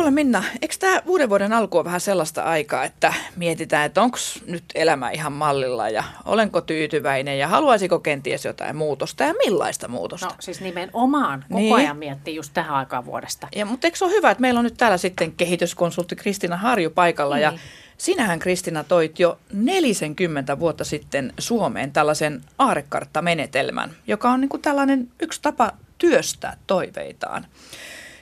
Kuule 0.00 0.10
Minna, 0.10 0.44
eikö 0.62 0.74
tämä 0.78 1.02
uuden 1.06 1.28
vuoden 1.28 1.52
alku 1.52 1.78
on 1.78 1.84
vähän 1.84 2.00
sellaista 2.00 2.42
aikaa, 2.42 2.84
että 2.84 3.14
mietitään, 3.36 3.86
että 3.86 4.02
onko 4.02 4.18
nyt 4.46 4.64
elämä 4.74 5.10
ihan 5.10 5.32
mallilla 5.32 5.88
ja 5.88 6.04
olenko 6.24 6.60
tyytyväinen 6.60 7.38
ja 7.38 7.48
haluaisiko 7.48 7.98
kenties 7.98 8.44
jotain 8.44 8.76
muutosta 8.76 9.24
ja 9.24 9.34
millaista 9.34 9.88
muutosta? 9.88 10.26
No 10.26 10.32
siis 10.40 10.60
nimenomaan 10.60 11.44
koko 11.48 11.60
niin. 11.60 11.74
ajan 11.74 11.96
miettii 11.96 12.34
just 12.34 12.50
tähän 12.54 12.76
aikaan 12.76 13.04
vuodesta. 13.04 13.48
Ja, 13.56 13.66
mutta 13.66 13.86
eikö 13.86 13.98
se 13.98 14.04
ole 14.04 14.12
hyvä, 14.12 14.30
että 14.30 14.40
meillä 14.40 14.58
on 14.58 14.64
nyt 14.64 14.76
täällä 14.76 14.96
sitten 14.96 15.32
kehityskonsultti 15.32 16.16
Kristina 16.16 16.56
Harju 16.56 16.90
paikalla 16.90 17.34
niin. 17.34 17.42
ja 17.42 17.52
Sinähän 17.98 18.38
Kristina 18.38 18.84
toit 18.84 19.18
jo 19.18 19.38
40 19.52 20.58
vuotta 20.58 20.84
sitten 20.84 21.32
Suomeen 21.38 21.92
tällaisen 21.92 22.44
aarekarttamenetelmän, 22.58 23.90
joka 24.06 24.30
on 24.30 24.40
niin 24.40 24.48
kuin 24.48 24.62
tällainen 24.62 25.08
yksi 25.22 25.42
tapa 25.42 25.72
työstää 25.98 26.56
toiveitaan. 26.66 27.46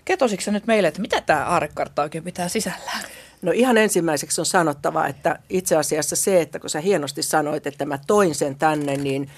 Kertoisitko 0.09 0.51
nyt 0.51 0.67
meille, 0.67 0.89
että 0.89 1.01
mitä 1.01 1.21
tämä 1.21 1.45
aarekartta 1.45 2.03
oikein 2.03 2.25
pitää 2.25 2.49
sisällään? 2.49 3.05
No 3.43 3.53
ihan 3.55 3.77
ensimmäiseksi 3.77 4.41
on 4.41 4.47
sanottava, 4.47 5.07
että 5.07 5.39
itse 5.49 5.77
asiassa 5.77 6.17
se, 6.17 6.41
että 6.41 6.59
kun 6.59 6.71
sä 6.71 6.81
hienosti 6.81 7.23
sanoit, 7.23 7.67
että 7.67 7.87
mä 7.87 7.99
toin 8.07 8.35
sen 8.35 8.57
tänne, 8.57 8.97
niin, 8.97 9.31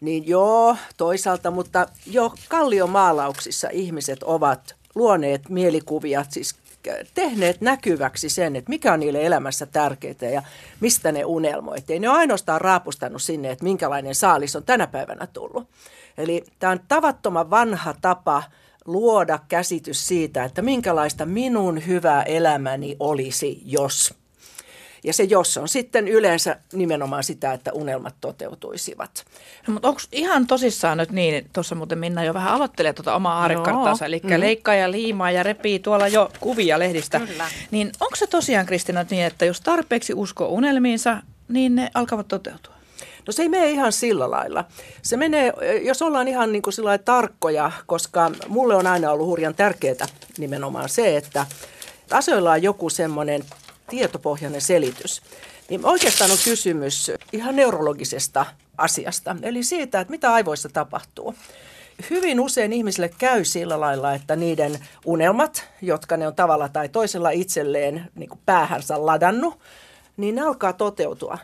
niin 0.00 0.28
joo, 0.28 0.76
toisaalta, 0.96 1.50
mutta 1.50 1.86
jo 2.06 2.32
kalliomaalauksissa 2.48 3.68
ihmiset 3.72 4.22
ovat 4.22 4.74
luoneet 4.94 5.48
mielikuvia, 5.48 6.24
siis 6.28 6.56
tehneet 7.14 7.60
näkyväksi 7.60 8.28
sen, 8.28 8.56
että 8.56 8.70
mikä 8.70 8.92
on 8.92 9.00
niille 9.00 9.26
elämässä 9.26 9.66
tärkeää 9.66 10.30
ja 10.32 10.42
mistä 10.80 11.12
ne 11.12 11.24
unelmoi. 11.24 11.76
Ei 11.88 11.98
ne 11.98 12.08
ole 12.08 12.18
ainoastaan 12.18 12.60
raapustanut 12.60 13.22
sinne, 13.22 13.50
että 13.50 13.64
minkälainen 13.64 14.14
saalis 14.14 14.56
on 14.56 14.64
tänä 14.64 14.86
päivänä 14.86 15.26
tullut. 15.26 15.68
Eli 16.18 16.44
tämä 16.58 16.70
on 16.70 16.80
tavattoman 16.88 17.50
vanha 17.50 17.94
tapa– 18.00 18.42
luoda 18.86 19.38
käsitys 19.48 20.08
siitä, 20.08 20.44
että 20.44 20.62
minkälaista 20.62 21.26
minun 21.26 21.86
hyvä 21.86 22.22
elämäni 22.22 22.96
olisi, 23.00 23.62
jos. 23.64 24.14
Ja 25.04 25.12
se 25.12 25.22
jos 25.22 25.56
on 25.56 25.68
sitten 25.68 26.08
yleensä 26.08 26.56
nimenomaan 26.72 27.24
sitä, 27.24 27.52
että 27.52 27.72
unelmat 27.72 28.14
toteutuisivat. 28.20 29.24
No, 29.66 29.72
mutta 29.72 29.88
onko 29.88 30.00
ihan 30.12 30.46
tosissaan 30.46 30.98
nyt 30.98 31.10
niin, 31.10 31.46
tuossa 31.52 31.74
muuten 31.74 31.98
Minna 31.98 32.24
jo 32.24 32.34
vähän 32.34 32.52
aloittelee 32.52 32.92
tuota 32.92 33.14
omaa 33.14 33.40
aarekarttansa, 33.40 34.06
eli 34.06 34.20
mm. 34.24 34.40
leikkaa 34.40 34.74
ja 34.74 34.90
liimaa 34.90 35.30
ja 35.30 35.42
repii 35.42 35.78
tuolla 35.78 36.08
jo 36.08 36.30
kuvia 36.40 36.78
lehdistä. 36.78 37.20
Kyllä. 37.20 37.48
Niin 37.70 37.92
onko 38.00 38.16
se 38.16 38.26
tosiaan 38.26 38.66
Kristina 38.66 39.04
niin, 39.10 39.24
että 39.24 39.44
jos 39.44 39.60
tarpeeksi 39.60 40.14
uskoo 40.14 40.48
unelmiinsa, 40.48 41.22
niin 41.48 41.74
ne 41.74 41.90
alkavat 41.94 42.28
toteutua? 42.28 42.74
No 43.26 43.32
se 43.32 43.42
ei 43.42 43.48
mene 43.48 43.70
ihan 43.70 43.92
sillä 43.92 44.30
lailla. 44.30 44.64
Se 45.02 45.16
menee, 45.16 45.52
jos 45.82 46.02
ollaan 46.02 46.28
ihan 46.28 46.52
niin 46.52 46.62
kuin 46.62 46.74
tarkkoja, 47.04 47.72
koska 47.86 48.30
mulle 48.48 48.74
on 48.74 48.86
aina 48.86 49.10
ollut 49.10 49.26
hurjan 49.26 49.54
tärkeää 49.54 50.06
nimenomaan 50.38 50.88
se, 50.88 51.16
että 51.16 51.46
asioilla 52.10 52.52
on 52.52 52.62
joku 52.62 52.90
semmoinen 52.90 53.44
tietopohjainen 53.90 54.60
selitys. 54.60 55.22
Niin 55.68 55.86
oikeastaan 55.86 56.30
on 56.30 56.38
kysymys 56.44 57.10
ihan 57.32 57.56
neurologisesta 57.56 58.46
asiasta, 58.78 59.36
eli 59.42 59.62
siitä, 59.62 60.00
että 60.00 60.10
mitä 60.10 60.32
aivoissa 60.32 60.68
tapahtuu. 60.68 61.34
Hyvin 62.10 62.40
usein 62.40 62.72
ihmisille 62.72 63.10
käy 63.18 63.44
sillä 63.44 63.80
lailla, 63.80 64.14
että 64.14 64.36
niiden 64.36 64.78
unelmat, 65.04 65.68
jotka 65.82 66.16
ne 66.16 66.26
on 66.26 66.34
tavalla 66.34 66.68
tai 66.68 66.88
toisella 66.88 67.30
itselleen 67.30 68.10
niin 68.14 68.28
kuin 68.28 68.40
päähänsä 68.46 69.06
ladannut, 69.06 69.58
niin 70.16 70.34
ne 70.34 70.42
alkaa 70.42 70.72
toteutua 70.72 71.38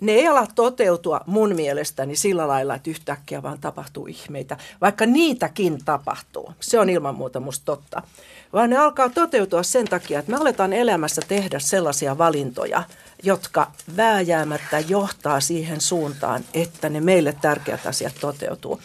ne 0.00 0.12
ei 0.12 0.28
ala 0.28 0.46
toteutua 0.54 1.20
mun 1.26 1.54
mielestäni 1.54 2.16
sillä 2.16 2.48
lailla, 2.48 2.74
että 2.74 2.90
yhtäkkiä 2.90 3.42
vaan 3.42 3.58
tapahtuu 3.58 4.06
ihmeitä, 4.06 4.56
vaikka 4.80 5.06
niitäkin 5.06 5.84
tapahtuu. 5.84 6.52
Se 6.60 6.78
on 6.78 6.90
ilman 6.90 7.14
muuta 7.14 7.40
musta 7.40 7.64
totta. 7.64 8.02
Vaan 8.52 8.70
ne 8.70 8.76
alkaa 8.76 9.08
toteutua 9.08 9.62
sen 9.62 9.84
takia, 9.88 10.18
että 10.18 10.30
me 10.32 10.38
aletaan 10.38 10.72
elämässä 10.72 11.22
tehdä 11.28 11.58
sellaisia 11.58 12.18
valintoja, 12.18 12.82
jotka 13.22 13.70
vääjäämättä 13.96 14.78
johtaa 14.78 15.40
siihen 15.40 15.80
suuntaan, 15.80 16.44
että 16.54 16.88
ne 16.88 17.00
meille 17.00 17.34
tärkeät 17.40 17.86
asiat 17.86 18.14
toteutuu. 18.20 18.80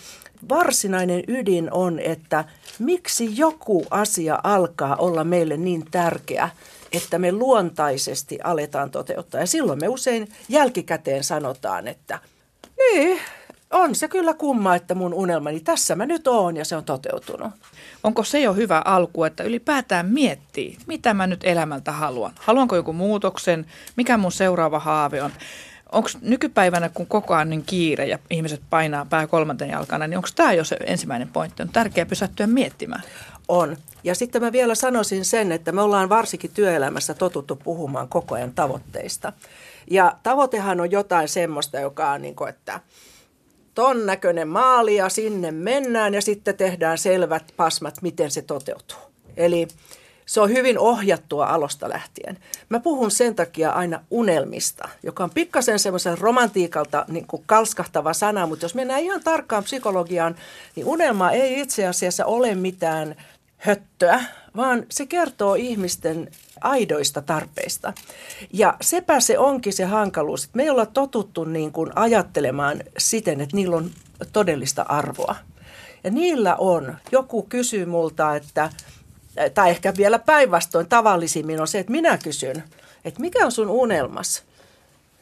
Varsinainen 0.50 1.24
ydin 1.28 1.72
on, 1.72 2.00
että 2.00 2.46
miksi 2.80 3.38
joku 3.38 3.86
asia 3.90 4.40
alkaa 4.44 4.96
olla 4.96 5.24
meille 5.24 5.58
niin 5.58 5.86
tärkeä– 5.92 6.50
että 6.94 7.20
me 7.20 7.32
luontaisesti 7.32 8.40
aletaan 8.44 8.92
toteuttaa. 8.92 9.42
Ja 9.42 9.48
silloin 9.48 9.80
me 9.80 9.88
usein 9.88 10.32
jälkikäteen 10.50 11.24
sanotaan, 11.24 11.88
että 11.88 12.20
niin, 12.78 13.20
on 13.72 13.96
se 13.96 14.08
kyllä 14.08 14.34
kumma, 14.34 14.76
että 14.76 14.96
mun 14.96 15.14
unelmani 15.14 15.60
tässä 15.60 15.96
mä 15.96 16.06
nyt 16.06 16.28
oon 16.28 16.58
ja 16.58 16.66
se 16.66 16.76
on 16.76 16.84
toteutunut. 16.84 17.52
Onko 18.04 18.24
se 18.24 18.42
jo 18.42 18.54
hyvä 18.54 18.82
alku, 18.86 19.24
että 19.24 19.44
ylipäätään 19.44 20.06
miettii, 20.06 20.78
mitä 20.88 21.14
mä 21.14 21.28
nyt 21.28 21.44
elämältä 21.44 21.92
haluan? 21.92 22.32
Haluanko 22.40 22.76
joku 22.76 22.94
muutoksen? 22.94 23.66
Mikä 23.96 24.18
mun 24.18 24.32
seuraava 24.32 24.80
haave 24.80 25.24
on? 25.24 25.32
Onko 25.92 26.10
nykypäivänä, 26.22 26.90
kun 26.90 27.08
koko 27.08 27.34
ajan 27.34 27.50
niin 27.50 27.64
kiire 27.66 28.06
ja 28.06 28.20
ihmiset 28.30 28.62
painaa 28.70 29.06
pää 29.06 29.28
kolmanten 29.28 29.70
jalkana, 29.70 30.08
niin 30.08 30.18
onko 30.18 30.30
tämä 30.36 30.54
jo 30.54 30.64
se 30.64 30.78
ensimmäinen 30.86 31.28
pointti? 31.28 31.64
On 31.64 31.70
tärkeää 31.70 32.06
pysähtyä 32.06 32.48
miettimään. 32.48 33.04
On. 33.48 33.78
Ja 34.04 34.16
sitten 34.16 34.42
mä 34.42 34.52
vielä 34.52 34.76
sanoisin 34.76 35.26
sen, 35.26 35.52
että 35.52 35.72
me 35.72 35.82
ollaan 35.82 36.10
varsinkin 36.10 36.52
työelämässä 36.54 37.14
totuttu 37.14 37.56
puhumaan 37.56 38.08
koko 38.08 38.36
ajan 38.36 38.54
tavoitteista. 38.54 39.34
Ja 39.92 40.16
tavoitehan 40.24 40.82
on 40.82 40.92
jotain 40.92 41.30
semmoista, 41.30 41.80
joka 41.80 42.12
on 42.12 42.22
niin 42.22 42.36
kuin, 42.36 42.50
että 42.50 42.80
ton 43.76 44.06
näköinen 44.06 44.48
maali 44.48 44.96
ja 44.96 45.10
sinne 45.10 45.52
mennään 45.52 46.14
ja 46.14 46.22
sitten 46.22 46.58
tehdään 46.58 46.98
selvät 46.98 47.54
pasmat, 47.58 48.02
miten 48.02 48.32
se 48.32 48.42
toteutuu. 48.42 48.98
Eli 49.38 49.68
se 50.26 50.42
on 50.42 50.50
hyvin 50.50 50.80
ohjattua 50.80 51.46
alusta 51.46 51.90
lähtien. 51.90 52.38
Mä 52.70 52.80
puhun 52.80 53.12
sen 53.12 53.36
takia 53.36 53.72
aina 53.72 54.00
unelmista, 54.12 54.90
joka 55.04 55.24
on 55.24 55.30
pikkasen 55.30 55.80
semmoisen 55.80 56.18
romantiikalta 56.18 57.06
niin 57.08 57.28
kuin 57.28 57.44
kalskahtava 57.46 58.14
sana, 58.14 58.48
mutta 58.48 58.66
jos 58.66 58.76
mennään 58.76 59.02
ihan 59.02 59.24
tarkkaan 59.24 59.64
psykologiaan, 59.64 60.36
niin 60.76 60.86
unelma 60.86 61.32
ei 61.32 61.60
itse 61.60 61.88
asiassa 61.88 62.26
ole 62.26 62.56
mitään 62.56 63.16
höttöä, 63.64 64.24
vaan 64.56 64.86
se 64.90 65.06
kertoo 65.06 65.56
ihmisten 65.56 66.32
aidoista 66.62 67.22
tarpeista. 67.22 67.94
Ja 68.54 68.78
sepä 68.82 69.20
se 69.20 69.38
onkin 69.38 69.74
se 69.74 69.86
hankaluus, 69.86 70.44
että 70.44 70.58
me 70.58 70.64
ei 70.64 70.70
olla 70.70 70.86
totuttu 70.86 71.44
niin 71.44 71.72
kuin 71.72 71.92
ajattelemaan 71.96 72.84
siten, 72.98 73.42
että 73.42 73.56
niillä 73.56 73.76
on 73.76 73.92
todellista 74.34 74.82
arvoa. 74.82 75.36
Ja 76.04 76.12
niillä 76.12 76.56
on. 76.56 76.96
Joku 77.12 77.44
kysyy 77.44 77.86
multa, 77.86 78.36
että, 78.36 78.70
tai 79.54 79.70
ehkä 79.70 79.94
vielä 79.98 80.20
päinvastoin 80.20 80.90
tavallisimmin 80.90 81.62
on 81.62 81.68
se, 81.68 81.80
että 81.80 81.92
minä 81.92 82.18
kysyn, 82.18 82.64
että 83.06 83.22
mikä 83.22 83.46
on 83.46 83.52
sun 83.52 83.70
unelmas? 83.70 84.44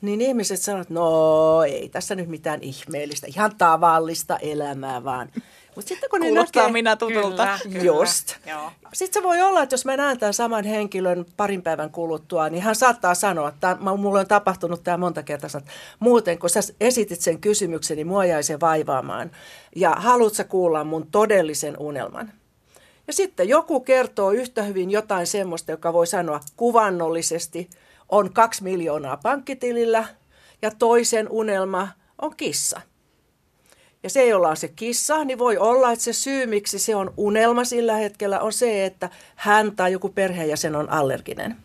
Niin 0.02 0.22
ihmiset 0.22 0.60
sanovat, 0.60 0.90
no 0.90 1.64
ei 1.64 1.90
tässä 1.90 2.16
nyt 2.16 2.30
mitään 2.30 2.64
ihmeellistä, 2.64 3.28
ihan 3.28 3.56
tavallista 3.58 4.38
elämää 4.38 5.04
vaan. 5.04 5.30
Mutta 5.76 5.90
sitten 5.90 6.10
kun 6.10 6.22
Kuulostaa 6.22 6.64
näkee, 6.64 6.74
minä 6.74 6.96
tutulta. 6.96 7.48
Kyllä, 7.64 7.74
kyllä. 7.74 7.86
Just. 7.86 8.36
Sitten 8.94 9.22
se 9.22 9.28
voi 9.28 9.42
olla, 9.42 9.64
että 9.64 9.74
jos 9.74 9.86
mä 9.86 9.98
näen 9.98 10.20
tämän 10.20 10.34
saman 10.34 10.64
henkilön 10.64 11.26
parin 11.38 11.62
päivän 11.62 11.90
kuluttua, 11.90 12.50
niin 12.50 12.64
hän 12.64 12.76
saattaa 12.76 13.16
sanoa, 13.16 13.50
että 13.50 13.78
mulla 13.98 14.20
on 14.20 14.28
tapahtunut 14.28 14.84
tämä 14.84 14.98
monta 14.98 15.24
kertaa, 15.24 15.50
että 15.58 15.72
muuten 16.00 16.40
kun 16.40 16.50
sä 16.50 16.60
esitit 16.82 17.22
sen 17.22 17.42
kysymyksen, 17.42 17.98
niin 17.98 18.08
mua 18.08 18.26
jäi 18.26 18.44
se 18.44 18.60
vaivaamaan. 18.60 19.32
Ja 19.76 19.92
haluatko 19.92 20.36
sä 20.36 20.44
kuulla 20.44 20.84
mun 20.84 21.08
todellisen 21.12 21.78
unelman? 21.80 22.32
Ja 23.08 23.14
sitten 23.14 23.50
joku 23.50 23.80
kertoo 23.80 24.32
yhtä 24.32 24.64
hyvin 24.64 24.92
jotain 24.92 25.28
semmoista, 25.28 25.72
joka 25.72 25.94
voi 25.94 26.08
sanoa 26.08 26.40
kuvannollisesti, 26.58 27.70
on 28.10 28.34
kaksi 28.34 28.64
miljoonaa 28.64 29.18
pankkitilillä 29.18 30.06
ja 30.62 30.72
toisen 30.80 31.30
unelma 31.30 31.88
on 32.22 32.36
kissa 32.36 32.82
ja 34.04 34.10
se, 34.10 34.28
jolla 34.28 34.50
on 34.50 34.58
se 34.58 34.68
kissa, 34.68 35.24
niin 35.24 35.40
voi 35.40 35.58
olla, 35.58 35.92
että 35.92 36.06
se 36.06 36.14
syy, 36.14 36.46
miksi 36.46 36.80
se 36.80 36.96
on 36.96 37.14
unelma 37.18 37.64
sillä 37.64 37.96
hetkellä, 37.96 38.40
on 38.40 38.54
se, 38.54 38.86
että 38.86 39.10
hän 39.36 39.76
tai 39.76 39.92
joku 39.92 40.10
perheenjäsen 40.10 40.76
on 40.76 40.90
allerginen. 40.90 41.58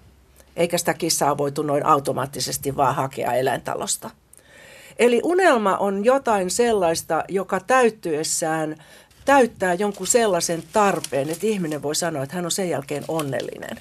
Eikä 0.57 0.79
sitä 0.79 0.95
kissaa 0.95 1.39
voitu 1.39 1.63
noin 1.63 1.87
automaattisesti 1.87 2.77
vaan 2.77 2.95
hakea 2.95 3.33
eläintalosta. 3.33 4.11
Eli 4.99 5.21
unelma 5.25 5.77
on 5.77 6.05
jotain 6.05 6.51
sellaista, 6.51 7.25
joka 7.29 7.61
täyttyessään 7.61 8.77
täyttää 9.25 9.75
jonkun 9.75 10.07
sellaisen 10.07 10.63
tarpeen, 10.73 11.31
että 11.31 11.47
ihminen 11.47 11.83
voi 11.83 11.95
sanoa, 11.95 12.23
että 12.23 12.37
hän 12.37 12.45
on 12.45 12.51
sen 12.51 12.71
jälkeen 12.71 13.05
onnellinen. 13.09 13.81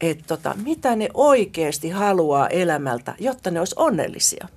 Että 0.00 0.24
tota, 0.26 0.54
mitä 0.64 0.96
ne 0.96 1.08
oikeasti 1.14 1.90
haluaa 1.90 2.48
elämältä, 2.48 3.14
jotta 3.18 3.50
ne 3.50 3.58
olisi 3.58 3.74
onnellisia. 3.78 4.48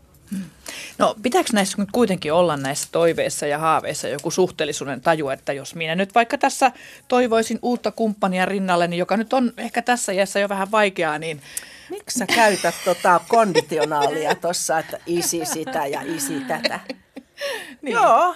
No 0.97 1.15
pitääkö 1.21 1.49
näissä 1.53 1.78
nyt 1.78 1.89
kuitenkin 1.91 2.34
olla 2.34 2.57
näissä 2.57 2.88
toiveissa 2.91 3.47
ja 3.47 3.57
haaveissa 3.57 4.07
joku 4.07 4.32
suhteellisuuden 4.32 5.01
taju, 5.01 5.30
että 5.30 5.53
jos 5.53 5.76
minä 5.76 5.95
nyt 5.95 6.15
vaikka 6.15 6.38
tässä 6.38 6.71
toivoisin 7.07 7.59
uutta 7.61 7.91
kumppania 7.91 8.45
rinnalleni, 8.45 8.97
joka 8.97 9.17
nyt 9.17 9.34
on 9.34 9.53
ehkä 9.57 9.82
tässä 9.82 10.11
iässä 10.11 10.39
jo 10.39 10.49
vähän 10.49 10.71
vaikeaa, 10.71 11.19
niin 11.19 11.41
Miksi 11.89 12.19
sä 12.19 12.26
käytät 12.26 12.76
tota 12.86 13.21
konditionaalia 13.28 14.36
tuossa, 14.36 14.80
että 14.80 14.99
isi 15.05 15.45
sitä 15.45 15.86
ja 15.86 16.01
isi 16.01 16.39
tätä? 16.39 16.80
Niin. 17.82 17.93
Joo, 17.93 18.36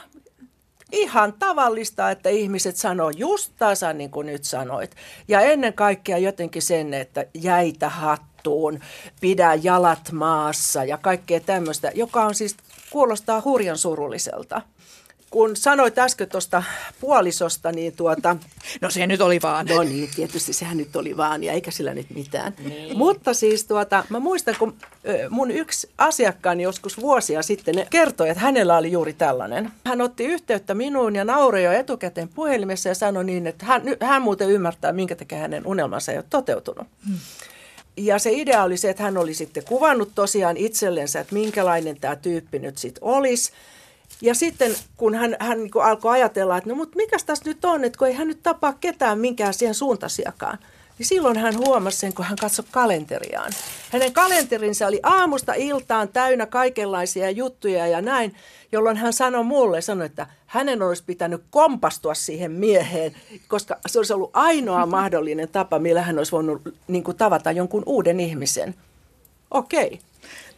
ihan 0.92 1.34
tavallista, 1.40 2.12
että 2.12 2.30
ihmiset 2.30 2.76
sanoo 2.76 3.10
just 3.10 3.54
tasan 3.60 3.98
niin 3.98 4.12
kuin 4.12 4.28
nyt 4.28 4.44
sanoit. 4.44 4.96
Ja 5.28 5.42
ennen 5.42 5.74
kaikkea 5.74 6.18
jotenkin 6.18 6.62
sen, 6.62 6.94
että 6.94 7.26
jäitä 7.34 7.90
hattuun, 8.40 8.80
pidä 9.22 9.54
jalat 9.64 10.12
maassa 10.12 10.84
ja 10.84 10.98
kaikkea 10.98 11.40
tämmöistä, 11.40 11.92
joka 11.96 12.26
on 12.26 12.36
siis 12.36 12.58
kuulostaa 12.90 13.42
hurjan 13.46 13.78
surulliselta 13.78 14.62
kun 15.30 15.56
sanoit 15.56 15.98
äsken 15.98 16.30
tuosta 16.30 16.64
puolisosta, 17.00 17.72
niin 17.72 17.96
tuota... 17.96 18.38
No 18.82 18.90
se 18.90 19.08
nyt 19.08 19.22
oli 19.22 19.40
vaan. 19.44 19.66
No 19.66 19.84
niin, 19.84 20.10
tietysti 20.16 20.54
sehän 20.54 20.78
nyt 20.78 20.96
oli 20.96 21.18
vaan 21.18 21.44
ja 21.44 21.54
eikä 21.54 21.72
sillä 21.72 21.94
nyt 21.94 22.10
mitään. 22.10 22.54
Niin. 22.64 22.98
Mutta 22.98 23.34
siis 23.34 23.66
tuota, 23.66 24.04
mä 24.10 24.20
muistan, 24.20 24.56
kun 24.60 24.76
mun 25.30 25.52
yksi 25.52 25.90
asiakkaani 25.98 26.64
joskus 26.64 27.02
vuosia 27.02 27.44
sitten 27.44 27.76
kertoi, 27.90 28.30
että 28.30 28.44
hänellä 28.44 28.78
oli 28.78 28.92
juuri 28.92 29.14
tällainen. 29.14 29.72
Hän 29.86 30.02
otti 30.02 30.26
yhteyttä 30.26 30.74
minuun 30.74 31.16
ja 31.16 31.26
nauroi 31.26 31.64
jo 31.64 31.72
etukäteen 31.72 32.30
puhelimessa 32.30 32.90
ja 32.90 32.96
sanoi 32.96 33.24
niin, 33.24 33.48
että 33.48 33.66
hän, 33.66 33.82
hän 34.02 34.22
muuten 34.22 34.50
ymmärtää, 34.50 34.94
minkä 34.94 35.16
takia 35.16 35.38
hänen 35.38 35.68
unelmansa 35.68 36.12
ei 36.12 36.18
ole 36.18 36.26
toteutunut. 36.30 36.88
Hmm. 37.08 37.18
Ja 38.00 38.20
se 38.20 38.32
idea 38.32 38.64
oli 38.64 38.78
se, 38.78 38.90
että 38.90 39.04
hän 39.04 39.18
oli 39.18 39.34
sitten 39.34 39.64
kuvannut 39.66 40.12
tosiaan 40.16 40.58
itsellensä, 40.58 41.20
että 41.20 41.34
minkälainen 41.34 42.00
tämä 42.00 42.16
tyyppi 42.16 42.60
nyt 42.60 42.78
sitten 42.78 43.04
olisi. 43.04 43.52
Ja 44.22 44.36
sitten 44.36 44.76
kun 44.98 45.16
hän, 45.16 45.38
hän 45.40 45.60
niin 45.60 45.72
alkoi 45.84 46.12
ajatella, 46.14 46.58
että 46.58 46.70
no 46.70 46.76
mutta 46.76 46.96
mikä 46.96 47.18
tässä 47.26 47.46
nyt 47.46 47.66
on, 47.66 47.84
että 47.84 47.98
kun 47.98 48.08
ei 48.08 48.14
hän 48.14 48.28
nyt 48.28 48.44
tapaa 48.44 48.74
ketään 48.74 49.20
minkään 49.20 49.54
siihen 49.54 49.76
suuntasiakaan. 49.76 50.58
Niin 51.00 51.08
silloin 51.08 51.38
hän 51.38 51.58
huomasi 51.58 51.98
sen, 51.98 52.14
kun 52.14 52.26
hän 52.26 52.38
katsoi 52.42 52.66
kalenteriaan. 52.72 53.52
Hänen 53.92 54.14
kalenterinsa 54.14 54.88
oli 54.88 55.00
aamusta 55.04 55.54
iltaan 55.54 56.08
täynnä 56.08 56.46
kaikenlaisia 56.46 57.30
juttuja 57.30 57.88
ja 57.88 58.02
näin, 58.02 58.36
jolloin 58.72 58.98
hän 58.98 59.14
sanoi 59.14 59.44
mulle, 59.44 59.82
sanoi, 59.82 60.06
että 60.06 60.28
hänen 60.46 60.82
olisi 60.82 61.04
pitänyt 61.06 61.44
kompastua 61.50 62.14
siihen 62.14 62.52
mieheen, 62.52 63.16
koska 63.48 63.78
se 63.88 64.00
olisi 64.00 64.14
ollut 64.14 64.30
ainoa 64.34 64.86
mahdollinen 64.86 65.50
tapa, 65.50 65.80
millä 65.80 66.02
hän 66.02 66.18
olisi 66.18 66.32
voinut 66.32 66.62
niin 66.88 67.04
kuin, 67.04 67.18
tavata 67.18 67.52
jonkun 67.52 67.84
uuden 67.86 68.20
ihmisen. 68.20 68.76
Okei, 69.52 70.00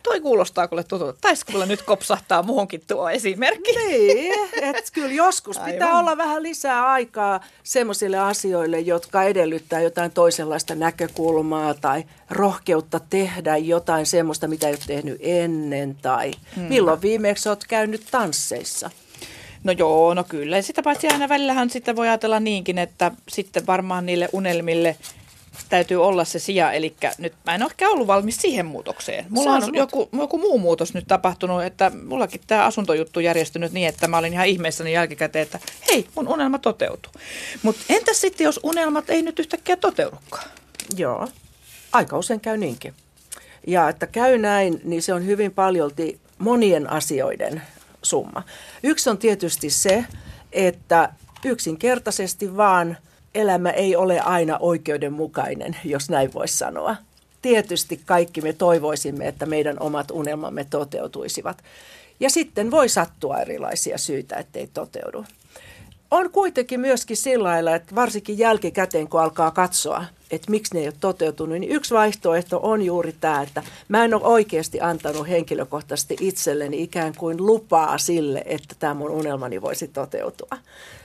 toi 0.03 0.21
kuulostaa 0.21 0.67
kuule 0.67 0.83
tutulta. 0.83 1.17
Taisi 1.21 1.45
kuule 1.45 1.65
nyt 1.65 1.81
kopsahtaa 1.81 2.43
muuhunkin 2.43 2.81
tuo 2.87 3.09
esimerkki. 3.09 3.71
Niin, 3.75 4.33
että 4.61 4.91
kyllä 4.93 5.13
joskus 5.13 5.57
Aivan. 5.57 5.71
pitää 5.71 5.99
olla 5.99 6.17
vähän 6.17 6.43
lisää 6.43 6.87
aikaa 6.91 7.39
semmoisille 7.63 8.19
asioille, 8.19 8.79
jotka 8.79 9.23
edellyttää 9.23 9.81
jotain 9.81 10.11
toisenlaista 10.11 10.75
näkökulmaa 10.75 11.73
tai 11.73 12.03
rohkeutta 12.29 12.99
tehdä 13.09 13.57
jotain 13.57 14.05
semmoista, 14.05 14.47
mitä 14.47 14.67
ei 14.67 14.73
ole 14.73 14.79
tehnyt 14.87 15.17
ennen 15.19 15.95
tai 16.01 16.31
hmm. 16.55 16.63
milloin 16.63 17.01
viimeksi 17.01 17.49
olet 17.49 17.65
käynyt 17.67 18.01
tansseissa. 18.11 18.89
No 19.63 19.71
joo, 19.71 20.13
no 20.13 20.23
kyllä. 20.23 20.61
Sitä 20.61 20.83
paitsi 20.83 21.07
aina 21.07 21.29
välillähän 21.29 21.69
sitten 21.69 21.95
voi 21.95 22.07
ajatella 22.07 22.39
niinkin, 22.39 22.77
että 22.77 23.11
sitten 23.29 23.67
varmaan 23.67 24.05
niille 24.05 24.29
unelmille– 24.33 24.97
täytyy 25.69 26.03
olla 26.03 26.25
se 26.25 26.39
sija, 26.39 26.71
eli 26.71 26.95
nyt 27.17 27.33
mä 27.45 27.55
en 27.55 27.63
ole 27.63 27.71
ehkä 27.71 27.89
ollut 27.89 28.07
valmis 28.07 28.41
siihen 28.41 28.65
muutokseen. 28.65 29.25
Mulla 29.29 29.51
on 29.51 29.75
joku, 29.75 30.09
joku 30.13 30.37
muu 30.37 30.59
muutos 30.59 30.93
nyt 30.93 31.07
tapahtunut, 31.07 31.63
että 31.63 31.91
mullakin 32.07 32.41
tämä 32.47 32.65
asunnojuttu 32.65 33.19
järjestynyt 33.19 33.71
niin, 33.71 33.87
että 33.87 34.07
mä 34.07 34.17
olin 34.17 34.33
ihan 34.33 34.47
ihmeessäni 34.47 34.93
jälkikäteen, 34.93 35.43
että 35.43 35.59
hei, 35.91 36.07
mun 36.15 36.27
unelma 36.27 36.59
toteutuu. 36.59 37.11
Mutta 37.63 37.81
entäs 37.89 38.21
sitten, 38.21 38.45
jos 38.45 38.59
unelmat 38.63 39.09
ei 39.09 39.21
nyt 39.21 39.39
yhtäkkiä 39.39 39.77
toteudukaan? 39.77 40.49
Joo, 40.97 41.27
aika 41.91 42.17
usein 42.17 42.39
käy 42.39 42.57
niinkin. 42.57 42.93
Ja 43.67 43.89
että 43.89 44.07
käy 44.07 44.37
näin, 44.37 44.81
niin 44.83 45.01
se 45.01 45.13
on 45.13 45.25
hyvin 45.25 45.51
paljolti 45.51 46.19
monien 46.37 46.89
asioiden 46.89 47.61
summa. 48.01 48.43
Yksi 48.83 49.09
on 49.09 49.17
tietysti 49.17 49.69
se, 49.69 50.05
että 50.51 51.09
yksinkertaisesti 51.45 52.57
vaan– 52.57 52.97
elämä 53.35 53.69
ei 53.69 53.95
ole 53.95 54.19
aina 54.19 54.57
oikeudenmukainen, 54.57 55.77
jos 55.85 56.09
näin 56.09 56.33
voisi 56.33 56.57
sanoa. 56.57 56.95
Tietysti 57.41 58.01
kaikki 58.05 58.41
me 58.41 58.53
toivoisimme, 58.53 59.27
että 59.27 59.45
meidän 59.45 59.77
omat 59.79 60.11
unelmamme 60.11 60.65
toteutuisivat. 60.69 61.63
Ja 62.19 62.29
sitten 62.29 62.71
voi 62.71 62.89
sattua 62.89 63.37
erilaisia 63.37 63.97
syitä, 63.97 64.35
ettei 64.35 64.67
toteudu. 64.67 65.25
On 66.11 66.31
kuitenkin 66.31 66.79
myöskin 66.79 67.17
sillä 67.17 67.47
lailla, 67.47 67.75
että 67.75 67.95
varsinkin 67.95 68.37
jälkikäteen, 68.37 69.07
kun 69.07 69.21
alkaa 69.21 69.51
katsoa, 69.51 70.05
että 70.31 70.51
miksi 70.51 70.73
ne 70.73 70.79
ei 70.79 70.87
ole 70.87 70.93
toteutunut, 70.99 71.59
niin 71.59 71.71
yksi 71.71 71.93
vaihtoehto 71.93 72.59
on 72.63 72.81
juuri 72.81 73.15
tämä, 73.21 73.41
että 73.41 73.63
mä 73.87 74.05
en 74.05 74.13
ole 74.13 74.23
oikeasti 74.23 74.81
antanut 74.81 75.27
henkilökohtaisesti 75.27 76.17
itselleni 76.19 76.83
ikään 76.83 77.13
kuin 77.17 77.45
lupaa 77.45 77.97
sille, 77.97 78.43
että 78.45 78.75
tämä 78.79 78.93
mun 78.93 79.11
unelmani 79.11 79.61
voisi 79.61 79.87
toteutua. 79.87 80.57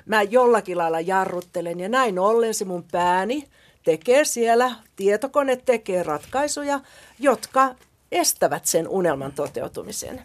Mä 0.07 0.23
jollakin 0.23 0.79
lailla 0.79 1.01
jarruttelen 1.01 1.81
ja 1.81 1.89
näin 1.89 2.19
ollen 2.19 2.55
se 2.55 2.65
mun 2.65 2.85
pääni 2.93 3.49
tekee 3.85 4.25
siellä, 4.25 4.75
tietokone 4.97 5.57
tekee 5.57 6.03
ratkaisuja, 6.03 6.81
jotka 7.19 7.75
estävät 8.13 8.67
sen 8.67 8.89
unelman 8.89 9.33
toteutumisen. 9.33 10.23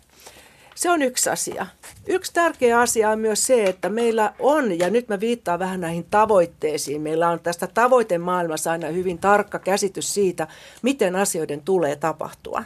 Se 0.75 0.89
on 0.89 1.01
yksi 1.01 1.29
asia. 1.29 1.67
Yksi 2.07 2.33
tärkeä 2.33 2.79
asia 2.79 3.09
on 3.09 3.19
myös 3.19 3.47
se, 3.47 3.63
että 3.63 3.89
meillä 3.89 4.33
on, 4.39 4.79
ja 4.79 4.89
nyt 4.89 5.07
mä 5.07 5.19
viittaan 5.19 5.59
vähän 5.59 5.81
näihin 5.81 6.05
tavoitteisiin, 6.11 7.01
meillä 7.01 7.29
on 7.29 7.39
tästä 7.39 7.67
tavoitemaailmassa 7.67 8.71
aina 8.71 8.87
hyvin 8.87 9.17
tarkka 9.17 9.59
käsitys 9.59 10.13
siitä, 10.13 10.47
miten 10.81 11.15
asioiden 11.15 11.61
tulee 11.61 11.95
tapahtua. 11.95 12.63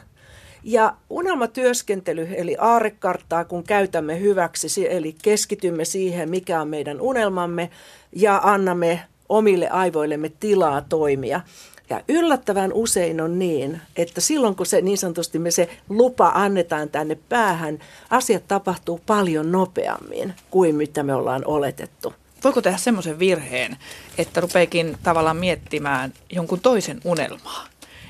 Ja 0.64 0.94
unelmatyöskentely, 1.10 2.28
eli 2.36 2.56
aarekarttaa, 2.60 3.46
kun 3.46 3.64
käytämme 3.64 4.20
hyväksi, 4.20 4.88
eli 4.90 5.16
keskitymme 5.22 5.86
siihen, 5.86 6.30
mikä 6.30 6.62
on 6.62 6.68
meidän 6.68 7.02
unelmamme, 7.02 7.70
ja 8.16 8.42
annamme 8.44 9.02
omille 9.30 9.70
aivoillemme 9.70 10.32
tilaa 10.40 10.82
toimia, 10.82 11.42
ja 11.90 12.02
yllättävän 12.08 12.74
usein 12.74 13.22
on 13.22 13.40
niin, 13.40 13.82
että 13.96 14.22
silloin 14.22 14.56
kun 14.56 14.66
se 14.66 14.82
niin 14.82 14.98
sanotusti 14.98 15.40
me 15.40 15.52
se 15.52 15.70
lupa 15.90 16.32
annetaan 16.36 16.90
tänne 16.90 17.18
päähän, 17.30 17.80
asiat 18.10 18.44
tapahtuu 18.48 19.02
paljon 19.06 19.52
nopeammin 19.52 20.34
kuin 20.52 20.76
mitä 20.76 21.04
me 21.04 21.14
ollaan 21.14 21.42
oletettu. 21.46 22.14
Voiko 22.44 22.62
tehdä 22.62 22.78
semmoisen 22.78 23.20
virheen, 23.20 23.78
että 24.18 24.42
rupeekin 24.42 24.98
tavallaan 25.04 25.38
miettimään 25.38 26.14
jonkun 26.30 26.60
toisen 26.60 27.02
unelmaa? 27.04 27.68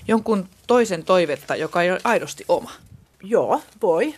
Jonkun 0.08 0.50
toisen 0.68 1.04
toivetta, 1.04 1.56
joka 1.56 1.82
ei 1.82 1.92
ole 1.92 2.02
aidosti 2.04 2.46
oma? 2.48 2.72
Joo, 3.24 3.62
voi. 3.82 4.14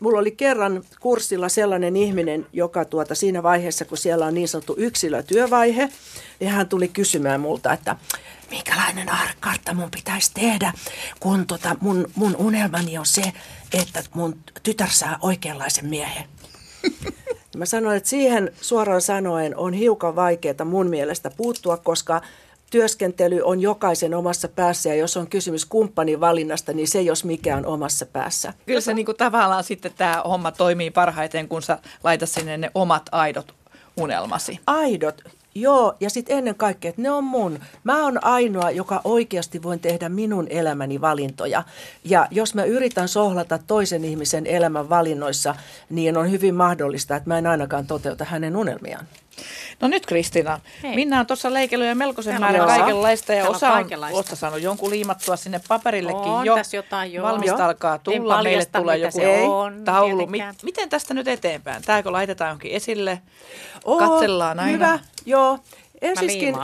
Mulla 0.00 0.18
oli 0.18 0.30
kerran 0.30 0.82
kurssilla 1.00 1.48
sellainen 1.48 1.96
ihminen, 1.96 2.46
joka 2.52 2.84
tuota 2.84 3.14
siinä 3.14 3.42
vaiheessa, 3.42 3.84
kun 3.84 3.98
siellä 3.98 4.26
on 4.26 4.34
niin 4.34 4.48
sanottu 4.48 4.74
yksilötyövaihe, 4.78 5.88
niin 6.40 6.50
hän 6.50 6.68
tuli 6.68 6.88
kysymään 6.88 7.40
multa, 7.40 7.72
että 7.72 7.96
minkälainen 8.50 9.10
kartta 9.40 9.74
mun 9.74 9.90
pitäisi 9.90 10.30
tehdä, 10.34 10.72
kun 11.20 11.46
tota 11.46 11.76
mun, 11.80 12.10
mun 12.14 12.36
unelmani 12.36 12.98
on 12.98 13.06
se, 13.06 13.32
että 13.72 14.02
mun 14.14 14.38
tytär 14.62 14.90
saa 14.90 15.18
oikeanlaisen 15.20 15.86
miehen. 15.86 16.24
Mä 17.56 17.66
sanoin, 17.66 17.96
että 17.96 18.08
siihen 18.08 18.52
suoraan 18.60 19.02
sanoen 19.02 19.56
on 19.56 19.72
hiukan 19.72 20.16
vaikeaa 20.16 20.64
mun 20.64 20.86
mielestä 20.86 21.30
puuttua, 21.30 21.76
koska 21.76 22.22
työskentely 22.70 23.40
on 23.44 23.60
jokaisen 23.60 24.14
omassa 24.14 24.48
päässä 24.48 24.88
ja 24.88 24.94
jos 24.94 25.16
on 25.16 25.26
kysymys 25.26 25.64
kumppanin 25.64 26.20
valinnasta, 26.20 26.72
niin 26.72 26.88
se 26.88 27.02
jos 27.02 27.24
mikä 27.24 27.56
on 27.56 27.66
omassa 27.66 28.06
päässä. 28.06 28.54
Kyllä 28.66 28.80
se 28.80 28.94
niin 28.94 29.06
kuin 29.06 29.16
tavallaan 29.16 29.64
sitten 29.64 29.92
tämä 29.96 30.22
homma 30.28 30.52
toimii 30.52 30.90
parhaiten, 30.90 31.48
kun 31.48 31.62
sä 31.62 31.78
laitat 32.04 32.28
sinne 32.28 32.56
ne 32.56 32.70
omat 32.74 33.02
aidot 33.12 33.54
unelmasi. 33.96 34.60
Aidot, 34.66 35.22
Joo, 35.54 35.94
ja 36.00 36.10
sitten 36.10 36.38
ennen 36.38 36.54
kaikkea, 36.54 36.88
että 36.88 37.02
ne 37.02 37.10
on 37.10 37.24
mun. 37.24 37.58
Mä 37.84 38.04
oon 38.04 38.24
ainoa, 38.24 38.70
joka 38.70 39.00
oikeasti 39.04 39.62
voin 39.62 39.80
tehdä 39.80 40.08
minun 40.08 40.46
elämäni 40.50 41.00
valintoja. 41.00 41.62
Ja 42.04 42.28
jos 42.30 42.54
mä 42.54 42.64
yritän 42.64 43.08
sohlata 43.08 43.58
toisen 43.66 44.04
ihmisen 44.04 44.46
elämän 44.46 44.88
valinnoissa, 44.88 45.54
niin 45.90 46.16
on 46.16 46.30
hyvin 46.30 46.54
mahdollista, 46.54 47.16
että 47.16 47.28
mä 47.28 47.38
en 47.38 47.46
ainakaan 47.46 47.86
toteuta 47.86 48.24
hänen 48.24 48.56
unelmiaan. 48.56 49.06
No 49.80 49.88
nyt 49.88 50.06
Kristina, 50.06 50.60
Hei. 50.82 50.94
Minna 50.94 51.20
on 51.20 51.26
tuossa 51.26 51.52
leikellyt 51.54 51.88
ja 51.88 51.94
melkoisen 51.94 52.40
määrän 52.40 52.66
kaikenlaista 52.66 53.32
ja 53.32 53.48
osa 53.48 53.72
on, 53.72 53.86
osa 54.12 54.36
saanut 54.36 54.62
jonkun 54.62 54.90
liimattua 54.90 55.36
sinne 55.36 55.60
paperillekin 55.68 56.32
on 56.32 56.46
jo. 56.46 56.56
jotain, 56.72 57.12
jo. 57.12 57.22
Valmista 57.22 57.66
alkaa 57.66 57.98
tulla, 57.98 58.42
meille 58.42 58.64
tulee 58.64 58.96
joku 58.96 59.52
on, 59.52 59.84
taulu. 59.84 60.26
Mi- 60.26 60.40
miten 60.62 60.88
tästä 60.88 61.14
nyt 61.14 61.28
eteenpäin? 61.28 61.82
Tääkö 61.82 62.12
laitetaan 62.12 62.48
johonkin 62.48 62.72
esille? 62.72 63.22
Oo, 63.84 63.98
Katsellaan 63.98 64.60
aina. 64.60 64.72
Hyvä, 64.72 64.98
joo. 65.26 65.58
Ensiskin 66.02 66.54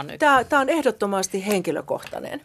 tämä 0.49 0.61
on 0.61 0.69
ehdottomasti 0.69 1.47
henkilökohtainen. 1.47 2.41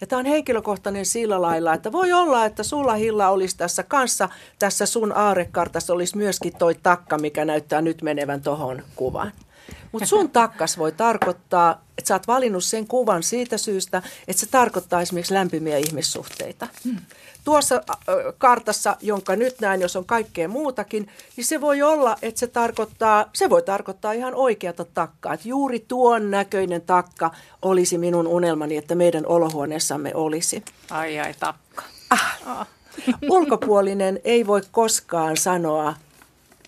Ja 0.00 0.06
tämä 0.06 0.20
on 0.20 0.26
henkilökohtainen 0.26 1.06
sillä 1.06 1.42
lailla, 1.42 1.74
että 1.74 1.92
voi 1.92 2.12
olla, 2.12 2.44
että 2.44 2.62
sulla 2.62 2.94
Hilla 2.94 3.28
olisi 3.28 3.56
tässä 3.56 3.82
kanssa, 3.82 4.28
tässä 4.58 4.86
sun 4.86 5.12
aarekartassa 5.12 5.92
olisi 5.92 6.16
myöskin 6.16 6.52
toi 6.58 6.74
takka, 6.74 7.18
mikä 7.18 7.44
näyttää 7.44 7.80
nyt 7.80 8.02
menevän 8.02 8.42
tuohon 8.42 8.82
kuvaan. 8.96 9.32
Mutta 9.92 10.06
sun 10.06 10.30
takkas 10.30 10.78
voi 10.78 10.92
tarkoittaa, 10.92 11.82
että 11.98 12.08
sä 12.08 12.14
oot 12.14 12.26
valinnut 12.26 12.64
sen 12.64 12.86
kuvan 12.86 13.22
siitä 13.22 13.58
syystä, 13.58 14.02
että 14.28 14.40
se 14.40 14.46
tarkoittaa 14.46 15.00
esimerkiksi 15.00 15.34
lämpimiä 15.34 15.76
ihmissuhteita. 15.76 16.68
Hmm. 16.84 16.96
Tuossa 17.44 17.82
kartassa, 18.38 18.96
jonka 19.00 19.36
nyt 19.36 19.60
näen, 19.60 19.80
jos 19.80 19.96
on 19.96 20.04
kaikkea 20.04 20.48
muutakin, 20.48 21.08
niin 21.36 21.44
se 21.44 21.60
voi 21.60 21.82
olla, 21.82 22.16
että 22.22 22.40
se 22.40 22.46
tarkoittaa, 22.46 23.30
se 23.32 23.50
voi 23.50 23.62
tarkoittaa 23.62 24.12
ihan 24.12 24.34
oikeata 24.34 24.84
takkaa. 24.84 25.34
Että 25.34 25.48
juuri 25.48 25.84
tuon 25.88 26.30
näköinen 26.30 26.82
takka 26.82 27.30
olisi 27.62 27.98
minun 27.98 28.26
unelmani, 28.26 28.76
että 28.76 28.94
meidän 28.94 29.26
olohuoneessamme 29.26 30.14
olisi. 30.14 30.64
Ai 30.90 31.20
ai 31.20 31.34
takka. 31.40 31.82
Ah. 32.10 32.38
Ah. 32.46 32.66
Ulkopuolinen 33.30 34.20
ei 34.24 34.46
voi 34.46 34.62
koskaan 34.70 35.36
sanoa, 35.36 35.94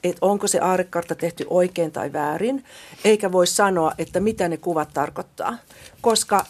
että 0.04 0.18
onko 0.26 0.46
se 0.46 0.58
aarekartta 0.58 1.14
tehty 1.14 1.46
oikein 1.50 1.92
tai 1.92 2.12
väärin, 2.12 2.64
eikä 3.04 3.32
voi 3.32 3.46
sanoa, 3.46 3.92
että 3.98 4.20
mitä 4.20 4.48
ne 4.48 4.56
kuvat 4.56 4.88
tarkoittaa, 4.94 5.56
koska 6.00 6.44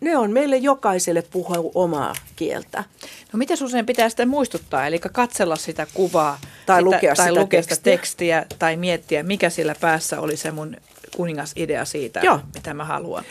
ne 0.00 0.16
on 0.16 0.30
meille 0.30 0.56
jokaiselle 0.56 1.22
puhua 1.22 1.70
omaa 1.74 2.14
kieltä. 2.36 2.84
No 3.32 3.36
miten 3.36 3.64
usein 3.64 3.86
pitää 3.86 4.08
sitten 4.08 4.28
muistuttaa, 4.28 4.86
eli 4.86 4.98
katsella 4.98 5.56
sitä 5.56 5.86
kuvaa 5.94 6.38
tai 6.66 6.80
sitä, 6.80 6.84
lukea, 6.84 7.14
tai 7.14 7.28
sitä, 7.28 7.40
lukea 7.40 7.60
tekstiä. 7.60 7.76
sitä 7.76 7.84
tekstiä 7.84 8.46
tai 8.58 8.76
miettiä, 8.76 9.22
mikä 9.22 9.50
sillä 9.50 9.74
päässä 9.80 10.20
oli 10.20 10.36
se 10.36 10.50
mun 10.50 10.76
kuningasidea 11.16 11.84
siitä, 11.84 12.20
Joo. 12.20 12.40
mitä 12.54 12.74
mä 12.74 12.84
haluan. 12.84 13.24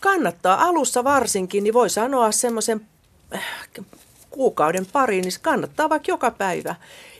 Kannattaa 0.00 0.64
alussa 0.64 1.04
varsinkin, 1.04 1.64
niin 1.64 1.74
voi 1.74 1.90
sanoa 1.90 2.32
semmoisen 2.32 2.80
äh, 3.34 3.44
kuukauden 4.30 4.86
pari, 4.86 5.20
niin 5.20 5.32
kannattaa 5.42 5.88
vaikka 5.88 6.12
joka 6.12 6.30
päivä. 6.30 6.74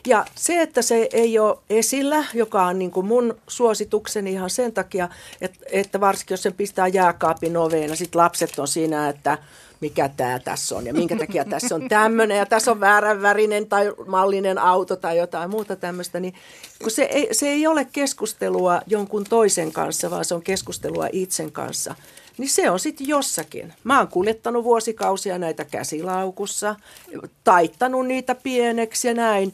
Ja 0.07 0.25
se, 0.35 0.61
että 0.61 0.81
se 0.81 1.09
ei 1.13 1.39
ole 1.39 1.57
esillä, 1.69 2.25
joka 2.33 2.65
on 2.65 2.79
niin 2.79 2.91
kuin 2.91 3.05
mun 3.05 3.37
suositukseni 3.47 4.31
ihan 4.31 4.49
sen 4.49 4.73
takia, 4.73 5.09
että, 5.41 5.59
että 5.71 5.99
varsinkin 5.99 6.33
jos 6.33 6.43
sen 6.43 6.53
pistää 6.53 6.87
jääkaapin 6.87 7.57
oveen 7.57 7.89
ja 7.89 7.95
sitten 7.95 8.19
lapset 8.21 8.59
on 8.59 8.67
siinä, 8.67 9.09
että 9.09 9.37
mikä 9.81 10.09
tämä 10.09 10.39
tässä 10.39 10.75
on 10.75 10.85
ja 10.85 10.93
minkä 10.93 11.17
takia 11.17 11.45
tässä 11.45 11.75
on 11.75 11.89
tämmöinen 11.89 12.37
ja 12.37 12.45
tässä 12.45 12.71
on 12.71 12.79
väärän 12.79 13.21
värinen 13.21 13.67
tai 13.67 13.93
mallinen 14.07 14.57
auto 14.57 14.95
tai 14.95 15.17
jotain 15.17 15.49
muuta 15.49 15.75
tämmöistä, 15.75 16.19
niin 16.19 16.33
kun 16.81 16.91
se 16.91 17.03
ei, 17.03 17.27
se 17.31 17.47
ei 17.47 17.67
ole 17.67 17.85
keskustelua 17.85 18.81
jonkun 18.87 19.23
toisen 19.23 19.71
kanssa, 19.71 20.11
vaan 20.11 20.25
se 20.25 20.35
on 20.35 20.41
keskustelua 20.41 21.07
itsen 21.11 21.51
kanssa, 21.51 21.95
niin 22.37 22.49
se 22.49 22.69
on 22.69 22.79
sitten 22.79 23.07
jossakin. 23.07 23.73
Mä 23.83 23.97
oon 23.97 24.07
kuljettanut 24.07 24.63
vuosikausia 24.63 25.37
näitä 25.37 25.65
käsilaukussa, 25.65 26.75
taittanut 27.43 28.07
niitä 28.07 28.35
pieneksi 28.35 29.07
ja 29.07 29.13
näin. 29.13 29.53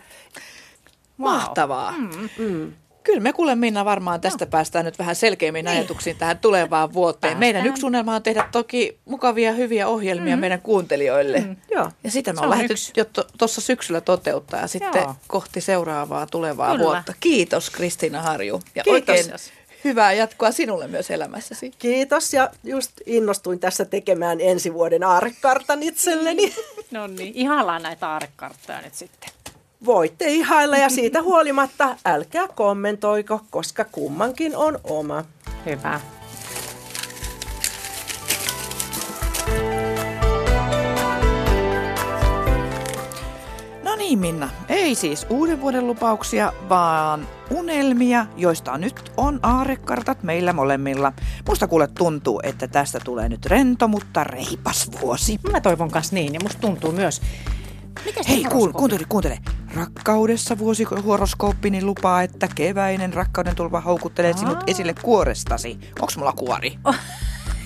Mahtavaa. 1.18 1.92
Mm. 1.92 2.30
Mm. 2.38 2.74
Kyllä 3.04 3.20
me 3.20 3.34
kuule 3.34 3.56
Minna 3.56 3.86
varmaan 3.86 4.22
tästä 4.22 4.46
no. 4.46 4.50
päästään 4.50 4.86
nyt 4.86 5.00
vähän 5.00 5.16
selkeämmin 5.16 5.66
niin. 5.66 5.78
ajatuksiin 5.78 6.18
tähän 6.18 6.38
tulevaan 6.38 6.94
vuoteen. 6.94 7.20
Päästään. 7.22 7.40
Meidän 7.40 7.66
yksi 7.66 7.86
unelma 7.86 8.16
on 8.16 8.24
tehdä 8.24 8.50
toki 8.52 8.98
mukavia 9.06 9.52
hyviä 9.52 9.88
ohjelmia 9.88 10.36
mm. 10.36 10.40
meidän 10.40 10.62
kuuntelijoille. 10.62 11.40
Mm. 11.40 11.56
Joo. 11.72 11.92
Ja 12.04 12.12
sitä 12.12 12.34
me 12.34 12.42
on 12.42 12.50
lähdetty 12.50 12.76
jo 12.96 13.06
tuossa 13.38 13.62
to, 13.62 13.66
syksyllä 13.66 14.02
toteuttaa 14.02 14.60
ja 14.60 14.68
sitten 14.68 15.02
Joo. 15.02 15.16
kohti 15.28 15.62
seuraavaa 15.62 16.26
tulevaa 16.26 16.72
Kyllä. 16.72 16.84
vuotta. 16.84 17.14
Kiitos 17.20 17.70
Kristiina 17.70 18.22
Harju. 18.22 18.62
Ja 18.76 18.84
Kiitos. 18.84 18.94
oikein 18.94 19.26
hyvää 19.84 20.14
jatkoa 20.14 20.52
sinulle 20.52 20.88
myös 20.88 21.12
elämässäsi. 21.12 21.74
Kiitos 21.80 22.34
ja 22.34 22.50
just 22.64 22.92
innostuin 23.06 23.60
tässä 23.60 23.86
tekemään 23.86 24.42
ensi 24.42 24.74
vuoden 24.74 25.04
aarekartan 25.04 25.84
itselleni. 25.84 26.54
no 26.92 27.08
niin, 27.08 27.32
ihaillaan 27.36 27.84
näitä 27.84 28.10
aarekarttoja 28.10 28.82
nyt 28.82 28.96
sitten. 28.96 29.30
Voitte 29.86 30.26
ihailla 30.28 30.78
ja 30.78 30.90
siitä 30.90 31.22
huolimatta 31.22 31.98
älkää 32.06 32.48
kommentoiko, 32.48 33.42
koska 33.50 33.86
kummankin 33.92 34.56
on 34.56 34.80
oma. 34.84 35.26
Hyvä. 35.66 36.00
No 43.84 43.96
niin 43.96 44.20
Minna, 44.20 44.50
ei 44.70 44.96
siis 44.96 45.26
uuden 45.30 45.62
vuoden 45.62 45.88
lupauksia, 45.88 46.54
vaan 46.70 47.28
unelmia, 47.54 48.26
joista 48.38 48.78
nyt 48.78 49.12
on 49.18 49.40
aarekartat 49.44 50.24
meillä 50.24 50.54
molemmilla. 50.54 51.14
Musta 51.48 51.68
kuule 51.68 51.88
tuntuu, 51.88 52.40
että 52.44 52.68
tästä 52.68 53.00
tulee 53.00 53.30
nyt 53.30 53.46
rento, 53.46 53.88
mutta 53.88 54.24
reipas 54.24 54.90
vuosi. 55.02 55.40
Mä 55.52 55.62
toivon 55.62 55.92
kanssa 55.92 56.16
niin 56.16 56.34
ja 56.34 56.40
musta 56.44 56.62
tuntuu 56.62 56.92
myös, 56.92 57.22
Mikäs 58.06 58.28
Hei, 58.30 58.44
kuul, 58.44 58.72
kuuntele, 58.72 59.06
kuuntele. 59.10 59.40
Rakkaudessa 59.76 60.58
vuosihoroskooppini 60.58 61.84
lupaa, 61.84 62.22
että 62.22 62.48
keväinen 62.56 63.14
rakkauden 63.14 63.56
tulva 63.56 63.82
houkuttelee 63.82 64.32
Aa. 64.32 64.38
sinut 64.38 64.58
esille 64.68 64.94
kuorestasi. 65.02 65.80
Onks 66.02 66.18
mulla 66.18 66.34
kuori? 66.34 66.78
Oh. 66.84 66.96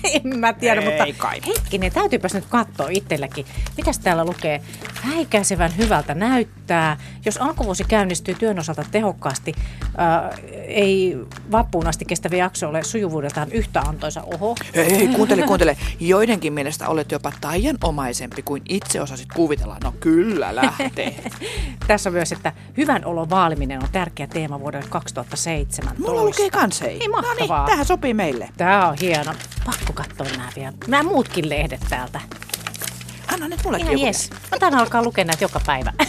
En 0.24 0.38
mä 0.38 0.52
tiedä, 0.52 0.80
Ei 0.80 0.86
mutta 0.90 1.22
kai. 1.22 1.40
hetkinen, 1.46 1.92
täytyypäs 1.92 2.34
nyt 2.34 2.44
katsoa 2.48 2.88
itselläkin. 2.90 3.46
Mitäs 3.76 3.98
täällä 3.98 4.24
lukee? 4.24 4.60
Häikäisevän 4.94 5.76
hyvältä 5.76 6.14
näyttää. 6.14 6.96
Jos 7.24 7.36
alkuvuosi 7.36 7.84
käynnistyy 7.88 8.34
työn 8.34 8.58
osalta 8.58 8.84
tehokkaasti, 8.90 9.54
ää, 9.96 10.30
ei 10.66 11.16
vappuun 11.52 11.86
asti 11.86 12.04
kestävä 12.04 12.36
jakso 12.36 12.68
ole 12.68 12.84
sujuvuudeltaan 12.84 13.52
yhtä 13.52 13.80
antoisa. 13.80 14.22
Oho. 14.22 14.54
Hei, 14.74 14.96
hei, 14.96 15.08
kuuntele, 15.08 15.42
kuuntele. 15.42 15.76
Joidenkin 16.00 16.52
mielestä 16.52 16.88
olet 16.88 17.12
jopa 17.12 17.32
taianomaisempi 17.40 18.42
kuin 18.42 18.62
itse 18.68 19.00
osasit 19.00 19.28
kuvitella. 19.34 19.76
No 19.84 19.94
kyllä 20.00 20.56
lähtee. 20.56 21.14
Tässä 21.86 22.10
on 22.10 22.14
myös, 22.14 22.32
että 22.32 22.52
hyvän 22.76 23.04
olon 23.04 23.30
vaaliminen 23.30 23.82
on 23.82 23.88
tärkeä 23.92 24.26
teema 24.26 24.60
vuodelle 24.60 24.86
2017. 24.88 25.94
Mulla 25.98 26.24
lukee 26.24 26.50
kans 26.50 26.80
hei. 26.80 26.98
Niin 26.98 27.10
no 27.10 27.34
niin, 27.38 27.48
tähän 27.66 27.86
sopii 27.86 28.14
meille. 28.14 28.48
Tää 28.56 28.88
on 28.88 28.96
hieno. 29.00 29.32
Pakko 29.64 29.87
katsoa 29.92 30.26
nämä 30.26 30.48
vielä. 30.56 30.72
Nämä 30.86 31.02
muutkin 31.02 31.48
lehdet 31.48 31.80
täältä. 31.88 32.20
Anna 33.32 33.48
nyt 33.48 33.60
mullekin 33.64 33.86
Ihan 33.86 33.98
joku. 33.98 34.06
jes. 34.06 34.30
Mä 34.50 34.58
alkaa 34.80 35.02
lukea 35.02 35.24
näitä 35.24 35.44
joka 35.44 35.60
päivä. 35.66 35.92